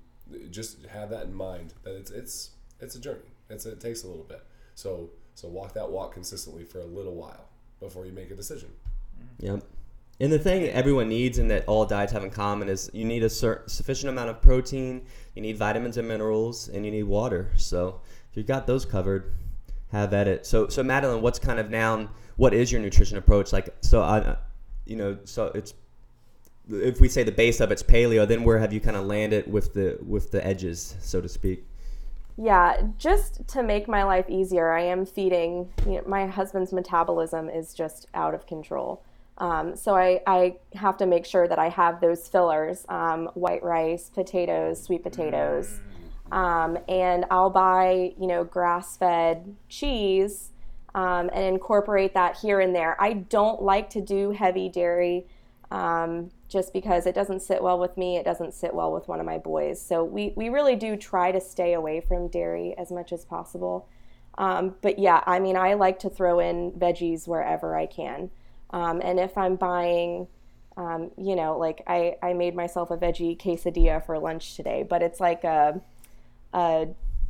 just 0.51 0.85
have 0.87 1.11
that 1.11 1.25
in 1.25 1.35
mind 1.35 1.75
that 1.85 1.95
it's 1.97 2.11
it's 2.11 2.51
it's 2.81 2.95
a 2.95 3.01
journey. 3.01 3.31
It's 3.49 3.67
it 3.67 3.81
takes 3.81 4.05
a 4.05 4.09
little 4.09 4.25
bit. 4.25 4.45
So 4.75 5.11
so 5.35 5.49
walk 5.49 5.75
that 5.75 5.91
walk 5.91 6.13
consistently 6.13 6.65
for 6.65 6.81
a 6.81 6.85
little 6.85 7.15
while 7.15 7.49
before 7.81 8.07
you 8.07 8.13
make 8.13 8.31
a 8.31 8.37
decision. 8.37 8.71
Yep. 9.39 9.63
And 10.21 10.33
the 10.33 10.39
thing 10.39 10.65
everyone 10.69 11.09
needs 11.09 11.39
and 11.39 11.49
that 11.53 11.65
all 11.69 11.87
diets 11.87 12.13
have 12.13 12.25
in 12.25 12.31
common 12.31 12.69
is 12.69 12.91
you 12.93 13.05
need 13.05 13.23
a 13.23 13.31
cer- 13.31 13.63
sufficient 13.67 14.11
amount 14.11 14.31
of 14.31 14.43
protein, 14.43 15.03
you 15.37 15.43
need 15.43 15.57
vitamins 15.57 15.97
and 15.97 16.09
minerals, 16.09 16.69
and 16.69 16.85
you 16.85 16.91
need 16.91 17.05
water. 17.05 17.53
So 17.57 18.01
if 18.29 18.37
you've 18.37 18.47
got 18.47 18.67
those 18.67 18.85
covered, 18.85 19.33
have 19.93 20.13
at 20.13 20.29
it. 20.29 20.45
So 20.45 20.69
so 20.69 20.83
Madeline, 20.83 21.23
what's 21.23 21.39
kind 21.39 21.59
of 21.59 21.71
now 21.71 22.11
what 22.39 22.55
is 22.55 22.72
your 22.72 22.80
nutrition 22.80 23.18
approach? 23.18 23.53
Like 23.53 23.74
so 23.82 24.01
I 24.01 24.36
you 24.86 24.97
know, 24.97 25.18
so 25.24 25.47
it's 25.55 25.74
if 26.70 27.01
we 27.01 27.09
say 27.09 27.22
the 27.22 27.32
base 27.32 27.61
of 27.61 27.70
it's 27.70 27.82
paleo, 27.82 28.26
then 28.26 28.45
where 28.45 28.59
have 28.59 28.72
you 28.72 28.80
kind 28.80 28.97
of 28.97 29.05
landed 29.07 29.53
with 29.53 29.74
the 29.74 29.99
with 30.01 30.30
the 30.30 30.45
edges, 30.47 30.97
so 31.01 31.20
to 31.20 31.28
speak? 31.28 31.64
Yeah, 32.36 32.80
just 32.99 33.47
to 33.49 33.62
make 33.64 33.89
my 33.89 34.05
life 34.05 34.26
easier, 34.28 34.72
I 34.72 34.82
am 34.82 35.05
feeding. 35.05 35.68
You 35.84 35.97
know, 35.97 36.03
my 36.07 36.26
husband's 36.26 36.72
metabolism 36.72 37.51
is 37.51 37.74
just 37.74 38.07
out 38.14 38.32
of 38.32 38.47
control. 38.47 39.03
Um, 39.39 39.74
so 39.74 39.97
I, 39.97 40.20
I 40.26 40.57
have 40.74 40.97
to 40.99 41.07
make 41.07 41.26
sure 41.26 41.49
that 41.49 41.59
I 41.59 41.68
have 41.68 42.01
those 42.01 42.28
fillers 42.28 42.84
um, 42.89 43.28
white 43.34 43.62
rice, 43.64 44.11
potatoes, 44.11 44.82
sweet 44.82 45.03
potatoes. 45.03 45.80
Um, 46.30 46.78
and 46.89 47.24
I'll 47.30 47.51
buy, 47.51 48.14
you 48.18 48.26
know, 48.26 48.45
grass 48.45 48.97
fed 48.97 49.57
cheese 49.68 50.51
um, 50.99 51.31
and 51.33 51.45
incorporate 51.45 52.13
that 52.15 52.39
here 52.39 52.59
and 52.59 52.75
there. 52.75 53.01
I 53.01 53.13
don't 53.13 53.63
like 53.63 53.89
to 53.91 54.01
do 54.01 54.33
heavy 54.33 54.69
dairy 54.69 55.27
um, 55.71 56.33
just 56.49 56.73
because 56.73 57.07
it 57.07 57.15
doesn't 57.15 57.41
sit 57.41 57.63
well 57.63 57.79
with 57.79 57.97
me. 57.97 58.17
It 58.17 58.25
doesn't 58.25 58.53
sit 58.53 58.75
well 58.75 58.93
with 58.93 59.07
one 59.07 59.21
of 59.21 59.27
my 59.27 59.39
boys. 59.39 59.81
So 59.81 60.03
we, 60.03 60.33
we 60.35 60.49
really 60.49 60.75
do 60.75 60.97
try 60.97 61.31
to 61.31 61.41
stay 61.41 61.75
away 61.75 62.01
from 62.01 62.27
dairy 62.27 62.77
as 62.77 62.91
much 62.91 63.13
as 63.13 63.25
possible. 63.25 63.89
Um, 64.39 64.75
but 64.83 64.99
yeah, 64.99 65.23
I 65.25 65.39
mean, 65.39 65.57
I 65.57 65.75
like 65.75 66.01
to 66.01 66.11
throw 66.11 66.41
in 66.41 66.73
veggies 66.73 67.29
wherever 67.29 67.77
I 67.77 67.87
can. 67.87 68.31
Um, 68.71 69.01
and 69.01 69.21
if 69.21 69.39
I'm 69.39 69.55
buying, 69.55 70.27
um, 70.77 71.13
you 71.17 71.37
know, 71.37 71.57
like 71.57 71.81
I, 71.87 72.17
I 72.25 72.33
made 72.33 72.57
myself 72.57 72.91
a 72.91 72.97
veggie 72.97 73.39
quesadilla 73.39 74.05
for 74.05 74.19
lunch 74.19 74.57
today, 74.57 74.83
but 74.83 75.03
it's 75.03 75.21
like 75.21 75.45
a, 75.45 75.81
a 76.53 76.89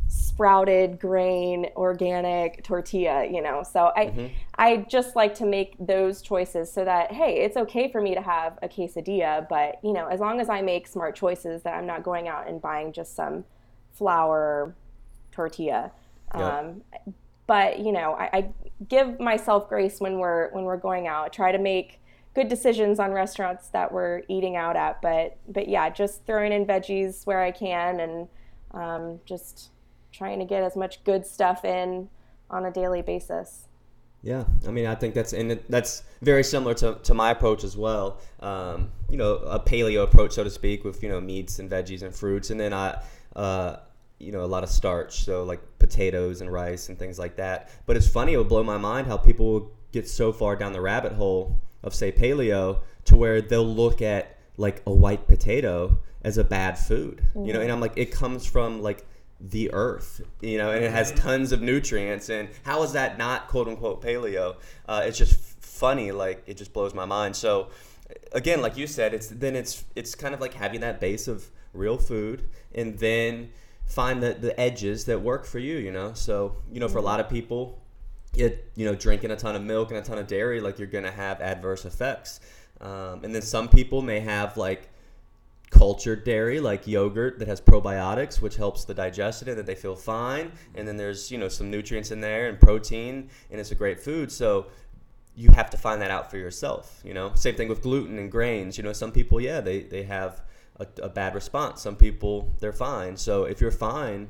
sprouted 0.08 0.98
grain 0.98 1.66
organic 1.76 2.64
tortilla 2.64 3.24
you 3.30 3.42
know? 3.42 3.62
So 3.62 3.92
i 3.96 4.32
i 4.56 4.76
just 4.88 5.16
like 5.16 5.34
to 5.36 5.46
make 5.46 5.74
those 5.78 6.22
choices 6.22 6.72
so 6.72 6.84
that 6.84 7.12
hey 7.12 7.44
it's 7.44 7.56
okay 7.56 7.90
for 7.90 8.00
me 8.00 8.14
to 8.14 8.22
have 8.22 8.58
a 8.62 8.68
quesadilla 8.68 9.48
but 9.48 9.76
you 9.84 9.92
know 9.92 10.06
as 10.06 10.20
long 10.20 10.40
as 10.40 10.48
i 10.48 10.62
make 10.62 10.86
smart 10.86 11.14
choices 11.14 11.62
that 11.62 11.74
i'm 11.74 11.86
not 11.86 12.02
going 12.02 12.28
out 12.28 12.48
and 12.48 12.60
buying 12.60 12.92
just 12.92 13.14
some 13.14 13.44
flour 13.92 14.74
tortilla. 15.32 15.92
Yeah. 16.34 16.58
um, 16.58 16.82
but 17.46 17.78
you 17.78 17.92
know 17.92 18.12
I, 18.12 18.30
I 18.32 18.48
give 18.88 19.18
myself 19.18 19.68
grace 19.68 20.00
when 20.00 20.18
we're 20.18 20.50
when 20.50 20.64
we're 20.64 20.76
going 20.76 21.06
out. 21.06 21.32
Try 21.32 21.52
to 21.52 21.58
make 21.58 22.00
good 22.34 22.48
decisions 22.48 23.00
on 23.00 23.12
restaurants 23.12 23.68
that 23.68 23.90
we're 23.90 24.22
eating 24.28 24.54
out 24.54 24.76
at 24.76 25.02
but 25.02 25.38
but 25.48 25.68
yeah 25.68 25.90
just 25.90 26.24
throwing 26.24 26.52
in 26.52 26.64
veggies 26.64 27.26
where 27.26 27.40
i 27.40 27.50
can 27.50 27.98
and 27.98 28.28
um, 28.72 29.18
just 29.24 29.70
trying 30.12 30.38
to 30.38 30.44
get 30.44 30.62
as 30.62 30.76
much 30.76 31.02
good 31.04 31.24
stuff 31.26 31.64
in 31.64 32.08
on 32.50 32.64
a 32.64 32.70
daily 32.70 33.02
basis 33.02 33.68
Yeah, 34.22 34.44
I 34.66 34.72
mean, 34.72 34.86
I 34.86 34.94
think 34.96 35.14
that's 35.14 35.32
and 35.32 35.52
it, 35.52 35.70
that's 35.70 36.02
very 36.22 36.42
similar 36.42 36.74
to, 36.74 36.98
to 37.04 37.14
my 37.14 37.30
approach 37.30 37.62
as 37.62 37.76
well. 37.76 38.18
Um, 38.40 38.90
you 39.08 39.16
know, 39.16 39.36
a 39.36 39.60
paleo 39.60 40.02
approach, 40.02 40.32
so 40.32 40.42
to 40.42 40.50
speak, 40.50 40.84
with 40.84 41.02
you 41.02 41.08
know 41.08 41.20
meats 41.20 41.60
and 41.60 41.70
veggies 41.70 42.02
and 42.02 42.12
fruits, 42.12 42.50
and 42.50 42.58
then 42.58 42.72
I, 42.72 43.00
uh, 43.36 43.76
you 44.18 44.32
know, 44.32 44.42
a 44.42 44.46
lot 44.46 44.64
of 44.64 44.70
starch, 44.70 45.24
so 45.24 45.44
like 45.44 45.60
potatoes 45.78 46.40
and 46.40 46.52
rice 46.52 46.88
and 46.88 46.98
things 46.98 47.18
like 47.18 47.36
that. 47.36 47.70
But 47.86 47.96
it's 47.96 48.08
funny; 48.08 48.32
it 48.32 48.38
would 48.38 48.48
blow 48.48 48.64
my 48.64 48.76
mind 48.76 49.06
how 49.06 49.16
people 49.16 49.52
will 49.52 49.72
get 49.92 50.08
so 50.08 50.32
far 50.32 50.56
down 50.56 50.72
the 50.72 50.80
rabbit 50.80 51.12
hole 51.12 51.56
of 51.84 51.94
say 51.94 52.10
paleo 52.10 52.80
to 53.04 53.16
where 53.16 53.40
they'll 53.40 53.64
look 53.64 54.02
at 54.02 54.36
like 54.56 54.82
a 54.86 54.92
white 54.92 55.28
potato 55.28 55.96
as 56.22 56.38
a 56.38 56.44
bad 56.44 56.76
food. 56.76 57.22
You 57.36 57.52
know, 57.52 57.60
and 57.60 57.70
I'm 57.70 57.80
like, 57.80 57.96
it 57.96 58.10
comes 58.10 58.44
from 58.44 58.82
like 58.82 59.06
the 59.40 59.72
earth, 59.72 60.20
you 60.40 60.58
know, 60.58 60.70
and 60.70 60.84
it 60.84 60.90
has 60.90 61.12
tons 61.12 61.52
of 61.52 61.62
nutrients. 61.62 62.28
And 62.28 62.48
how 62.64 62.82
is 62.82 62.92
that 62.92 63.18
not 63.18 63.48
quote 63.48 63.68
unquote 63.68 64.02
paleo? 64.02 64.56
Uh, 64.88 65.02
it's 65.04 65.18
just 65.18 65.38
funny, 65.60 66.10
like 66.10 66.42
it 66.46 66.56
just 66.56 66.72
blows 66.72 66.94
my 66.94 67.04
mind. 67.04 67.36
So 67.36 67.68
again, 68.32 68.60
like 68.60 68.76
you 68.76 68.86
said, 68.86 69.14
it's 69.14 69.28
then 69.28 69.54
it's 69.54 69.84
it's 69.94 70.14
kind 70.14 70.34
of 70.34 70.40
like 70.40 70.54
having 70.54 70.80
that 70.80 71.00
base 71.00 71.28
of 71.28 71.48
real 71.72 71.98
food, 71.98 72.48
and 72.74 72.98
then 72.98 73.50
find 73.86 74.22
the 74.22 74.34
the 74.34 74.58
edges 74.58 75.04
that 75.06 75.20
work 75.20 75.46
for 75.46 75.58
you. 75.58 75.76
You 75.76 75.92
know, 75.92 76.12
so 76.14 76.56
you 76.72 76.80
know, 76.80 76.88
for 76.88 76.98
a 76.98 77.02
lot 77.02 77.20
of 77.20 77.28
people, 77.28 77.80
it 78.34 78.70
you 78.74 78.84
know, 78.84 78.94
drinking 78.94 79.30
a 79.30 79.36
ton 79.36 79.54
of 79.54 79.62
milk 79.62 79.90
and 79.90 79.98
a 79.98 80.02
ton 80.02 80.18
of 80.18 80.26
dairy, 80.26 80.60
like 80.60 80.78
you're 80.78 80.88
gonna 80.88 81.12
have 81.12 81.40
adverse 81.40 81.84
effects. 81.84 82.40
Um, 82.80 83.24
and 83.24 83.34
then 83.34 83.42
some 83.42 83.68
people 83.68 84.02
may 84.02 84.20
have 84.20 84.56
like 84.56 84.88
cultured 85.70 86.24
dairy 86.24 86.60
like 86.60 86.86
yogurt 86.86 87.38
that 87.38 87.48
has 87.48 87.60
probiotics 87.60 88.40
which 88.40 88.56
helps 88.56 88.84
the 88.84 88.94
digestion 88.94 89.48
and 89.48 89.58
that 89.58 89.66
they 89.66 89.74
feel 89.74 89.94
fine. 89.94 90.52
And 90.74 90.86
then 90.86 90.96
there's 90.96 91.30
you 91.30 91.38
know 91.38 91.48
some 91.48 91.70
nutrients 91.70 92.10
in 92.10 92.20
there 92.20 92.48
and 92.48 92.58
protein 92.58 93.28
and 93.50 93.60
it's 93.60 93.70
a 93.70 93.74
great 93.74 94.00
food. 94.00 94.32
So 94.32 94.66
you 95.34 95.50
have 95.50 95.70
to 95.70 95.76
find 95.76 96.02
that 96.02 96.10
out 96.10 96.30
for 96.30 96.38
yourself 96.38 97.00
you 97.04 97.14
know? 97.14 97.32
Same 97.34 97.54
thing 97.54 97.68
with 97.68 97.82
gluten 97.82 98.18
and 98.18 98.30
grains. 98.30 98.76
You 98.76 98.84
know 98.84 98.92
some 98.92 99.12
people 99.12 99.40
yeah 99.40 99.60
they, 99.60 99.82
they 99.82 100.02
have 100.04 100.42
a, 100.76 100.86
a 101.02 101.08
bad 101.08 101.34
response. 101.34 101.82
Some 101.82 101.96
people 101.96 102.52
they're 102.60 102.72
fine. 102.72 103.16
So 103.16 103.44
if 103.44 103.60
you're 103.60 103.70
fine 103.70 104.28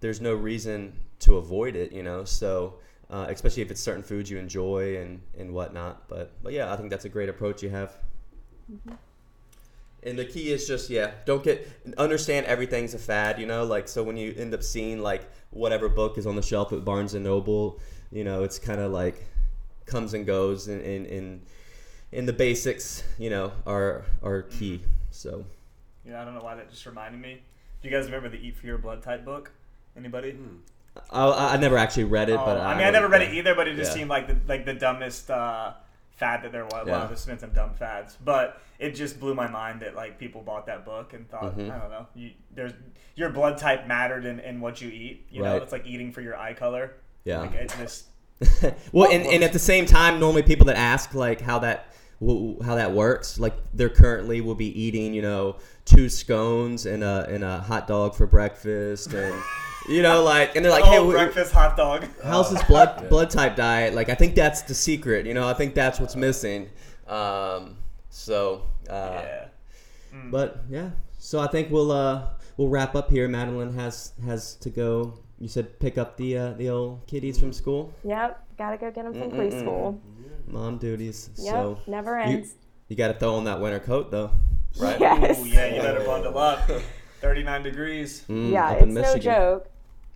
there's 0.00 0.20
no 0.20 0.34
reason 0.34 0.98
to 1.20 1.36
avoid 1.36 1.76
it 1.76 1.92
you 1.92 2.02
know? 2.02 2.24
So 2.24 2.78
uh, 3.10 3.26
especially 3.28 3.62
if 3.62 3.70
it's 3.70 3.80
certain 3.80 4.02
foods 4.02 4.30
you 4.30 4.38
enjoy 4.38 4.96
and 4.96 5.20
and 5.38 5.52
whatnot. 5.52 6.08
But 6.08 6.32
but 6.42 6.52
yeah 6.52 6.72
i 6.72 6.76
think 6.76 6.90
that's 6.90 7.04
a 7.04 7.10
great 7.10 7.28
approach 7.28 7.62
you 7.62 7.70
have 7.70 7.96
and 10.04 10.18
the 10.18 10.24
key 10.24 10.50
is 10.52 10.66
just 10.66 10.90
yeah, 10.90 11.12
don't 11.26 11.42
get 11.44 11.68
understand 11.98 12.46
everything's 12.46 12.94
a 12.94 12.98
fad, 12.98 13.38
you 13.38 13.46
know. 13.46 13.64
Like 13.64 13.88
so 13.88 14.02
when 14.02 14.16
you 14.16 14.34
end 14.36 14.54
up 14.54 14.62
seeing 14.62 15.00
like 15.00 15.22
whatever 15.50 15.88
book 15.88 16.18
is 16.18 16.26
on 16.26 16.36
the 16.36 16.42
shelf 16.42 16.72
at 16.72 16.84
Barnes 16.84 17.14
and 17.14 17.24
Noble, 17.24 17.80
you 18.10 18.24
know, 18.24 18.42
it's 18.42 18.58
kind 18.58 18.80
of 18.80 18.92
like 18.92 19.24
comes 19.86 20.14
and 20.14 20.26
goes, 20.26 20.68
and 20.68 20.80
in 20.82 21.06
in 21.06 21.42
in 22.12 22.26
the 22.26 22.32
basics, 22.32 23.02
you 23.18 23.30
know, 23.30 23.52
are 23.66 24.04
are 24.22 24.42
key. 24.42 24.80
So 25.10 25.44
Yeah, 26.06 26.20
I 26.20 26.24
don't 26.24 26.34
know 26.34 26.42
why 26.42 26.54
that 26.56 26.70
just 26.70 26.84
reminded 26.86 27.20
me. 27.20 27.42
Do 27.82 27.88
you 27.88 27.94
guys 27.94 28.06
remember 28.06 28.28
the 28.28 28.38
Eat 28.38 28.56
for 28.56 28.66
Your 28.66 28.78
Blood 28.78 29.02
type 29.02 29.24
book? 29.24 29.50
Anybody? 29.96 30.36
I, 31.10 31.54
I 31.54 31.56
never 31.56 31.76
actually 31.78 32.04
read 32.04 32.28
it, 32.28 32.36
but 32.36 32.58
Oh, 32.58 32.60
I 32.60 32.76
mean, 32.76 32.86
I 32.86 32.90
never 32.90 33.08
read 33.08 33.22
it 33.22 33.34
either, 33.34 33.54
but 33.54 33.66
it 33.66 33.76
just 33.76 33.90
Yeah. 33.92 33.96
seemed 33.96 34.10
like 34.10 34.26
the 34.28 34.36
like 34.46 34.64
the 34.66 34.74
dumbest 34.74 35.30
uh, 35.30 35.72
fad 36.22 36.42
that 36.44 36.52
there 36.52 36.64
was. 36.64 36.84
Yeah. 36.86 36.92
Well, 36.92 37.06
there's 37.08 37.26
been 37.26 37.38
some 37.38 37.50
dumb 37.50 37.74
fads, 37.74 38.16
but 38.24 38.60
it 38.78 38.90
just 38.94 39.18
blew 39.18 39.34
my 39.34 39.48
mind 39.48 39.80
that 39.80 39.96
like 39.96 40.18
people 40.18 40.40
bought 40.40 40.66
that 40.66 40.84
book 40.84 41.14
and 41.14 41.28
thought, 41.28 41.56
Mhm. 41.58 41.70
I 41.70 41.78
don't 41.80 41.90
know, 41.90 42.06
you, 42.14 42.30
there's 42.54 42.72
your 43.16 43.30
blood 43.30 43.58
type 43.58 43.86
mattered 43.88 44.24
in, 44.24 44.38
in 44.40 44.60
what 44.60 44.80
you 44.80 44.88
eat. 44.88 45.26
You 45.30 45.42
know, 45.42 45.56
it's 45.56 45.72
like 45.72 45.84
eating 45.86 46.12
for 46.12 46.20
your 46.20 46.36
eye 46.36 46.54
color. 46.54 46.92
Yeah. 47.24 47.40
Like 47.40 47.54
it 47.54 47.74
just 47.78 48.06
well, 48.92 49.10
and, 49.10 49.24
and 49.26 49.42
at 49.44 49.52
the 49.52 49.58
same 49.58 49.84
time, 49.86 50.18
normally 50.20 50.42
people 50.42 50.66
that 50.66 50.76
ask 50.76 51.14
like 51.14 51.40
how 51.40 51.58
that 51.60 51.86
how 52.64 52.74
that 52.76 52.92
works, 52.92 53.38
like 53.40 53.54
they're 53.74 53.88
currently 53.88 54.40
will 54.40 54.54
be 54.54 54.70
eating, 54.80 55.12
you 55.14 55.22
know, 55.22 55.56
two 55.84 56.08
scones 56.08 56.86
and 56.86 57.02
a 57.02 57.26
and 57.28 57.42
a 57.42 57.58
hot 57.58 57.86
dog 57.88 58.14
for 58.14 58.26
breakfast, 58.28 59.12
and 59.12 59.34
you 59.88 60.02
know, 60.02 60.22
like, 60.22 60.54
and 60.56 60.64
they're 60.64 60.72
like, 60.72 60.84
oh, 60.84 60.90
hey, 60.90 60.96
w- 60.96 61.12
breakfast 61.16 61.52
hot 61.52 61.76
dog. 61.76 62.06
how's 62.24 62.50
this 62.50 62.62
blood 62.64 63.08
blood 63.08 63.30
type 63.30 63.56
diet? 63.56 63.94
Like, 63.94 64.08
I 64.08 64.14
think 64.14 64.34
that's 64.34 64.62
the 64.62 64.74
secret. 64.74 65.26
You 65.26 65.34
know, 65.34 65.48
I 65.48 65.54
think 65.54 65.74
that's 65.74 65.98
what's 66.00 66.16
missing. 66.16 66.68
Um, 67.06 67.76
so, 68.10 68.62
uh, 68.88 69.22
yeah. 69.22 69.44
but 70.30 70.62
yeah, 70.68 70.90
so 71.18 71.40
I 71.40 71.46
think 71.48 71.70
we'll 71.70 71.90
uh 71.92 72.28
we'll 72.56 72.68
wrap 72.68 72.94
up 72.94 73.10
here. 73.10 73.26
Madeline 73.28 73.72
has 73.74 74.12
has 74.24 74.54
to 74.56 74.70
go. 74.70 75.18
You 75.38 75.48
said 75.48 75.78
pick 75.80 75.98
up 75.98 76.16
the 76.16 76.38
uh, 76.38 76.52
the 76.52 76.68
old 76.70 77.06
kiddies 77.08 77.38
from 77.38 77.52
school, 77.52 77.92
Yep, 78.04 78.44
gotta 78.58 78.76
go 78.76 78.90
get 78.92 79.04
them 79.04 79.12
from 79.12 79.32
Mm-mm-mm. 79.32 79.52
preschool. 79.52 79.98
mom 80.46 80.78
duties. 80.78 81.30
Yep, 81.36 81.52
So 81.52 81.78
never 81.88 82.16
you, 82.20 82.36
ends. 82.36 82.54
you 82.88 82.94
got 82.94 83.08
to 83.08 83.14
throw 83.14 83.34
on 83.34 83.44
that 83.44 83.60
winter 83.60 83.80
coat 83.80 84.10
though, 84.12 84.30
right? 84.78 85.00
Yes. 85.00 85.40
Ooh, 85.40 85.46
yeah, 85.46 85.74
you 85.74 85.82
better 85.82 86.04
bundle 86.04 86.38
up. 86.38 86.70
39 87.20 87.62
degrees. 87.64 88.24
Mm, 88.28 88.52
yeah, 88.52 88.72
it's 88.74 88.82
in 88.84 88.94
no 88.94 89.16
joke. 89.16 89.68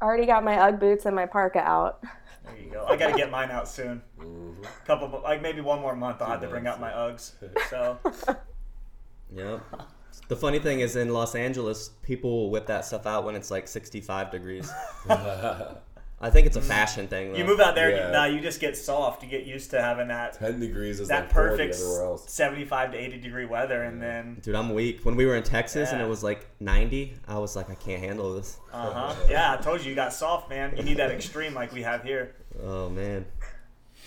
Already 0.02 0.26
got 0.26 0.44
my 0.44 0.58
UGG 0.58 0.80
boots 0.80 1.06
and 1.06 1.16
my 1.16 1.26
parka 1.26 1.60
out. 1.60 2.02
There 2.44 2.56
you 2.58 2.70
go. 2.70 2.84
I 2.86 2.96
gotta 2.96 3.16
get 3.16 3.30
mine 3.30 3.50
out 3.50 3.68
soon. 3.68 4.02
Mm-hmm. 4.20 4.62
Couple, 4.86 5.20
like 5.22 5.42
maybe 5.42 5.60
one 5.60 5.80
more 5.80 5.96
month. 5.96 6.22
I'll 6.22 6.30
have 6.30 6.40
to 6.42 6.48
bring 6.48 6.66
out 6.66 6.80
my 6.80 6.90
Uggs. 6.90 7.32
So 7.70 7.98
yeah. 9.34 9.58
The 10.28 10.36
funny 10.36 10.58
thing 10.58 10.80
is, 10.80 10.96
in 10.96 11.12
Los 11.12 11.34
Angeles, 11.34 11.90
people 12.02 12.30
will 12.30 12.50
whip 12.50 12.66
that 12.66 12.84
stuff 12.84 13.06
out 13.06 13.24
when 13.24 13.34
it's 13.34 13.50
like 13.50 13.68
65 13.68 14.30
degrees. 14.30 14.72
I 16.18 16.30
think 16.30 16.46
it's 16.46 16.56
a 16.56 16.62
fashion 16.62 17.08
thing. 17.08 17.32
Though. 17.32 17.38
you 17.38 17.44
move 17.44 17.60
out 17.60 17.74
there, 17.74 17.90
Yeah. 17.90 18.06
you, 18.06 18.12
nah, 18.12 18.24
you 18.24 18.40
just 18.40 18.58
get 18.58 18.74
soft. 18.76 19.22
You 19.22 19.28
get 19.28 19.44
used 19.44 19.70
to 19.72 19.82
having 19.82 20.08
that 20.08 20.32
Ten 20.38 20.58
degrees 20.58 20.98
is 20.98 21.08
that 21.08 21.24
like 21.24 21.30
perfect 21.30 21.74
75 21.74 22.92
to 22.92 22.96
80 22.98 23.18
degree 23.20 23.44
weather, 23.44 23.82
and 23.82 24.00
then 24.00 24.38
Dude, 24.42 24.54
I'm 24.54 24.72
weak. 24.72 25.04
When 25.04 25.14
we 25.14 25.26
were 25.26 25.36
in 25.36 25.42
Texas 25.42 25.92
and 25.92 26.00
it 26.00 26.08
was 26.08 26.24
like 26.24 26.46
90, 26.60 27.14
I 27.28 27.38
was 27.38 27.54
like, 27.54 27.68
I 27.68 27.74
can't 27.74 28.00
handle 28.02 28.34
this. 28.34 28.58
uh 28.72 28.90
huh. 28.92 29.14
Yeah, 29.28 29.52
I 29.52 29.56
told 29.62 29.82
you 29.84 29.90
you 29.90 29.94
got 29.94 30.12
soft, 30.14 30.48
man. 30.48 30.74
You 30.76 30.84
need 30.84 30.96
that 30.96 31.10
extreme 31.10 31.52
like 31.52 31.72
we 31.72 31.82
have 31.82 32.02
here. 32.02 32.34
Oh 32.62 32.88
man. 32.88 33.26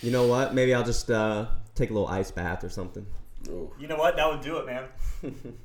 You 0.01 0.11
know 0.11 0.25
what? 0.27 0.53
Maybe 0.55 0.73
I'll 0.73 0.83
just 0.83 1.11
uh, 1.11 1.45
take 1.75 1.91
a 1.91 1.93
little 1.93 2.07
ice 2.07 2.31
bath 2.31 2.63
or 2.63 2.69
something. 2.69 3.05
Ooh. 3.49 3.71
You 3.79 3.87
know 3.87 3.97
what? 3.97 4.15
That 4.15 4.27
would 4.31 4.41
do 4.41 4.57
it, 4.57 4.65
man. 4.65 4.85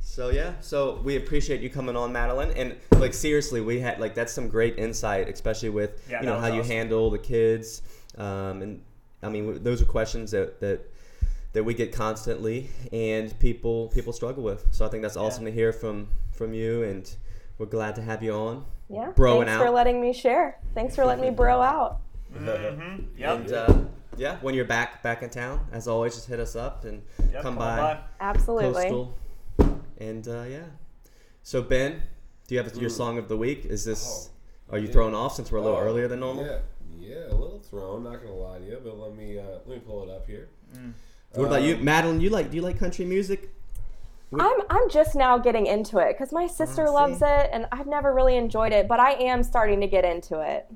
So 0.00 0.30
yeah, 0.30 0.54
so 0.60 1.00
we 1.04 1.16
appreciate 1.16 1.60
you 1.60 1.70
coming 1.70 1.96
on, 1.96 2.12
Madeline, 2.12 2.50
and 2.52 2.76
like 2.98 3.14
seriously, 3.14 3.60
we 3.60 3.80
had 3.80 4.00
like 4.00 4.14
that's 4.14 4.32
some 4.32 4.48
great 4.48 4.78
insight, 4.78 5.28
especially 5.28 5.70
with 5.70 6.04
Yeah, 6.10 6.20
you 6.20 6.26
know 6.26 6.38
how 6.38 6.48
was 6.48 6.56
you 6.56 6.74
handle 6.74 7.10
the 7.10 7.18
kids, 7.18 7.82
um, 8.18 8.62
and 8.62 8.82
I 9.22 9.28
mean 9.28 9.44
w- 9.44 9.62
those 9.62 9.80
are 9.80 9.86
questions 9.86 10.32
that 10.32 10.60
that 10.60 10.90
that 11.52 11.64
we 11.64 11.74
get 11.74 11.92
constantly, 11.92 12.70
and 12.92 13.36
people 13.38 13.88
people 13.88 14.12
struggle 14.12 14.42
with. 14.42 14.66
So 14.72 14.84
I 14.84 14.88
think 14.88 15.02
that's 15.02 15.16
awesome 15.16 15.44
to 15.44 15.52
hear 15.52 15.72
from 15.72 16.08
from 16.32 16.52
you, 16.54 16.82
and 16.82 17.08
we're 17.58 17.66
glad 17.66 17.94
to 17.96 18.02
have 18.02 18.22
you 18.22 18.32
on. 18.32 18.64
Yeah. 18.88 19.12
Broing 19.14 19.46
Thanks 19.46 19.62
for 19.62 19.70
letting 19.70 20.00
me 20.00 20.12
share. 20.12 20.58
Thanks 20.74 20.96
for 20.96 21.04
letting 21.04 21.24
me 21.24 21.30
bro 21.30 21.60
out. 21.60 22.00
Mm-hmm. 22.34 23.04
Yep. 23.16 23.38
And 23.38 23.52
uh, 23.52 23.78
yeah, 24.16 24.38
when 24.40 24.54
you're 24.54 24.64
back 24.64 25.02
back 25.02 25.22
in 25.22 25.30
town, 25.30 25.60
as 25.72 25.86
always, 25.86 26.14
just 26.14 26.26
hit 26.26 26.40
us 26.40 26.56
up 26.56 26.84
and 26.84 27.02
Yep, 27.32 27.42
come 27.42 27.54
come 27.54 27.58
on 27.58 27.78
by. 27.78 28.00
Absolutely. 28.20 28.82
Coastal. 28.82 29.14
And 30.00 30.26
uh, 30.26 30.44
yeah. 30.48 30.64
So 31.42 31.62
Ben, 31.62 32.02
do 32.48 32.54
you 32.54 32.62
have 32.62 32.74
your 32.76 32.90
song 32.90 33.18
of 33.18 33.28
the 33.28 33.36
week? 33.36 33.64
Is 33.66 33.84
this? 33.84 34.30
Are 34.70 34.78
you 34.78 34.86
Yeah. 34.86 34.92
thrown 34.92 35.14
off 35.14 35.34
since 35.34 35.52
we're 35.52 35.58
a 35.58 35.62
little 35.62 35.76
Oh, 35.76 35.80
earlier 35.82 36.08
than 36.08 36.20
normal? 36.20 36.46
Yeah, 36.46 36.58
yeah, 36.98 37.16
a 37.30 37.34
little 37.34 37.60
thrown. 37.60 38.04
Not 38.04 38.22
gonna 38.22 38.34
lie 38.34 38.58
to 38.58 38.64
you, 38.64 38.78
but 38.82 38.98
let 38.98 39.14
me 39.14 39.38
uh, 39.38 39.42
let 39.66 39.68
me 39.68 39.78
pull 39.78 40.02
it 40.02 40.10
up 40.10 40.26
here. 40.26 40.48
What 41.34 41.46
about 41.46 41.62
you, 41.62 41.76
Um, 41.76 41.84
Madeline? 41.84 42.20
You 42.20 42.30
like? 42.30 42.50
Do 42.50 42.56
you 42.56 42.62
like 42.62 42.78
country 42.78 43.04
music? 43.04 43.50
I'm 44.38 44.60
I'm 44.70 44.88
just 44.88 45.16
now 45.16 45.38
getting 45.38 45.66
into 45.66 45.98
it 45.98 46.12
because 46.16 46.32
my 46.32 46.46
sister 46.46 46.86
see. 46.86 46.92
loves 46.92 47.20
it 47.20 47.50
and 47.52 47.66
I've 47.72 47.88
never 47.88 48.14
really 48.14 48.36
enjoyed 48.36 48.72
it, 48.72 48.86
but 48.86 49.00
I 49.00 49.12
am 49.14 49.42
starting 49.42 49.80
to 49.80 49.88
get 49.88 50.04
into 50.04 50.40
it. 50.40 50.66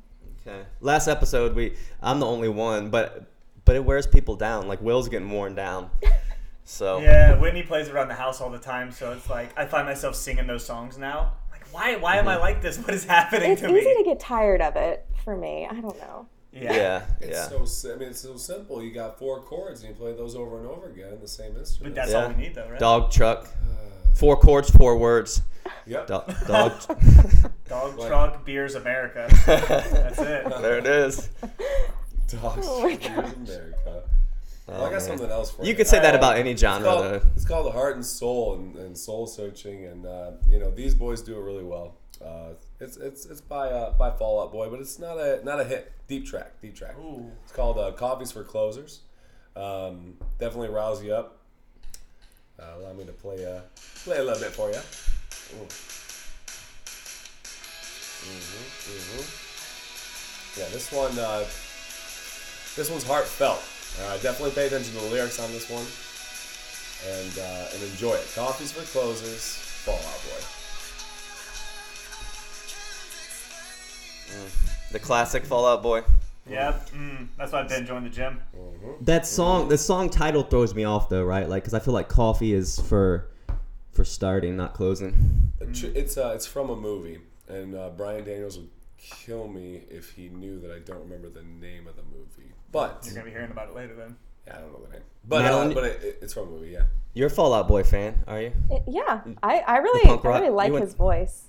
Okay. 0.47 0.65
Last 0.81 1.07
episode, 1.09 1.55
we 1.55 1.75
I'm 2.03 2.19
the 2.21 2.27
only 2.27 2.49
one, 2.49 2.91
but 2.91 3.27
but 3.65 3.77
it 3.77 3.85
wears 3.85 4.07
people 4.09 4.35
down. 4.37 4.67
Like 4.69 4.83
Will's 4.83 5.09
getting 5.09 5.31
worn 5.31 5.55
down. 5.55 5.89
So 6.65 6.99
Yeah, 7.01 7.39
Whitney 7.39 7.63
plays 7.63 7.89
around 7.89 8.09
the 8.09 8.15
house 8.15 8.41
all 8.41 8.51
the 8.51 8.59
time, 8.59 8.91
so 8.91 9.13
it's 9.13 9.29
like 9.29 9.57
I 9.59 9.67
find 9.67 9.87
myself 9.87 10.17
singing 10.17 10.47
those 10.47 10.65
songs 10.65 10.99
now. 10.99 11.35
Like, 11.51 11.73
why? 11.73 11.97
Why 11.97 12.17
am 12.17 12.27
I 12.27 12.33
mm-hmm. 12.35 12.41
like 12.43 12.63
this? 12.63 12.79
What 12.79 12.95
is 12.95 13.05
happening 13.05 13.53
It's 13.53 13.61
to 13.61 13.69
easy 13.77 13.95
to 13.95 14.03
get 14.05 14.19
tired 14.19 14.61
of 14.63 14.77
it 14.77 15.07
for 15.25 15.37
me. 15.37 15.69
I 15.71 15.81
don't 15.81 15.99
know. 15.99 16.27
yeah, 16.53 16.73
yeah. 16.73 17.03
It's 17.21 17.49
so 17.73 17.93
I 17.93 17.97
mean, 17.97 18.09
it's 18.09 18.21
so 18.21 18.37
simple. 18.37 18.83
You 18.83 18.93
got 18.93 19.19
four 19.19 19.43
chords 19.43 19.83
and 19.83 19.91
you 19.91 19.95
play 19.95 20.15
those 20.15 20.35
over 20.35 20.59
and 20.59 20.67
over 20.67 20.89
again 20.89 21.13
in 21.13 21.21
the 21.21 21.29
same 21.29 21.57
instrument. 21.57 21.95
But 21.95 22.01
that's 22.01 22.13
Yeah. 22.13 22.23
all 22.25 22.29
we 22.31 22.37
need, 22.37 22.55
though, 22.55 22.69
right? 22.69 22.79
Dog 22.79 23.11
truck. 23.11 23.47
Uh, 23.47 24.15
four 24.15 24.37
chords, 24.37 24.71
four 24.71 24.97
words. 24.97 25.43
Yep. 25.87 26.07
Do- 26.07 26.47
dog. 26.47 26.73
Dog 27.69 27.99
Like- 27.99 28.09
truck 28.09 28.45
beers 28.45 28.75
America. 28.75 29.29
That's 29.47 30.19
it. 30.19 30.45
there 30.63 30.79
it 30.79 30.87
is. 30.87 31.29
Dogs. 32.29 32.67
Oh 32.69 32.83
my 32.83 32.91
Here's 32.91 33.35
America. 33.35 34.03
Well, 34.67 34.79
I 34.81 34.85
got 34.85 34.93
man. 34.93 35.01
something 35.01 35.31
else 35.31 35.51
for 35.51 35.63
you. 35.63 35.69
You 35.69 35.75
could 35.75 35.87
say 35.87 36.01
that 36.01 36.15
Uh, 36.15 36.19
about 36.19 36.37
any 36.39 36.53
It's 36.53 36.61
genre, 36.63 36.89
called, 36.89 37.05
though. 37.05 37.21
it's 37.37 37.45
called 37.45 37.67
the 37.67 37.71
heart 37.73 37.97
and 37.97 38.05
soul 38.07 38.55
and, 38.55 38.77
and 38.77 38.97
soul 38.97 39.27
searching, 39.27 39.85
and 39.85 40.07
uh, 40.07 40.31
you 40.49 40.59
know 40.59 40.71
these 40.71 40.95
boys 40.95 41.21
do 41.21 41.35
it 41.39 41.41
really 41.43 41.63
well. 41.65 41.97
Uh, 42.25 42.55
it's 42.81 42.97
it's 42.97 43.27
it's 43.27 43.41
by 43.43 43.69
uh, 43.69 43.91
by 43.93 44.11
Fall 44.11 44.41
Out 44.43 44.53
Boy, 44.53 44.71
but 44.71 44.81
it's 44.81 44.99
not 44.99 45.19
a 45.19 45.41
not 45.45 45.61
a 45.61 45.65
hit. 45.65 45.93
Deep 46.09 46.25
track, 46.27 46.53
deep 46.63 46.75
track. 46.75 46.97
Ooh. 46.99 47.31
It's 47.43 47.53
called 47.53 47.79
uh, 47.79 47.91
Coffees 47.93 48.33
for 48.33 48.43
Closers. 48.45 49.01
Um, 49.57 50.17
definitely 50.39 50.69
rouse 50.69 51.03
you 51.05 51.15
up. 51.15 51.39
Uh, 52.59 52.65
allow 52.79 52.93
me 52.95 53.05
to 53.05 53.13
play 53.13 53.45
uh, 53.45 53.61
play 54.05 54.19
a 54.19 54.23
little 54.25 54.41
bit 54.41 54.53
for 54.53 54.71
you. 54.71 54.77
Ooh. 55.61 55.67
Mhm, 58.25 58.65
mhm. 58.89 60.59
Yeah, 60.59 60.69
this 60.69 60.91
one 60.93 61.19
uh, 61.19 61.45
this 62.77 62.91
one's 62.91 63.05
heartfelt. 63.05 63.61
Uh, 64.01 64.17
definitely 64.19 64.51
pay 64.51 64.67
attention 64.67 64.93
to 64.95 65.01
the 65.01 65.11
lyrics 65.11 65.39
on 65.39 65.51
this 65.53 65.71
one, 65.71 65.87
and 67.21 67.39
uh, 67.39 67.73
and 67.75 67.83
enjoy 67.93 68.15
it. 68.15 68.27
Coffees 68.35 68.73
for 68.73 68.83
Closers, 68.97 69.55
Fall 69.85 69.95
Out 69.95 70.23
Boy. 70.25 70.43
The 74.93 74.99
classic 74.99 75.45
Fallout 75.45 75.83
Boy. 75.83 76.03
Yep. 76.49 76.91
Mm, 76.91 77.29
that's 77.39 77.53
why 77.53 77.61
I've 77.61 77.69
been 77.69 77.87
joining 77.87 78.05
the 78.05 78.11
gym. 78.11 78.41
That 79.01 79.27
song, 79.27 79.69
the 79.69 79.79
song 79.79 80.11
title 80.11 80.43
throws 80.43 80.75
me 80.75 80.85
off 80.85 81.09
though, 81.09 81.25
right? 81.25 81.49
Like, 81.49 81.63
because 81.63 81.75
I 81.75 81.79
feel 81.79 81.95
like 81.95 82.09
coffee 82.09 82.53
is 82.53 82.79
for 82.81 83.29
for 83.93 84.05
starting, 84.05 84.57
not 84.57 84.75
closing. 84.75 85.53
Tr- 85.73 85.87
It's 85.95 86.17
uh, 86.17 86.33
it's 86.35 86.47
from 86.47 86.71
a 86.71 86.77
movie, 86.77 87.21
and 87.49 87.75
uh, 87.75 87.91
Brian 87.97 88.25
Daniels 88.25 88.59
would 88.59 88.69
kill 89.11 89.49
me 89.49 89.83
if 89.91 90.11
he 90.11 90.29
knew 90.29 90.61
that 90.61 90.71
I 90.71 90.79
don't 90.81 91.01
remember 91.01 91.29
the 91.29 91.43
name 91.43 91.87
of 91.87 91.97
the 91.97 92.03
movie. 92.03 92.53
But 92.73 93.03
You're 93.05 93.15
gonna 93.15 93.27
be 93.27 93.31
hearing 93.31 93.51
about 93.51 93.69
it 93.69 93.75
later, 93.77 93.95
then. 93.95 94.17
yeah, 94.47 94.57
I 94.57 94.61
don't 94.61 94.73
know 94.73 94.81
the 94.87 94.93
name. 94.93 95.03
But 95.27 95.41
uh, 95.41 95.43
Madeline- 95.45 95.75
but 95.75 95.85
it, 95.85 96.03
it- 96.03 96.19
it's 96.23 96.35
from 96.35 96.45
a 96.45 96.51
movie. 96.51 96.71
Yeah. 96.71 96.83
You're 97.13 97.29
a 97.29 97.31
Fallout 97.31 97.69
Boy 97.69 97.83
fan, 97.85 98.19
are 98.27 98.41
you? 98.41 98.53
It- 98.71 98.83
yeah, 98.89 99.21
I, 99.43 99.61
I 99.61 99.77
really 99.79 100.05
punk 100.07 100.25
I 100.25 100.29
rock- 100.29 100.41
really 100.41 100.53
like 100.53 100.69
you 100.69 100.73
went- 100.75 100.85
his 100.85 100.95
voice. 100.95 101.45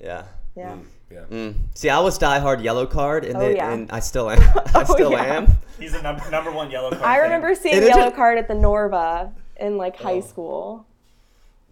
Yeah. 0.00 0.24
Yeah. 0.56 0.72
Mm, 0.72 0.84
yeah. 1.10 1.24
Mm. 1.30 1.54
See, 1.74 1.90
I 1.90 1.98
was 2.00 2.18
diehard 2.18 2.62
Yellow 2.62 2.86
Card, 2.86 3.24
and, 3.24 3.36
Oh, 3.36 3.40
they, 3.40 3.56
yeah. 3.56 3.72
and 3.72 3.90
I 3.90 4.00
still 4.00 4.30
am. 4.30 4.38
I 4.74 4.84
Oh, 4.88 4.94
still 4.94 5.10
yeah. 5.12 5.22
am. 5.24 5.52
He's 5.78 5.94
a 5.94 6.00
number 6.02 6.30
number 6.30 6.50
one 6.50 6.70
yellow 6.70 6.90
card. 6.90 7.02
I 7.02 7.16
fan. 7.16 7.22
remember 7.24 7.54
seeing 7.54 7.74
And 7.74 7.84
it 7.84 7.88
Yellow 7.88 8.04
just- 8.06 8.16
Card 8.16 8.38
at 8.38 8.48
the 8.48 8.54
Norva 8.54 9.32
in 9.58 9.76
like 9.76 9.96
high 9.96 10.18
Oh. 10.18 10.20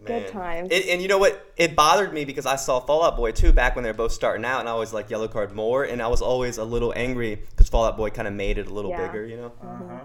School. 0.05 0.19
Good 0.19 0.23
Man. 0.23 0.31
times. 0.31 0.71
It, 0.71 0.87
and 0.87 1.01
you 1.01 1.07
know 1.07 1.17
what? 1.17 1.51
It 1.57 1.75
bothered 1.75 2.13
me 2.13 2.25
because 2.25 2.45
I 2.45 2.55
saw 2.55 2.79
Fallout 2.79 3.17
Boy 3.17 3.31
too 3.31 3.51
back 3.51 3.75
when 3.75 3.83
they 3.83 3.89
were 3.89 3.97
both 3.97 4.11
starting 4.11 4.45
out, 4.45 4.59
and 4.61 4.69
I 4.69 4.71
always 4.71 4.93
like 4.93 5.09
Yellow 5.09 5.27
Card 5.27 5.51
more, 5.53 5.83
and 5.83 6.01
I 6.01 6.07
was 6.07 6.21
always 6.21 6.57
a 6.57 6.63
little 6.63 6.93
angry 6.95 7.35
because 7.35 7.69
Fallout 7.69 7.97
Boy 7.97 8.09
kind 8.09 8.27
of 8.27 8.33
made 8.33 8.57
it 8.57 8.67
a 8.67 8.73
little 8.73 8.91
Yeah. 8.91 9.07
bigger, 9.07 9.25
you 9.25 9.37
know. 9.37 9.51
Uh-huh. 9.61 9.99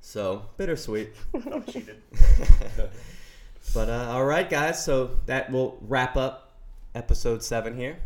So 0.00 0.42
bittersweet. 0.56 1.10
Cheated. 1.66 2.02
But 3.74 3.88
uh, 3.90 4.10
all 4.12 4.24
right, 4.24 4.48
guys. 4.48 4.84
So 4.84 5.18
that 5.26 5.50
will 5.50 5.76
wrap 5.82 6.16
up 6.16 6.52
episode 6.94 7.42
seven 7.42 7.76
here, 7.76 7.96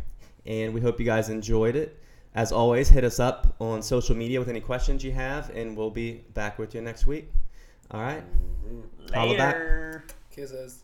and 0.45 0.73
we 0.73 0.81
hope 0.81 0.99
you 0.99 1.05
guys 1.05 1.29
enjoyed 1.29 1.75
it. 1.75 1.97
As 2.33 2.51
always, 2.51 2.89
hit 2.89 3.03
us 3.03 3.19
up 3.19 3.55
on 3.59 3.81
social 3.83 4.15
media 4.15 4.39
with 4.39 4.49
any 4.49 4.59
questions 4.59 5.03
you 5.03 5.11
have, 5.11 5.49
and 5.51 5.77
we'll 5.77 5.91
be 5.91 6.23
back 6.33 6.57
with 6.57 6.73
you 6.73 6.81
next 6.81 7.05
week. 7.05 7.29
All 7.91 8.01
right. 8.01 8.23
Holla 9.13 9.37
back. 9.37 9.53
Later. 9.55 10.03
Kisses. 10.31 10.83